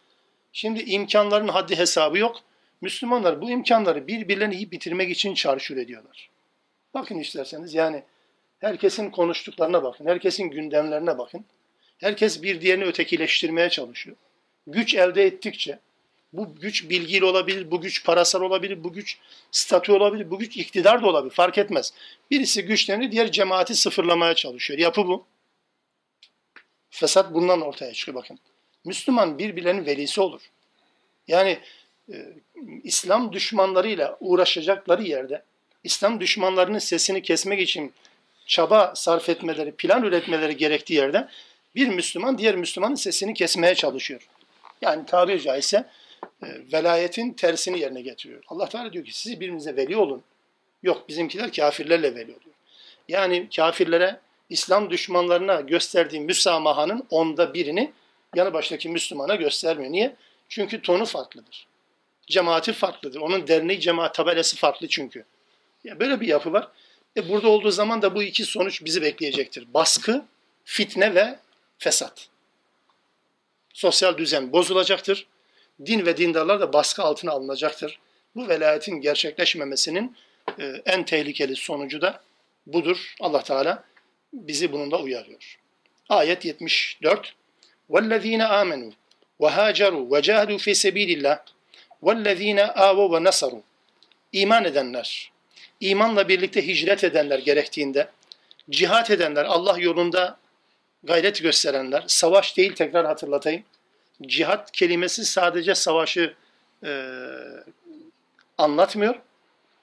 Şimdi 0.54 0.80
imkanların 0.80 1.48
haddi 1.48 1.78
hesabı 1.78 2.18
yok. 2.18 2.42
Müslümanlar 2.82 3.42
bu 3.42 3.50
imkanları 3.50 4.08
birbirlerini 4.08 4.56
iyi 4.56 4.72
bitirmek 4.72 5.10
için 5.10 5.34
çarşur 5.34 5.78
ediyorlar. 5.78 6.30
Bakın 6.94 7.20
isterseniz 7.20 7.74
yani 7.74 8.04
herkesin 8.60 9.10
konuştuklarına 9.10 9.84
bakın, 9.84 10.06
herkesin 10.06 10.50
gündemlerine 10.50 11.18
bakın. 11.18 11.46
Herkes 11.98 12.44
bir 12.44 12.62
diğerini 12.62 12.84
ötekileştirmeye 12.84 13.70
çalışıyor. 13.70 14.18
Güç 14.68 14.96
elde 14.96 15.24
ettikçe, 15.24 15.80
bu 16.34 16.56
güç 16.56 16.90
bilgiyle 16.90 17.26
olabilir, 17.26 17.72
bu 17.72 17.82
güç 17.82 18.06
parasal 18.06 18.42
olabilir, 18.42 18.84
bu 18.84 18.94
güç 18.94 19.18
statü 19.52 19.92
olabilir, 19.92 20.32
bu 20.32 20.40
güç 20.40 20.58
iktidar 20.58 21.02
da 21.02 21.08
olabilir, 21.08 21.34
fark 21.34 21.58
etmez. 21.58 21.94
Birisi 22.32 22.66
güçlerini 22.66 23.12
diğer 23.12 23.32
cemaati 23.32 23.76
sıfırlamaya 23.76 24.36
çalışıyor. 24.36 24.80
Yapı 24.80 25.08
bu. 25.08 25.26
Fesat 26.90 27.34
bundan 27.34 27.62
ortaya 27.62 27.94
çıkıyor 27.94 28.16
bakın. 28.16 28.40
Müslüman 28.86 29.40
birbirlerinin 29.40 29.86
velisi 29.86 30.22
olur. 30.22 30.42
Yani 31.28 31.60
e, 32.10 32.16
İslam 32.84 33.34
düşmanlarıyla 33.34 34.18
uğraşacakları 34.20 35.04
yerde, 35.04 35.44
İslam 35.84 36.20
düşmanlarının 36.20 36.80
sesini 36.80 37.22
kesmek 37.22 37.60
için 37.60 37.94
çaba 38.46 38.94
sarf 38.96 39.30
etmeleri, 39.30 39.72
plan 39.72 40.04
üretmeleri 40.04 40.58
gerektiği 40.58 40.94
yerde 40.94 41.28
bir 41.76 41.88
Müslüman 41.88 42.38
diğer 42.38 42.56
Müslümanın 42.56 42.96
sesini 42.96 43.34
kesmeye 43.34 43.76
çalışıyor. 43.76 44.28
Yani 44.82 45.06
tabiri 45.06 45.42
caizse 45.42 45.90
velayetin 46.74 47.34
tersini 47.34 47.80
yerine 47.80 48.02
getiriyor. 48.02 48.44
Allah 48.48 48.70
Teala 48.70 48.94
diyor 48.94 49.06
ki 49.06 49.20
siz 49.20 49.40
birbirinize 49.40 49.76
veli 49.76 49.98
olun. 49.98 50.24
Yok 50.84 51.10
bizimkiler 51.10 51.52
kafirlerle 51.52 52.16
veli 52.16 52.32
oluyor. 52.32 52.56
Yani 53.08 53.50
kafirlere 53.56 54.20
İslam 54.50 54.90
düşmanlarına 54.90 55.62
gösterdiği 55.62 56.20
müsamahanın 56.22 57.08
onda 57.10 57.54
birini 57.54 57.92
yanı 58.36 58.54
baştaki 58.54 58.90
Müslümana 58.90 59.36
göstermiyor. 59.36 59.92
Niye? 59.92 60.16
Çünkü 60.50 60.82
tonu 60.82 61.06
farklıdır. 61.06 61.68
Cemaati 62.28 62.74
farklıdır. 62.74 63.20
Onun 63.20 63.48
derneği 63.48 63.80
cemaat 63.80 64.16
tabelası 64.16 64.58
farklı 64.58 64.88
çünkü. 64.88 65.26
Ya 65.84 66.00
böyle 66.00 66.22
bir 66.22 66.28
yapı 66.28 66.54
var. 66.54 66.68
E 67.18 67.30
burada 67.30 67.48
olduğu 67.48 67.72
zaman 67.72 68.02
da 68.02 68.16
bu 68.16 68.24
iki 68.24 68.46
sonuç 68.46 68.86
bizi 68.86 69.02
bekleyecektir. 69.02 69.74
Baskı, 69.74 70.26
fitne 70.66 71.16
ve 71.16 71.40
fesat. 71.78 72.30
Sosyal 73.74 74.18
düzen 74.18 74.52
bozulacaktır 74.52 75.28
Din 75.87 76.07
ve 76.07 76.17
dindarlar 76.17 76.61
da 76.61 76.73
baskı 76.73 77.03
altına 77.03 77.33
alınacaktır. 77.33 77.99
Bu 78.37 78.49
velayetin 78.49 79.01
gerçekleşmemesinin 79.01 80.17
e, 80.59 80.83
en 80.87 81.05
tehlikeli 81.05 81.57
sonucu 81.57 82.01
da 82.01 82.21
budur. 82.67 83.15
Allah 83.21 83.43
Teala 83.43 83.85
bizi 84.33 84.73
bununla 84.73 85.03
uyarıyor. 85.03 85.59
Ayet 86.09 86.45
74. 86.45 87.35
وَالَّذ۪ينَ 87.91 88.43
آمَنُوا 88.43 88.93
وَهَاجَرُوا 89.41 90.05
وَجَاهَدُوا 90.13 90.59
فِي 90.65 90.73
سَب۪يلِ 90.85 91.11
اللّٰهِ 91.19 91.39
وَالَّذ۪ينَ 92.03 92.61
آوَوا 92.87 93.09
وَنَصَرُوا 93.15 93.63
İman 94.33 94.65
edenler, 94.65 95.33
imanla 95.81 96.29
birlikte 96.29 96.67
hicret 96.67 97.05
edenler 97.05 97.39
gerektiğinde, 97.39 98.09
cihat 98.71 99.11
edenler, 99.11 99.45
Allah 99.45 99.79
yolunda 99.79 100.39
gayret 101.03 101.43
gösterenler, 101.43 102.05
savaş 102.07 102.57
değil 102.57 102.75
tekrar 102.75 103.07
hatırlatayım. 103.07 103.65
Cihat 104.22 104.72
kelimesi 104.72 105.26
sadece 105.26 105.76
savaşı 105.76 106.34
e, 106.86 107.12
anlatmıyor. 108.58 109.16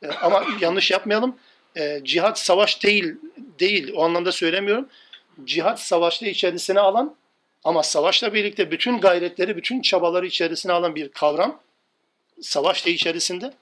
E, 0.03 0.09
ama 0.09 0.45
yanlış 0.61 0.91
yapmayalım. 0.91 1.36
E, 1.76 2.01
cihat 2.05 2.39
savaş 2.39 2.82
değil, 2.82 3.14
değil 3.61 3.93
o 3.95 4.05
anlamda 4.05 4.32
söylemiyorum. 4.32 4.89
Cihat 5.45 5.80
savaşta 5.80 6.26
içerisine 6.26 6.80
alan 6.80 7.16
ama 7.64 7.82
savaşla 7.82 8.34
birlikte 8.34 8.70
bütün 8.70 9.01
gayretleri, 9.01 9.57
bütün 9.57 9.82
çabaları 9.82 10.26
içerisine 10.26 10.72
alan 10.72 10.95
bir 10.95 11.09
kavram. 11.09 11.61
Savaş 12.41 12.86
da 12.86 12.91
içerisinde 12.91 13.53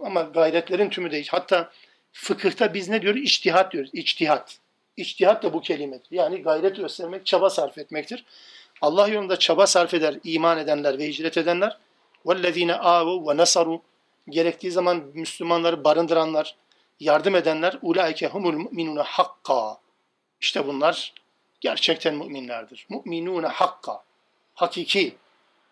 ama 0.00 0.22
gayretlerin 0.22 0.90
tümü 0.90 1.10
değil. 1.10 1.28
Hatta 1.30 1.70
fıkıhta 2.12 2.74
biz 2.74 2.88
ne 2.88 3.02
diyoruz? 3.02 3.20
İçtihat 3.22 3.72
diyoruz. 3.72 3.90
İçtihat. 3.92 4.58
İçtihat 4.96 5.42
da 5.42 5.52
bu 5.52 5.60
kelimedir. 5.60 6.06
Yani 6.10 6.42
gayret 6.42 6.76
göstermek, 6.76 7.26
çaba 7.26 7.50
sarf 7.50 7.78
etmektir. 7.78 8.24
Allah 8.81 9.07
yolunda 9.07 9.39
çaba 9.39 9.67
sarf 9.67 9.93
eder 9.93 10.19
iman 10.23 10.57
edenler 10.57 10.97
ve 10.97 11.07
hicret 11.07 11.37
edenler. 11.37 11.77
وَالَّذ۪ينَ 12.25 12.79
آوَوا 12.79 13.23
وَنَصَرُوا 13.23 13.79
Gerektiği 14.29 14.71
zaman 14.71 15.03
Müslümanları 15.13 15.83
barındıranlar, 15.83 16.55
yardım 16.99 17.35
edenler 17.35 17.77
ulaike 17.81 18.27
humul 18.27 18.53
mu'minune 18.53 19.01
hakka. 19.01 19.77
İşte 20.41 20.67
bunlar 20.67 21.13
gerçekten 21.61 22.15
müminlerdir. 22.15 22.85
Mu'minune 22.89 23.47
hakka. 23.47 24.03
Hakiki. 24.55 25.15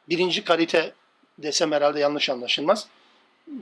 Birinci 0.09 0.43
kalite 0.43 0.93
desem 1.37 1.71
herhalde 1.71 1.99
yanlış 1.99 2.29
anlaşılmaz. 2.29 2.87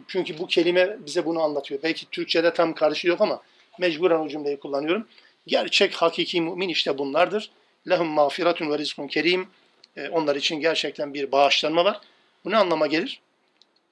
Çünkü 0.07 0.38
bu 0.38 0.47
kelime 0.47 0.97
bize 1.05 1.26
bunu 1.26 1.41
anlatıyor. 1.41 1.84
Belki 1.84 2.05
Türkçe'de 2.09 2.53
tam 2.53 2.74
karşı 2.74 3.07
yok 3.07 3.22
ama 3.22 3.41
mecburen 3.80 4.19
o 4.19 4.28
cümleyi 4.28 4.59
kullanıyorum. 4.59 5.07
Gerçek 5.47 5.93
hakiki 5.93 6.41
mümin 6.41 6.69
işte 6.69 6.97
bunlardır. 6.97 7.51
Lehum 7.89 8.09
mağfiretun 8.09 8.70
ve 8.70 8.78
rizkun 8.78 9.07
kerim. 9.07 9.49
Ee, 9.97 10.09
onlar 10.09 10.37
için 10.37 10.61
gerçekten 10.61 11.14
bir 11.14 11.32
bağışlanma 11.32 11.84
var. 11.84 12.01
Bu 12.45 12.51
ne 12.51 12.57
anlama 12.57 12.87
gelir? 12.87 13.20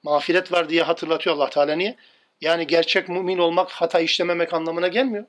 Mağfiret 0.03 0.51
var 0.51 0.69
diye 0.69 0.83
hatırlatıyor 0.83 1.35
Allah 1.35 1.49
Teala 1.49 1.75
niye? 1.75 1.95
Yani 2.41 2.67
gerçek 2.67 3.09
mümin 3.09 3.37
olmak 3.37 3.71
hata 3.71 3.99
işlememek 3.99 4.53
anlamına 4.53 4.87
gelmiyor. 4.87 5.25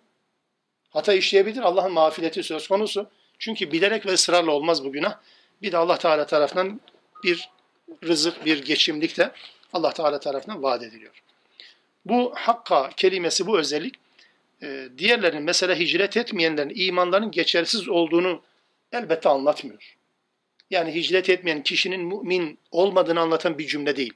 Hata 0.90 1.12
işleyebilir. 1.12 1.60
Allah'ın 1.60 1.92
mağfireti 1.92 2.42
söz 2.42 2.68
konusu. 2.68 3.10
Çünkü 3.38 3.72
bilerek 3.72 4.06
ve 4.06 4.12
ısrarla 4.12 4.50
olmaz 4.50 4.84
bu 4.84 4.92
günah. 4.92 5.18
Bir 5.62 5.72
de 5.72 5.76
Allah 5.76 5.98
Teala 5.98 6.26
tarafından 6.26 6.80
bir 7.24 7.50
rızık, 8.04 8.44
bir 8.44 8.64
geçimlik 8.64 9.18
de 9.18 9.30
Allah 9.72 9.92
Teala 9.92 10.20
tarafından 10.20 10.62
vaat 10.62 10.82
ediliyor. 10.82 11.22
Bu 12.04 12.32
hakka 12.36 12.90
kelimesi, 12.96 13.46
bu 13.46 13.58
özellik 13.58 13.94
e, 14.62 14.88
diğerlerinin 14.98 15.42
mesela 15.42 15.74
hicret 15.74 16.16
etmeyenlerin 16.16 16.72
imanlarının 16.74 17.30
geçersiz 17.30 17.88
olduğunu 17.88 18.42
elbette 18.92 19.28
anlatmıyor. 19.28 19.96
Yani 20.70 20.94
hicret 20.94 21.30
etmeyen 21.30 21.62
kişinin 21.62 22.00
mümin 22.00 22.58
olmadığını 22.70 23.20
anlatan 23.20 23.58
bir 23.58 23.66
cümle 23.66 23.96
değil. 23.96 24.12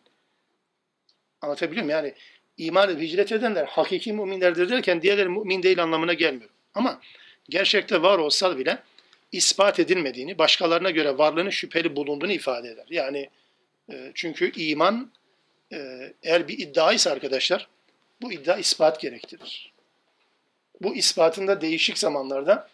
Anlatabiliyor 1.40 1.84
muyum? 1.84 1.98
Yani 1.98 2.14
iman 2.56 2.90
edip 2.90 3.00
hicret 3.02 3.32
edenler 3.32 3.64
hakiki 3.64 4.12
müminlerdir 4.12 4.70
derken 4.70 5.02
diğerleri 5.02 5.28
mümin 5.28 5.62
değil 5.62 5.82
anlamına 5.82 6.14
gelmiyor. 6.14 6.50
Ama 6.74 7.00
gerçekte 7.48 8.02
var 8.02 8.18
olsa 8.18 8.58
bile 8.58 8.78
ispat 9.32 9.80
edilmediğini, 9.80 10.38
başkalarına 10.38 10.90
göre 10.90 11.18
varlığının 11.18 11.50
şüpheli 11.50 11.96
bulunduğunu 11.96 12.32
ifade 12.32 12.68
eder. 12.68 12.86
Yani 12.90 13.30
e, 13.92 14.12
çünkü 14.14 14.52
iman 14.52 15.12
e, 15.72 15.78
eğer 16.22 16.48
bir 16.48 16.58
iddia 16.58 16.92
ise 16.92 17.10
arkadaşlar 17.10 17.68
bu 18.22 18.32
iddia 18.32 18.56
ispat 18.56 19.00
gerektirir. 19.00 19.72
Bu 20.80 20.96
ispatında 20.96 21.60
değişik 21.60 21.98
zamanlarda, 21.98 22.68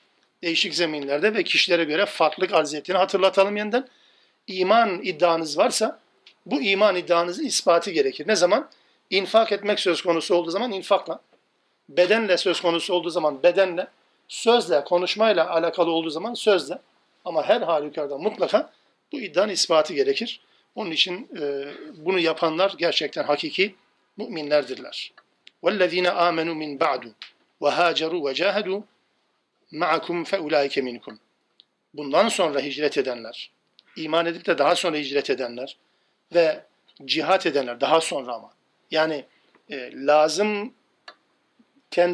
değişik 0.46 0.76
zeminlerde 0.76 1.34
ve 1.34 1.44
kişilere 1.44 1.84
göre 1.84 2.06
farklılık 2.06 2.54
arz 2.54 2.74
ettiğini 2.74 2.98
hatırlatalım 2.98 3.58
yeniden. 3.58 3.88
İman 4.48 5.02
iddianız 5.04 5.58
varsa 5.58 6.00
bu 6.46 6.62
iman 6.62 6.96
iddianızın 6.96 7.46
ispatı 7.46 7.92
gerekir. 7.92 8.28
Ne 8.28 8.36
zaman? 8.36 8.70
İnfak 9.10 9.52
etmek 9.52 9.80
söz 9.80 10.02
konusu 10.02 10.36
olduğu 10.36 10.52
zaman 10.52 10.72
infakla. 10.72 11.20
bedenle 11.90 12.38
söz 12.38 12.62
konusu 12.62 12.94
olduğu 12.94 13.10
zaman 13.10 13.44
bedenle, 13.44 13.88
sözle, 14.28 14.84
konuşmayla 14.84 15.50
alakalı 15.50 15.92
olduğu 15.92 16.10
zaman 16.10 16.34
sözle. 16.34 16.78
Ama 17.26 17.44
her 17.44 17.62
halükarda 17.62 18.18
mutlaka 18.18 18.72
bu 19.12 19.20
iddianın 19.20 19.52
ispatı 19.52 19.94
gerekir. 19.94 20.42
Onun 20.76 20.92
için 20.92 21.30
e, 21.42 21.66
bunu 21.98 22.20
yapanlar 22.20 22.74
gerçekten 22.78 23.24
hakiki 23.24 23.76
müminlerdirler. 24.18 25.12
وَالَّذ۪ينَ 25.64 26.08
آمَنُوا 26.08 26.58
مِنْ 26.64 26.80
بَعْدُ 26.80 27.12
وَهَاجَرُوا 27.62 28.32
وَجَاهَدُوا 28.32 28.82
ma'akum 29.73 30.25
fe 30.25 30.39
ulaike 30.39 30.81
minkum. 30.81 31.19
Bundan 31.95 32.29
sonra 32.29 32.61
hicret 32.61 32.99
edenler, 32.99 33.51
iman 33.97 34.27
edip 34.27 34.47
de 34.47 34.59
daha 34.59 34.75
sonra 34.75 34.97
hicret 34.97 35.31
edenler 35.31 35.77
ve 36.35 36.65
cihat 37.05 37.47
edenler 37.47 37.81
daha 37.81 38.01
sonra 38.01 38.35
ama. 38.35 38.53
Yani 38.91 39.25
e, 39.71 40.07
lazımken 40.07 40.73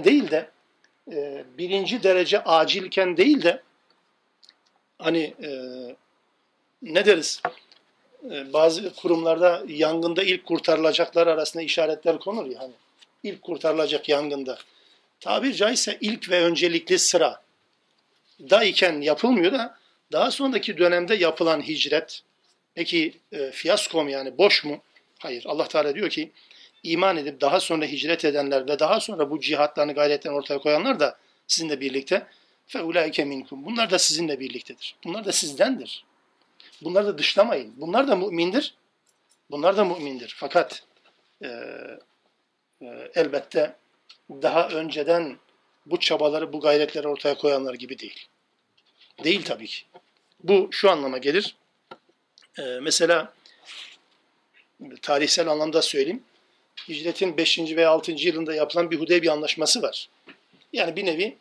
değil 0.05 0.31
de 0.31 0.51
e, 1.13 1.45
birinci 1.59 2.03
derece 2.03 2.45
acilken 2.45 3.17
değil 3.17 3.43
de 3.43 3.63
hani 4.99 5.35
e, 5.43 5.51
ne 6.83 7.07
deriz? 7.07 7.43
E, 8.31 8.53
bazı 8.53 8.95
kurumlarda 8.95 9.63
yangında 9.69 10.23
ilk 10.23 10.47
kurtarılacaklar 10.47 11.27
arasında 11.27 11.63
işaretler 11.63 12.19
konur 12.19 12.47
ya 12.47 12.61
hani 12.61 12.73
ilk 13.23 13.43
kurtarılacak 13.43 14.09
yangında 14.09 14.59
Tabir 15.23 15.55
caizse 15.55 15.99
ilk 16.01 16.31
ve 16.31 16.43
öncelikli 16.45 16.99
sıra 16.99 17.43
da 18.51 18.65
iken 18.65 19.01
yapılmıyor 19.01 19.53
da 19.53 19.79
daha 20.13 20.31
sonraki 20.31 20.79
dönemde 20.79 21.15
yapılan 21.15 21.63
hicret 21.63 22.23
peki 22.75 23.15
e, 23.33 23.51
fiyasko 23.51 24.05
mu 24.05 24.11
yani 24.11 24.39
boş 24.39 24.65
mu? 24.65 24.83
Hayır. 25.19 25.45
Allah 25.47 25.69
Teala 25.69 25.95
diyor 25.95 26.11
ki 26.11 26.31
iman 26.83 27.17
edip 27.17 27.41
daha 27.41 27.61
sonra 27.61 27.87
hicret 27.87 28.25
edenler 28.25 28.69
ve 28.69 28.79
daha 28.79 29.01
sonra 29.01 29.31
bu 29.31 29.41
cihatlarını 29.41 29.93
gayretlerini 29.93 30.39
ortaya 30.39 30.59
koyanlar 30.59 31.01
da 31.01 31.19
sizinle 31.47 31.81
birlikte 31.81 32.27
feulaike 32.67 33.25
minkum. 33.25 33.65
Bunlar 33.65 33.91
da 33.91 33.99
sizinle 33.99 34.41
birliktedir. 34.41 34.97
Bunlar 35.05 35.25
da 35.25 35.33
sizdendir. 35.33 36.05
Bunları 36.83 37.07
da 37.07 37.19
dışlamayın. 37.19 37.75
Bunlar 37.77 38.09
da 38.09 38.17
mümindir. 38.17 38.75
Bunlar 39.51 39.77
da 39.77 39.85
mümindir. 39.85 40.35
Fakat 40.39 40.83
e, 41.43 41.49
e, 42.83 43.11
elbette 43.15 43.82
daha 44.31 44.69
önceden 44.69 45.39
bu 45.87 46.01
çabaları, 46.01 46.53
bu 46.53 46.61
gayretleri 46.61 47.09
ortaya 47.09 47.35
koyanlar 47.35 47.75
gibi 47.75 47.99
değil. 47.99 48.27
Değil 49.25 49.45
tabii 49.45 49.67
ki. 49.67 49.83
Bu 50.45 50.69
şu 50.71 50.91
anlama 50.91 51.19
gelir. 51.19 51.57
E, 52.59 52.63
mesela 52.63 53.33
tarihsel 55.03 55.49
anlamda 55.49 55.83
söyleyeyim. 55.83 56.23
Hicretin 56.89 57.37
5. 57.37 57.59
veya 57.59 57.91
6. 57.91 58.13
yılında 58.13 58.55
yapılan 58.55 58.91
bir 58.91 59.01
Hudeybiye 59.01 59.33
anlaşması 59.33 59.83
var. 59.83 60.09
Yani 60.73 60.97
bir 60.97 61.07
nevi 61.07 61.37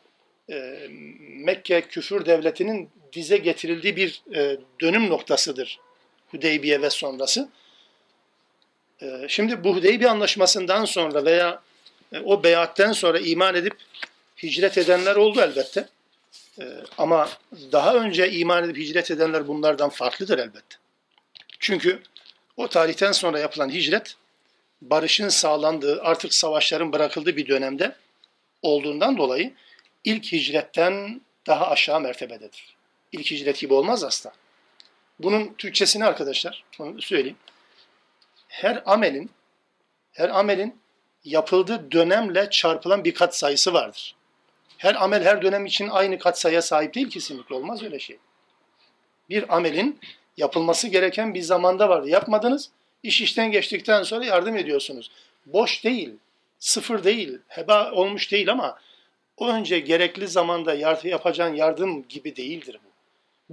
e, 0.49 0.87
Mekke 1.29 1.81
küfür 1.81 2.25
devletinin 2.25 2.89
dize 3.13 3.37
getirildiği 3.37 3.95
bir 3.95 4.21
e, 4.35 4.57
dönüm 4.81 5.09
noktasıdır 5.09 5.79
Hudeybiye 6.27 6.81
ve 6.81 6.89
sonrası. 6.89 7.49
E, 9.01 9.25
şimdi 9.27 9.63
bu 9.63 9.75
Hudeybiye 9.75 10.09
anlaşmasından 10.09 10.85
sonra 10.85 11.25
veya 11.25 11.61
o 12.23 12.43
beyatten 12.43 12.91
sonra 12.91 13.19
iman 13.19 13.55
edip 13.55 13.73
hicret 14.43 14.77
edenler 14.77 15.15
oldu 15.15 15.41
elbette. 15.41 15.87
E, 16.59 16.63
ama 16.97 17.29
daha 17.71 17.95
önce 17.95 18.31
iman 18.31 18.63
edip 18.63 18.77
hicret 18.77 19.11
edenler 19.11 19.47
bunlardan 19.47 19.89
farklıdır 19.89 20.39
elbette. 20.39 20.75
Çünkü 21.59 22.03
o 22.57 22.67
tarihten 22.67 23.11
sonra 23.11 23.39
yapılan 23.39 23.69
hicret 23.69 24.15
barışın 24.81 25.29
sağlandığı, 25.29 26.01
artık 26.01 26.33
savaşların 26.33 26.93
bırakıldığı 26.93 27.37
bir 27.37 27.47
dönemde 27.47 27.95
olduğundan 28.61 29.17
dolayı 29.17 29.53
ilk 30.03 30.31
hicretten 30.31 31.21
daha 31.47 31.69
aşağı 31.69 32.01
mertebededir. 32.01 32.75
İlk 33.11 33.31
hicret 33.31 33.59
gibi 33.59 33.73
olmaz 33.73 34.03
asla. 34.03 34.31
Bunun 35.19 35.53
Türkçesini 35.53 36.05
arkadaşlar, 36.05 36.63
onu 36.79 37.01
söyleyeyim. 37.01 37.37
Her 38.47 38.83
amelin, 38.85 39.29
her 40.11 40.29
amelin 40.29 40.81
yapıldığı 41.25 41.91
dönemle 41.91 42.49
çarpılan 42.49 43.03
bir 43.03 43.13
kat 43.13 43.37
sayısı 43.37 43.73
vardır. 43.73 44.15
Her 44.77 45.03
amel 45.03 45.23
her 45.23 45.41
dönem 45.41 45.65
için 45.65 45.89
aynı 45.89 46.19
kat 46.19 46.39
sayıya 46.39 46.61
sahip 46.61 46.93
değil 46.93 47.09
kesinlikle 47.09 47.55
olmaz 47.55 47.83
öyle 47.83 47.99
şey. 47.99 48.17
Bir 49.29 49.55
amelin 49.55 49.99
yapılması 50.37 50.87
gereken 50.87 51.33
bir 51.33 51.41
zamanda 51.41 51.89
vardı. 51.89 52.09
Yapmadınız, 52.09 52.69
iş 53.03 53.21
işten 53.21 53.51
geçtikten 53.51 54.03
sonra 54.03 54.25
yardım 54.25 54.57
ediyorsunuz. 54.57 55.11
Boş 55.45 55.83
değil, 55.83 56.13
sıfır 56.59 57.03
değil, 57.03 57.37
heba 57.47 57.91
olmuş 57.91 58.31
değil 58.31 58.51
ama 58.51 58.79
o 59.37 59.47
önce 59.47 59.79
gerekli 59.79 60.27
zamanda 60.27 60.73
yardım 60.73 61.09
yapacağın 61.09 61.55
yardım 61.55 62.07
gibi 62.07 62.35
değildir 62.35 62.79
bu. 62.83 62.89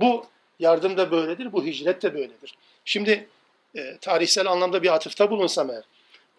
Bu 0.05 0.27
yardım 0.59 0.97
da 0.97 1.11
böyledir, 1.11 1.53
bu 1.53 1.65
hicret 1.65 2.03
de 2.03 2.15
böyledir. 2.15 2.55
Şimdi 2.85 3.29
e, 3.77 3.99
tarihsel 4.01 4.47
anlamda 4.47 4.83
bir 4.83 4.95
atıfta 4.95 5.31
bulunsam 5.31 5.71
eğer, 5.71 5.85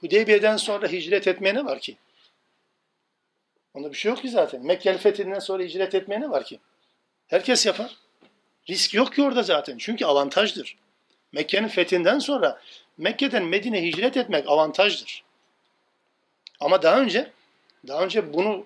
Hudeybiye'den 0.01 0.57
sonra 0.57 0.87
hicret 0.87 1.27
etmeye 1.27 1.55
ne 1.55 1.65
var 1.65 1.79
ki? 1.79 1.97
Onda 3.73 3.91
bir 3.91 3.97
şey 3.97 4.09
yok 4.09 4.21
ki 4.21 4.29
zaten. 4.29 4.65
Mekke'nin 4.65 4.97
fethinden 4.97 5.39
sonra 5.39 5.63
hicret 5.63 5.95
etmeye 5.95 6.21
ne 6.21 6.29
var 6.29 6.43
ki? 6.43 6.59
Herkes 7.27 7.65
yapar. 7.65 7.97
Risk 8.69 8.93
yok 8.93 9.13
ki 9.15 9.23
orada 9.23 9.43
zaten. 9.43 9.77
Çünkü 9.77 10.05
avantajdır. 10.05 10.77
Mekke'nin 11.31 11.67
fethinden 11.67 12.19
sonra 12.19 12.61
Mekke'den 12.97 13.45
Medine 13.45 13.83
hicret 13.83 14.17
etmek 14.17 14.47
avantajdır. 14.47 15.23
Ama 16.59 16.81
daha 16.81 17.01
önce 17.01 17.31
daha 17.87 18.03
önce 18.03 18.33
bunu 18.33 18.65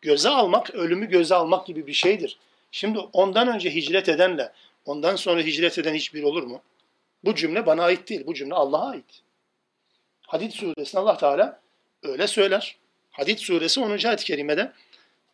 göze 0.00 0.28
almak, 0.28 0.74
ölümü 0.74 1.08
göze 1.08 1.34
almak 1.34 1.66
gibi 1.66 1.86
bir 1.86 1.92
şeydir. 1.92 2.38
Şimdi 2.70 2.98
ondan 2.98 3.48
önce 3.48 3.74
hicret 3.74 4.08
edenle 4.08 4.52
ondan 4.84 5.16
sonra 5.16 5.40
hicret 5.40 5.78
eden 5.78 5.94
hiçbir 5.94 6.22
olur 6.22 6.42
mu? 6.42 6.62
Bu 7.24 7.34
cümle 7.34 7.66
bana 7.66 7.84
ait 7.84 8.08
değil. 8.08 8.26
Bu 8.26 8.34
cümle 8.34 8.54
Allah'a 8.54 8.90
ait. 8.90 9.22
Hadid 10.28 10.50
suresinde 10.52 11.00
Allah 11.00 11.16
Teala 11.16 11.60
öyle 12.02 12.26
söyler. 12.26 12.76
Hadid 13.10 13.38
suresi 13.38 13.80
10. 13.80 13.90
ayet-i 13.90 14.24
kerimede 14.24 14.72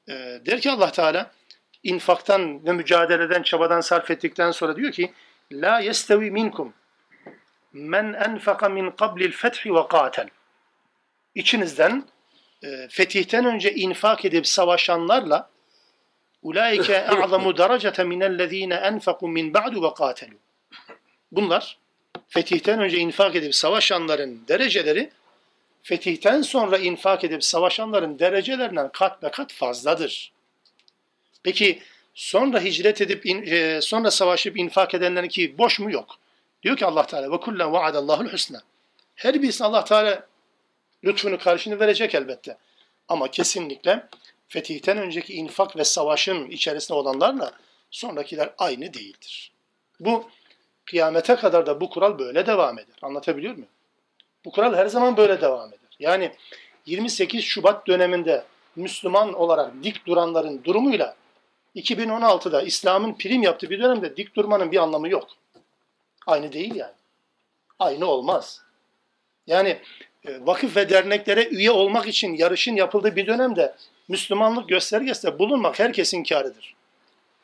e, 0.09 0.12
der 0.47 0.61
ki 0.61 0.70
Allah 0.70 0.92
Teala 0.92 1.30
infaktan 1.82 2.66
ve 2.66 2.72
mücadeleden, 2.72 3.42
çabadan 3.42 3.80
sarf 3.80 4.11
ettikten 4.11 4.51
sonra 4.51 4.76
diyor 4.76 4.92
ki 4.92 5.12
La 5.53 5.80
yestevi 5.80 6.30
minkum 6.30 6.74
men 7.72 8.12
enfaka 8.12 8.68
min 8.68 8.90
qablil 8.90 9.32
fethi 9.32 9.74
ve 9.74 9.88
qatel. 9.88 10.28
İçinizden 11.34 12.05
e, 12.62 12.88
fetihten 12.88 13.45
önce 13.45 13.74
infak 13.74 14.24
edip 14.24 14.47
savaşanlarla 14.47 15.51
ulaike 16.42 17.07
a'zamu 17.22 17.57
derecete 17.57 18.05
minellezine 18.05 18.74
enfaku 18.74 19.28
min 19.28 19.55
ba'du 19.55 19.82
ve 19.82 19.95
qatelu. 19.95 20.34
Bunlar 21.32 21.84
fetihten 22.29 22.81
önce 22.81 22.99
infak 22.99 23.37
edip 23.37 23.55
savaşanların 23.55 24.45
dereceleri 24.49 25.11
fetihten 25.83 26.43
sonra 26.43 26.79
infak 26.79 27.25
edip 27.25 27.45
savaşanların 27.45 28.18
derecelerinden 28.18 28.91
kat 28.93 29.22
be 29.22 29.31
kat 29.31 29.53
fazladır. 29.53 30.33
Peki 31.43 31.83
sonra 32.14 32.61
hicret 32.61 33.01
edip 33.01 33.27
e, 33.27 33.81
sonra 33.83 34.11
savaşıp 34.11 34.59
infak 34.59 34.95
edenlerin 34.95 35.29
ki 35.29 35.59
boş 35.59 35.81
mu 35.81 35.93
yok? 35.93 36.18
Diyor 36.62 36.77
ki 36.77 36.87
Allah 36.87 37.07
Teala 37.07 37.33
ve 37.33 37.41
kullen 37.41 37.72
vaadallahu'l 37.72 38.33
husna. 38.33 38.62
Her 39.14 39.43
birisine 39.43 39.66
Allah 39.66 39.85
Teala 39.85 40.27
lütfunu 41.05 41.39
karşını 41.39 41.81
verecek 41.81 42.14
elbette. 42.14 42.57
Ama 43.09 43.31
kesinlikle 43.31 44.07
fetihten 44.49 44.99
önceki 44.99 45.35
infak 45.35 45.77
ve 45.77 45.85
savaşın 45.85 46.51
içerisinde 46.51 46.99
olanlarla 46.99 47.53
sonrakiler 47.91 48.55
aynı 48.59 48.95
değildir. 48.95 49.53
Bu 50.01 50.31
kıyamete 50.87 51.37
kadar 51.37 51.66
da 51.66 51.80
bu 51.80 51.91
kural 51.91 52.18
böyle 52.18 52.47
devam 52.47 52.78
eder. 52.78 52.97
Anlatabiliyor 53.03 53.53
muyum? 53.53 53.68
Bu 54.45 54.51
kural 54.51 54.74
her 54.74 54.87
zaman 54.87 55.16
böyle 55.16 55.41
devam 55.41 55.68
eder. 55.68 55.78
Yani 55.99 56.32
28 56.87 57.45
Şubat 57.45 57.87
döneminde 57.87 58.45
Müslüman 58.76 59.35
olarak 59.35 59.72
dik 59.82 60.07
duranların 60.07 60.64
durumuyla 60.64 61.16
2016'da 61.76 62.62
İslam'ın 62.62 63.14
prim 63.14 63.43
yaptığı 63.43 63.70
bir 63.70 63.82
dönemde 63.82 64.16
dik 64.16 64.37
durmanın 64.37 64.72
bir 64.72 64.78
anlamı 64.78 65.09
yok. 65.09 65.28
Aynı 66.26 66.53
değil 66.53 66.74
yani. 66.74 66.93
Aynı 67.78 68.07
olmaz. 68.07 68.62
Yani 69.47 69.78
e, 70.26 70.47
vakıf 70.47 70.76
ve 70.76 70.91
derneklere 70.91 71.49
üye 71.49 71.70
olmak 71.70 72.07
için 72.07 72.35
yarışın 72.35 72.76
yapıldığı 72.76 73.16
bir 73.16 73.26
dönemde 73.26 73.74
Müslümanlık 74.09 74.68
göstergesi 74.68 75.39
bulunmak 75.39 75.78
herkesin 75.78 76.24
kârıdır. 76.24 76.74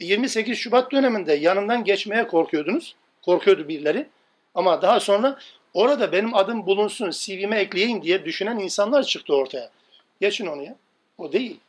28 0.01 0.59
Şubat 0.59 0.93
döneminde 0.93 1.33
yanından 1.33 1.85
geçmeye 1.85 2.27
korkuyordunuz. 2.27 2.97
Korkuyordu 3.23 3.69
birileri. 3.69 4.07
Ama 4.55 4.83
daha 4.83 5.01
sonra 5.01 5.39
orada 5.75 6.13
benim 6.13 6.35
adım 6.35 6.67
bulunsun, 6.67 7.11
CV'me 7.11 7.59
ekleyeyim 7.59 8.03
diye 8.03 8.25
düşünen 8.25 8.59
insanlar 8.59 9.03
çıktı 9.03 9.35
ortaya. 9.35 9.71
Geçin 10.21 10.47
onu 10.47 10.63
ya. 10.63 10.77
O 11.19 11.33
değil. 11.33 11.61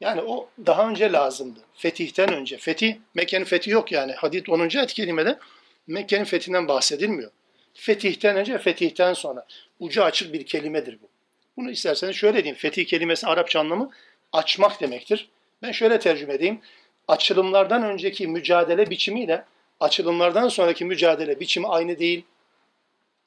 Yani 0.00 0.20
o 0.20 0.48
daha 0.66 0.88
önce 0.88 1.12
lazımdı. 1.12 1.60
Fetihten 1.74 2.32
önce. 2.32 2.56
Fetih, 2.56 2.96
Mekke'nin 3.14 3.44
fethi 3.44 3.70
yok 3.70 3.92
yani. 3.92 4.12
Hadid 4.12 4.46
10. 4.46 4.60
ayet 4.60 4.92
kelimede 4.92 5.38
Mekke'nin 5.86 6.24
fethinden 6.24 6.68
bahsedilmiyor. 6.68 7.30
Fetihten 7.74 8.36
önce, 8.36 8.58
fetihten 8.58 9.12
sonra. 9.12 9.46
Ucu 9.80 10.04
açık 10.04 10.32
bir 10.32 10.46
kelimedir 10.46 10.98
bu. 11.02 11.08
Bunu 11.56 11.70
isterseniz 11.70 12.16
şöyle 12.16 12.36
diyeyim. 12.36 12.56
Fetih 12.56 12.86
kelimesi 12.86 13.26
Arapça 13.26 13.60
anlamı 13.60 13.90
açmak 14.32 14.80
demektir. 14.80 15.28
Ben 15.62 15.72
şöyle 15.72 15.98
tercüme 15.98 16.34
edeyim. 16.34 16.60
Açılımlardan 17.08 17.82
önceki 17.82 18.28
mücadele 18.28 18.90
biçimiyle 18.90 19.44
açılımlardan 19.80 20.48
sonraki 20.48 20.84
mücadele 20.84 21.40
biçimi 21.40 21.68
aynı 21.68 21.98
değil. 21.98 22.24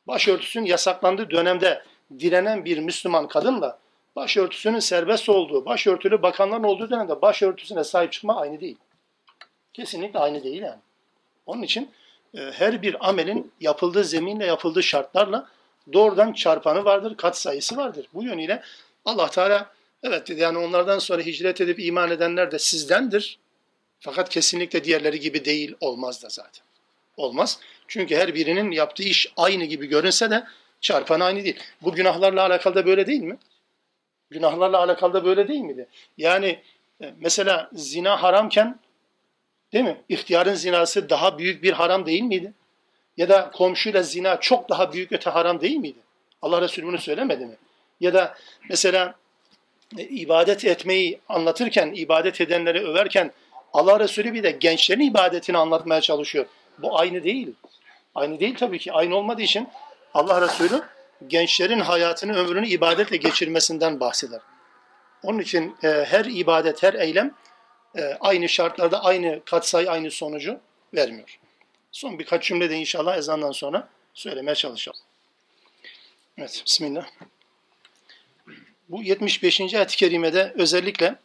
Başörtüsünün 0.08 0.66
yasaklandığı 0.66 1.30
dönemde 1.30 1.84
direnen 2.20 2.66
bir 2.66 2.78
Müslüman 2.78 3.28
kadınla 3.28 3.80
başörtüsünün 4.16 4.80
serbest 4.80 5.30
olduğu, 5.30 5.66
başörtülü 5.66 6.22
bakanların 6.22 6.64
olduğu 6.64 6.90
dönemde 6.90 7.22
başörtüsüne 7.22 7.84
sahip 7.84 8.12
çıkma 8.12 8.42
aynı 8.42 8.60
değil. 8.60 8.78
Kesinlikle 9.74 10.20
aynı 10.20 10.44
değil 10.44 10.62
yani. 10.62 10.80
Onun 11.46 11.62
için 11.62 11.92
e, 12.34 12.40
her 12.40 12.82
bir 12.82 13.10
amelin 13.10 13.52
yapıldığı 13.60 14.04
zeminle, 14.04 14.46
yapıldığı 14.46 14.84
şartlarla 14.84 15.48
doğrudan 15.94 16.34
çarpanı 16.34 16.86
vardır, 16.86 17.18
kat 17.18 17.38
sayısı 17.38 17.78
vardır. 17.78 18.08
Bu 18.14 18.24
yönüyle 18.24 18.64
Allah 19.06 19.30
Teala 19.30 19.72
evet 20.04 20.28
dedi 20.28 20.42
yani 20.42 20.58
onlardan 20.58 21.00
sonra 21.00 21.22
hicret 21.22 21.62
edip 21.62 21.80
iman 21.80 22.12
edenler 22.12 22.52
de 22.52 22.60
sizdendir. 22.60 23.40
Fakat 24.02 24.30
kesinlikle 24.30 24.84
diğerleri 24.84 25.20
gibi 25.20 25.46
değil 25.46 25.76
olmaz 25.80 26.24
da 26.24 26.30
zaten. 26.30 26.64
Olmaz. 27.18 27.60
Çünkü 27.88 28.16
her 28.16 28.36
birinin 28.36 28.72
yaptığı 28.72 29.04
iş 29.04 29.34
aynı 29.38 29.64
gibi 29.64 29.88
görünse 29.88 30.30
de 30.32 30.44
çarpan 30.82 31.20
aynı 31.20 31.44
değil. 31.44 31.60
Bu 31.82 31.94
günahlarla 31.94 32.46
alakalı 32.46 32.76
da 32.76 32.86
böyle 32.86 33.08
değil 33.08 33.22
mi? 33.22 33.38
Günahlarla 34.30 34.80
alakalı 34.80 35.14
da 35.14 35.26
böyle 35.26 35.48
değil 35.48 35.60
miydi? 35.60 35.88
Yani 36.18 36.60
e, 37.02 37.14
mesela 37.20 37.70
zina 37.74 38.24
haramken 38.24 38.80
değil 39.74 39.86
mi? 39.86 40.02
İhtiyarın 40.10 40.54
zinası 40.54 41.10
daha 41.10 41.38
büyük 41.38 41.64
bir 41.64 41.74
haram 41.74 42.06
değil 42.06 42.22
miydi? 42.22 42.54
Ya 43.18 43.30
da 43.30 43.52
komşuyla 43.52 44.04
zina 44.04 44.40
çok 44.40 44.70
daha 44.70 44.94
büyük 44.94 45.12
öte 45.12 45.30
haram 45.30 45.62
değil 45.62 45.78
miydi? 45.78 46.00
Allah 46.42 46.62
Resulü 46.62 46.86
bunu 46.86 46.98
söylemedi 46.98 47.46
mi? 47.46 47.56
Ya 48.00 48.14
da 48.14 48.36
mesela 48.70 49.16
e, 49.98 50.04
ibadet 50.04 50.66
etmeyi 50.66 51.20
anlatırken, 51.30 51.92
ibadet 51.96 52.42
edenleri 52.42 52.80
överken 52.88 53.32
Allah 53.74 54.00
Resulü 54.00 54.34
bir 54.34 54.44
de 54.44 54.52
gençlerin 54.52 55.02
ibadetini 55.02 55.58
anlatmaya 55.58 56.02
çalışıyor. 56.02 56.46
Bu 56.78 57.00
aynı 57.00 57.24
değil. 57.24 57.54
Aynı 58.16 58.40
değil 58.40 58.56
tabii 58.56 58.80
ki. 58.80 58.94
Aynı 58.94 59.16
olmadığı 59.16 59.42
için 59.42 59.68
Allah 60.14 60.42
Resulü 60.42 60.82
gençlerin 61.28 61.80
hayatını, 61.80 62.36
ömrünü 62.36 62.68
ibadetle 62.68 63.18
geçirmesinden 63.18 64.00
bahseder. 64.00 64.40
Onun 65.24 65.40
için 65.40 65.76
e, 65.84 65.88
her 65.88 66.26
ibadet, 66.26 66.84
her 66.84 66.94
eylem 66.94 67.36
e, 67.98 68.18
aynı 68.20 68.50
şartlarda 68.50 69.04
aynı 69.04 69.42
katsayı, 69.46 69.92
aynı 69.92 70.12
sonucu 70.12 70.60
vermiyor. 70.94 71.40
Son 71.92 72.20
birkaç 72.20 72.44
cümle 72.44 72.70
de 72.70 72.76
inşallah 72.76 73.18
ezandan 73.18 73.52
sonra 73.52 73.88
söylemeye 74.14 74.56
çalışalım. 74.56 75.00
Evet, 76.38 76.64
Bismillah. 76.66 77.08
Bu 78.90 79.04
75. 79.04 79.62
ayet-i 79.62 79.98
kerimede 79.98 80.54
özellikle 80.56 81.16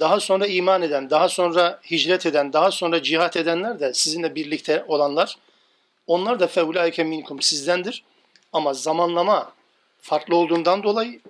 daha 0.00 0.20
sonra 0.20 0.46
iman 0.46 0.82
eden, 0.82 1.10
daha 1.10 1.28
sonra 1.28 1.80
hicret 1.90 2.26
eden, 2.26 2.52
daha 2.52 2.70
sonra 2.70 3.02
cihat 3.02 3.36
edenler 3.36 3.80
de 3.80 3.94
sizinle 3.94 4.34
birlikte 4.34 4.84
olanlar, 4.88 5.36
onlar 6.06 6.40
da 6.40 6.46
fevlaike 6.46 7.04
minkum 7.04 7.42
sizdendir. 7.42 8.04
Ama 8.52 8.74
zamanlama 8.74 9.52
farklı 10.00 10.36
olduğundan 10.36 10.82
dolayı 10.82 11.20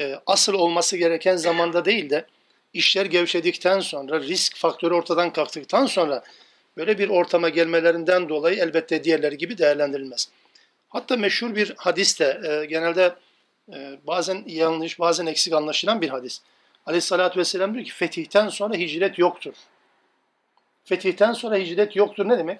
e, 0.00 0.18
asıl 0.26 0.54
olması 0.54 0.96
gereken 0.96 1.36
zamanda 1.36 1.84
değil 1.84 2.10
de 2.10 2.26
işler 2.72 3.06
gevşedikten 3.06 3.80
sonra, 3.80 4.20
risk 4.20 4.56
faktörü 4.56 4.94
ortadan 4.94 5.32
kalktıktan 5.32 5.86
sonra 5.86 6.22
böyle 6.76 6.98
bir 6.98 7.08
ortama 7.08 7.48
gelmelerinden 7.48 8.28
dolayı 8.28 8.58
elbette 8.58 9.04
diğerleri 9.04 9.38
gibi 9.38 9.58
değerlendirilmez. 9.58 10.28
Hatta 10.88 11.16
meşhur 11.16 11.54
bir 11.54 11.74
hadis 11.76 12.20
de 12.20 12.40
e, 12.48 12.66
genelde 12.66 13.14
e, 13.72 13.98
bazen 14.06 14.44
yanlış, 14.46 15.00
bazen 15.00 15.26
eksik 15.26 15.52
anlaşılan 15.52 16.00
bir 16.00 16.08
hadis. 16.08 16.40
Aleyhissalatü 16.86 17.38
vesselam 17.38 17.74
diyor 17.74 17.84
ki 17.84 17.92
fetihten 17.92 18.48
sonra 18.48 18.74
hicret 18.74 19.18
yoktur. 19.18 19.54
Fetihten 20.84 21.32
sonra 21.32 21.56
hicret 21.56 21.96
yoktur 21.96 22.28
ne 22.28 22.38
demek? 22.38 22.58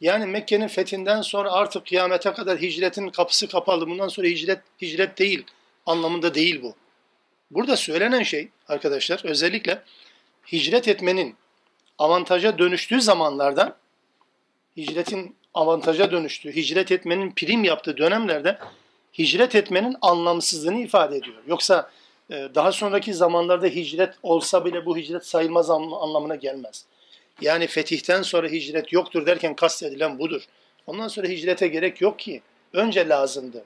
Yani 0.00 0.26
Mekke'nin 0.26 0.68
fethinden 0.68 1.22
sonra 1.22 1.52
artık 1.52 1.86
kıyamete 1.86 2.32
kadar 2.32 2.58
hicretin 2.58 3.08
kapısı 3.08 3.48
kapalı. 3.48 3.86
Bundan 3.88 4.08
sonra 4.08 4.26
hicret 4.26 4.60
hicret 4.82 5.18
değil 5.18 5.44
anlamında 5.86 6.34
değil 6.34 6.62
bu. 6.62 6.74
Burada 7.50 7.76
söylenen 7.76 8.22
şey 8.22 8.48
arkadaşlar 8.68 9.20
özellikle 9.24 9.82
hicret 10.52 10.88
etmenin 10.88 11.36
avantaja 11.98 12.58
dönüştüğü 12.58 13.00
zamanlarda 13.00 13.76
hicretin 14.76 15.36
avantaja 15.54 16.10
dönüştüğü, 16.10 16.56
hicret 16.56 16.92
etmenin 16.92 17.32
prim 17.36 17.64
yaptığı 17.64 17.96
dönemlerde 17.96 18.58
hicret 19.18 19.54
etmenin 19.54 19.96
anlamsızlığını 20.00 20.80
ifade 20.80 21.16
ediyor. 21.16 21.42
Yoksa 21.46 21.90
daha 22.30 22.72
sonraki 22.72 23.14
zamanlarda 23.14 23.66
hicret 23.66 24.14
olsa 24.22 24.64
bile 24.64 24.86
bu 24.86 24.96
hicret 24.96 25.26
sayılmaz 25.26 25.70
anlamına 25.70 26.34
gelmez. 26.34 26.84
Yani 27.40 27.66
fetihten 27.66 28.22
sonra 28.22 28.48
hicret 28.48 28.92
yoktur 28.92 29.26
derken 29.26 29.56
kastedilen 29.56 30.18
budur. 30.18 30.42
Ondan 30.86 31.08
sonra 31.08 31.28
hicrete 31.28 31.68
gerek 31.68 32.00
yok 32.00 32.18
ki. 32.18 32.42
Önce 32.72 33.08
lazımdı. 33.08 33.64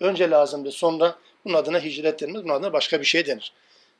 Önce 0.00 0.30
lazımdı. 0.30 0.72
Sonra 0.72 1.18
bunun 1.44 1.54
adına 1.54 1.80
hicret 1.80 2.20
denmez. 2.20 2.44
Bunun 2.44 2.54
adına 2.54 2.72
başka 2.72 3.00
bir 3.00 3.04
şey 3.04 3.26
denir. 3.26 3.52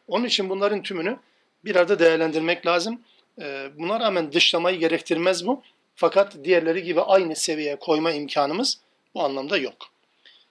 Onun 0.08 0.24
için 0.24 0.50
bunların 0.50 0.82
tümünü 0.82 1.16
bir 1.64 1.76
arada 1.76 1.98
değerlendirmek 1.98 2.66
lazım. 2.66 3.00
Ee, 3.40 3.70
buna 3.78 4.00
rağmen 4.00 4.32
dışlamayı 4.32 4.78
gerektirmez 4.78 5.46
bu. 5.46 5.62
Fakat 5.94 6.36
diğerleri 6.44 6.82
gibi 6.82 7.00
aynı 7.00 7.36
seviyeye 7.36 7.76
koyma 7.76 8.12
imkanımız 8.12 8.78
bu 9.14 9.22
anlamda 9.22 9.56
yok. 9.56 9.76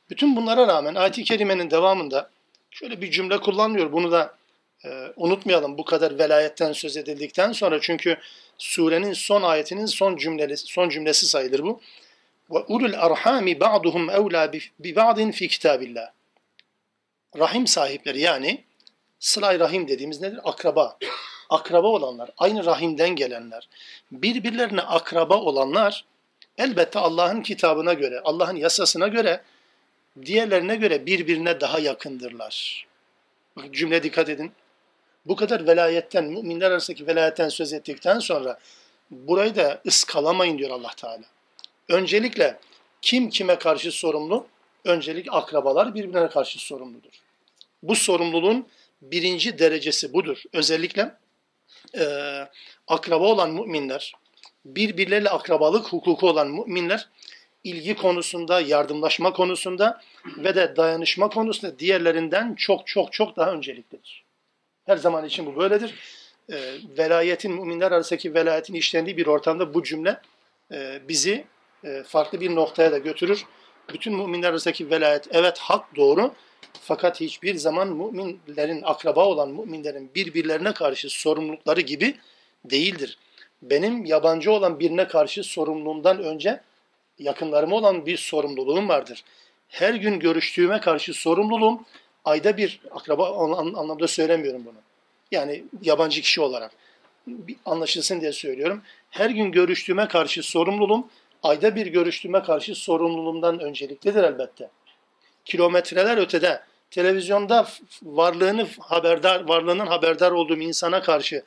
Bütün 0.09 0.35
bunlara 0.35 0.67
rağmen 0.67 0.95
ayet-i 0.95 1.23
kerimenin 1.23 1.71
devamında 1.71 2.29
şöyle 2.71 3.01
bir 3.01 3.11
cümle 3.11 3.37
kullanıyor. 3.37 3.91
Bunu 3.91 4.11
da 4.11 4.35
e, 4.85 5.13
unutmayalım 5.15 5.77
bu 5.77 5.85
kadar 5.85 6.19
velayetten 6.19 6.73
söz 6.73 6.97
edildikten 6.97 7.51
sonra 7.51 7.81
çünkü 7.81 8.17
surenin 8.57 9.13
son 9.13 9.41
ayetinin 9.41 9.85
son 9.85 10.17
cümlesi 10.17 10.65
son 10.65 10.89
cümlesi 10.89 11.25
sayılır 11.25 11.63
bu. 11.63 11.81
Ve 12.51 12.57
ulul 12.57 12.93
arhami 12.93 13.59
ba'duhum 13.59 14.09
evla 14.09 14.53
bi 14.53 14.95
ba'din 14.95 15.31
fi 15.31 15.47
kitabillah. 15.47 16.11
Rahim 17.37 17.67
sahipleri 17.67 18.21
yani 18.21 18.63
sılay 19.19 19.59
rahim 19.59 19.87
dediğimiz 19.87 20.21
nedir? 20.21 20.39
Akraba. 20.43 20.97
Akraba 21.49 21.87
olanlar, 21.87 22.29
aynı 22.37 22.65
rahimden 22.65 23.09
gelenler, 23.09 23.69
birbirlerine 24.11 24.81
akraba 24.81 25.35
olanlar 25.37 26.05
elbette 26.57 26.99
Allah'ın 26.99 27.41
kitabına 27.41 27.93
göre, 27.93 28.21
Allah'ın 28.23 28.55
yasasına 28.55 29.07
göre 29.07 29.41
diğerlerine 30.25 30.75
göre 30.75 31.05
birbirine 31.05 31.61
daha 31.61 31.79
yakındırlar. 31.79 32.87
Cümle 33.71 34.03
dikkat 34.03 34.29
edin 34.29 34.51
bu 35.25 35.35
kadar 35.35 35.67
velayetten, 35.67 36.23
müminler 36.25 36.71
arasındaki 36.71 37.07
velayetten 37.07 37.49
söz 37.49 37.73
ettikten 37.73 38.19
sonra 38.19 38.59
burayı 39.11 39.55
da 39.55 39.81
ıskalamayın 39.87 40.57
diyor 40.57 40.69
Allah 40.69 40.91
Teala. 40.97 41.23
Öncelikle 41.89 42.59
kim 43.01 43.29
kime 43.29 43.55
karşı 43.55 43.91
sorumlu? 43.91 44.47
Öncelik 44.85 45.27
akrabalar 45.31 45.95
birbirine 45.95 46.29
karşı 46.29 46.59
sorumludur. 46.59 47.11
Bu 47.83 47.95
sorumluluğun 47.95 48.67
birinci 49.01 49.59
derecesi 49.59 50.13
budur. 50.13 50.43
Özellikle 50.53 51.15
e, 51.97 52.05
akraba 52.87 53.25
olan 53.25 53.51
müminler, 53.51 54.13
birbirleriyle 54.65 55.29
akrabalık 55.29 55.85
hukuku 55.85 56.29
olan 56.29 56.47
müminler 56.47 57.07
ilgi 57.63 57.95
konusunda, 57.95 58.61
yardımlaşma 58.61 59.33
konusunda 59.33 60.01
ve 60.37 60.55
de 60.55 60.75
dayanışma 60.75 61.29
konusunda 61.29 61.79
diğerlerinden 61.79 62.55
çok 62.55 62.87
çok 62.87 63.13
çok 63.13 63.35
daha 63.35 63.51
önceliklidir. 63.51 64.23
Her 64.85 64.97
zaman 64.97 65.25
için 65.25 65.45
bu 65.45 65.55
böyledir. 65.55 65.95
E, 66.49 66.57
velayetin, 66.97 67.51
müminler 67.51 67.91
arasındaki 67.91 68.33
velayetin 68.33 68.73
işlendiği 68.73 69.17
bir 69.17 69.27
ortamda 69.27 69.73
bu 69.73 69.83
cümle 69.83 70.21
e, 70.71 71.01
bizi 71.07 71.45
e, 71.83 72.03
farklı 72.03 72.41
bir 72.41 72.55
noktaya 72.55 72.91
da 72.91 72.97
götürür. 72.97 73.45
Bütün 73.93 74.15
müminler 74.15 74.49
arasındaki 74.49 74.89
velayet 74.89 75.27
evet 75.31 75.57
hak 75.57 75.95
doğru 75.95 76.33
fakat 76.81 77.21
hiçbir 77.21 77.55
zaman 77.55 77.87
müminlerin 77.87 78.81
akraba 78.83 79.25
olan 79.25 79.49
müminlerin 79.49 80.11
birbirlerine 80.15 80.73
karşı 80.73 81.09
sorumlulukları 81.09 81.81
gibi 81.81 82.15
değildir. 82.65 83.17
Benim 83.61 84.05
yabancı 84.05 84.51
olan 84.51 84.79
birine 84.79 85.07
karşı 85.07 85.43
sorumluluğumdan 85.43 86.23
önce 86.23 86.61
yakınlarıma 87.21 87.75
olan 87.75 88.05
bir 88.05 88.17
sorumluluğum 88.17 88.89
vardır. 88.89 89.23
Her 89.69 89.93
gün 89.93 90.19
görüştüğüme 90.19 90.79
karşı 90.79 91.13
sorumluluğum 91.13 91.85
ayda 92.25 92.57
bir 92.57 92.81
akraba 92.91 93.35
anlamda 93.57 94.07
söylemiyorum 94.07 94.65
bunu. 94.65 94.77
Yani 95.31 95.63
yabancı 95.81 96.21
kişi 96.21 96.41
olarak 96.41 96.71
anlaşılsın 97.65 98.21
diye 98.21 98.31
söylüyorum. 98.31 98.81
Her 99.09 99.29
gün 99.29 99.51
görüştüğüme 99.51 100.07
karşı 100.07 100.43
sorumluluğum 100.43 101.07
ayda 101.43 101.75
bir 101.75 101.87
görüştüğüme 101.87 102.43
karşı 102.43 102.75
sorumluluğumdan 102.75 103.59
önceliklidir 103.59 104.23
elbette. 104.23 104.69
Kilometreler 105.45 106.17
ötede 106.17 106.61
televizyonda 106.91 107.67
varlığını 108.03 108.67
haberdar 108.79 109.47
varlığının 109.47 109.85
haberdar 109.87 110.31
olduğum 110.31 110.59
insana 110.59 111.01
karşı 111.01 111.43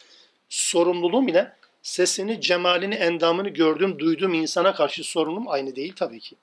sorumluluğum 0.49 1.29
ile 1.29 1.53
sesini, 1.85 2.41
cemalini, 2.41 2.95
endamını 2.95 3.49
gördüğüm, 3.49 3.99
duyduğum 3.99 4.35
insana 4.35 4.75
karşı 4.75 5.05
sorumluluğum 5.05 5.51
aynı 5.51 5.77
değil 5.77 5.93
tabii 5.97 6.21
ki. 6.21 6.37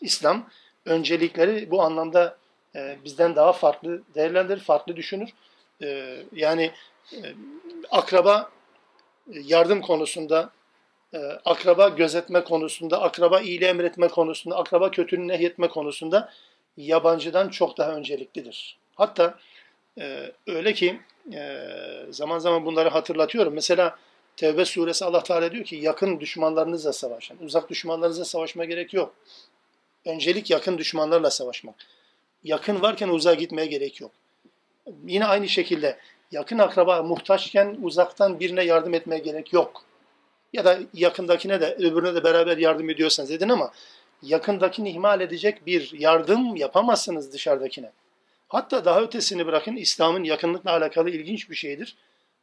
İslam 0.00 0.50
öncelikleri 0.84 1.70
bu 1.70 1.82
anlamda 1.82 2.36
e, 2.74 2.98
bizden 3.04 3.36
daha 3.36 3.52
farklı 3.52 4.02
değerlendirir, 4.14 4.60
farklı 4.60 4.96
düşünür. 4.96 5.30
E, 5.82 6.16
yani 6.32 6.70
e, 7.12 7.18
akraba 7.90 8.50
e, 9.32 9.40
yardım 9.44 9.80
konusunda, 9.80 10.50
e, 11.14 11.18
akraba 11.44 11.88
gözetme 11.88 12.44
konusunda, 12.44 13.02
akraba 13.02 13.40
iyiliği 13.40 13.70
emretme 13.70 14.08
konusunda, 14.08 14.56
akraba 14.56 14.90
kötülüğü 14.90 15.28
nehyetme 15.28 15.68
konusunda 15.68 16.32
yabancıdan 16.76 17.48
çok 17.48 17.78
daha 17.78 17.92
önceliklidir. 17.92 18.78
Hatta 18.94 19.38
e, 20.00 20.32
öyle 20.46 20.72
ki 20.72 21.00
e, 21.32 21.60
zaman 22.10 22.38
zaman 22.38 22.64
bunları 22.64 22.88
hatırlatıyorum. 22.88 23.54
Mesela 23.54 23.98
Tevbe 24.36 24.64
suresi 24.64 25.04
Allah 25.04 25.22
Teala 25.22 25.52
diyor 25.52 25.64
ki 25.64 25.76
yakın 25.76 26.20
düşmanlarınızla 26.20 26.92
savaşın. 26.92 27.38
Uzak 27.40 27.70
düşmanlarınızla 27.70 28.24
savaşma 28.24 28.64
gerek 28.64 28.94
yok. 28.94 29.14
Öncelik 30.04 30.50
yakın 30.50 30.78
düşmanlarla 30.78 31.30
savaşmak. 31.30 31.74
Yakın 32.44 32.82
varken 32.82 33.08
uzağa 33.08 33.34
gitmeye 33.34 33.66
gerek 33.66 34.00
yok. 34.00 34.10
Yine 35.06 35.24
aynı 35.24 35.48
şekilde 35.48 35.98
yakın 36.32 36.58
akraba 36.58 37.02
muhtaçken 37.02 37.76
uzaktan 37.82 38.40
birine 38.40 38.64
yardım 38.64 38.94
etmeye 38.94 39.18
gerek 39.18 39.52
yok. 39.52 39.82
Ya 40.52 40.64
da 40.64 40.78
yakındakine 40.94 41.60
de 41.60 41.74
öbürüne 41.74 42.14
de 42.14 42.24
beraber 42.24 42.58
yardım 42.58 42.90
ediyorsanız 42.90 43.30
edin 43.30 43.48
ama 43.48 43.72
yakındakini 44.22 44.90
ihmal 44.90 45.20
edecek 45.20 45.66
bir 45.66 45.92
yardım 45.98 46.56
yapamazsınız 46.56 47.32
dışarıdakine. 47.32 47.92
Hatta 48.48 48.84
daha 48.84 49.02
ötesini 49.02 49.46
bırakın 49.46 49.76
İslam'ın 49.76 50.24
yakınlıkla 50.24 50.70
alakalı 50.70 51.10
ilginç 51.10 51.50
bir 51.50 51.54
şeydir. 51.54 51.96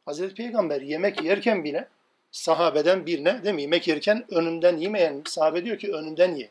Hazreti 0.04 0.34
Peygamber 0.34 0.80
yemek 0.80 1.22
yerken 1.24 1.64
bile 1.64 1.88
sahabeden 2.30 3.06
birine 3.06 3.44
değil 3.44 3.54
mi? 3.54 3.62
Yemek 3.62 3.88
yerken 3.88 4.24
önünden 4.30 4.76
yemeyen 4.76 5.22
sahabe 5.26 5.64
diyor 5.64 5.78
ki 5.78 5.92
önünden 5.92 6.34
ye. 6.34 6.50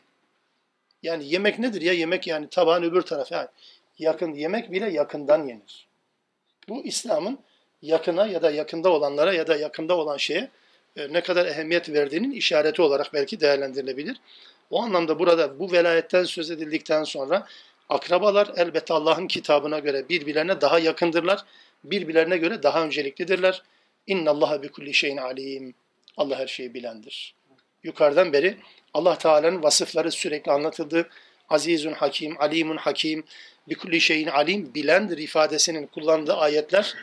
Yani 1.02 1.28
yemek 1.28 1.58
nedir 1.58 1.82
ya? 1.82 1.92
Yemek 1.92 2.26
yani 2.26 2.48
tabağın 2.48 2.82
öbür 2.82 3.02
tarafı. 3.02 3.34
Yani 3.34 3.48
yakın 3.98 4.34
yemek 4.34 4.72
bile 4.72 4.90
yakından 4.90 5.46
yenir. 5.46 5.86
Bu 6.68 6.84
İslam'ın 6.84 7.38
yakına 7.82 8.26
ya 8.26 8.42
da 8.42 8.50
yakında 8.50 8.92
olanlara 8.92 9.34
ya 9.34 9.46
da 9.46 9.56
yakında 9.56 9.96
olan 9.96 10.16
şeye 10.16 10.50
e, 10.96 11.12
ne 11.12 11.20
kadar 11.20 11.46
ehemmiyet 11.46 11.88
verdiğinin 11.88 12.30
işareti 12.30 12.82
olarak 12.82 13.14
belki 13.14 13.40
değerlendirilebilir. 13.40 14.16
O 14.70 14.82
anlamda 14.82 15.18
burada 15.18 15.58
bu 15.58 15.72
velayetten 15.72 16.24
söz 16.24 16.50
edildikten 16.50 17.04
sonra 17.04 17.46
akrabalar 17.88 18.50
elbette 18.56 18.94
Allah'ın 18.94 19.26
kitabına 19.26 19.78
göre 19.78 20.08
birbirlerine 20.08 20.60
daha 20.60 20.78
yakındırlar. 20.78 21.44
Birbirlerine 21.84 22.36
göre 22.36 22.62
daha 22.62 22.84
önceliklidirler. 22.84 23.62
İnna 24.06 24.30
Allaha 24.30 24.62
bi 24.62 24.68
kulli 24.68 24.94
şeyin 24.94 25.16
alim. 25.16 25.74
Allah 26.16 26.38
her 26.38 26.46
şeyi 26.46 26.74
bilendir. 26.74 27.34
Yukarıdan 27.82 28.32
beri 28.32 28.56
Allah 28.94 29.18
Teala'nın 29.18 29.62
vasıfları 29.62 30.10
sürekli 30.10 30.52
anlatıldı. 30.52 31.08
Azizun 31.48 31.92
Hakim, 31.92 32.40
Alimun 32.40 32.76
Hakim, 32.76 33.24
bi 33.68 33.74
kulli 33.74 34.00
şeyin 34.00 34.26
alim 34.26 34.74
bilendir 34.74 35.18
ifadesinin 35.18 35.86
kullandığı 35.86 36.34
ayetler 36.34 36.94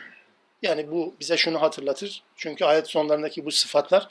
yani 0.62 0.90
bu 0.90 1.14
bize 1.20 1.36
şunu 1.36 1.62
hatırlatır. 1.62 2.22
Çünkü 2.36 2.64
ayet 2.64 2.88
sonlarındaki 2.88 3.44
bu 3.44 3.50
sıfatlar 3.50 4.08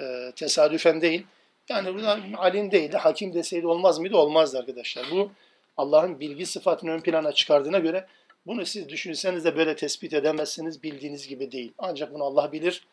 e, 0.00 0.32
tesadüfen 0.36 1.00
değil. 1.00 1.26
Yani 1.68 1.94
burada 1.94 2.18
alim 2.36 2.70
değil 2.70 2.92
de 2.92 2.98
hakim 2.98 3.34
deseydi 3.34 3.66
olmaz 3.66 3.98
mıydı? 3.98 4.16
Olmazdı 4.16 4.58
arkadaşlar. 4.58 5.06
Bu 5.10 5.30
Allah'ın 5.76 6.20
bilgi 6.20 6.46
sıfatını 6.46 6.90
ön 6.90 7.00
plana 7.00 7.32
çıkardığına 7.32 7.78
göre 7.78 8.06
bunu 8.48 8.66
siz 8.66 8.88
düşünseniz 8.88 9.44
de 9.44 9.56
böyle 9.56 9.76
tespit 9.76 10.12
edemezsiniz. 10.12 10.82
Bildiğiniz 10.82 11.28
gibi 11.28 11.52
değil. 11.52 11.72
Ancak 11.78 12.14
bunu 12.14 12.24
Allah 12.24 12.52
bilir. 12.52 12.86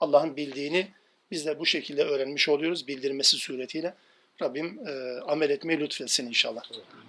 Allah'ın 0.00 0.36
bildiğini 0.36 0.88
biz 1.30 1.46
de 1.46 1.58
bu 1.58 1.66
şekilde 1.66 2.04
öğrenmiş 2.04 2.48
oluyoruz 2.48 2.88
bildirmesi 2.88 3.36
suretiyle. 3.36 3.94
Rabbim 4.42 4.88
e, 4.88 5.20
amel 5.20 5.50
etmeyi 5.50 5.80
lütfetsin 5.80 6.26
inşallah. 6.26 6.62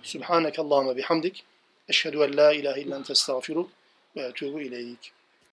Subhaneke 0.04 0.62
Allahümme 0.62 0.98
bihamdik. 0.98 1.44
Eşhedü 1.90 2.18
en 2.18 2.38
la 2.38 2.54
ilahe 2.54 2.82
illen 2.82 3.04
testağfiruk 3.04 3.70
ve 4.16 4.22
etubu 4.22 4.62
ileyk. 4.62 5.12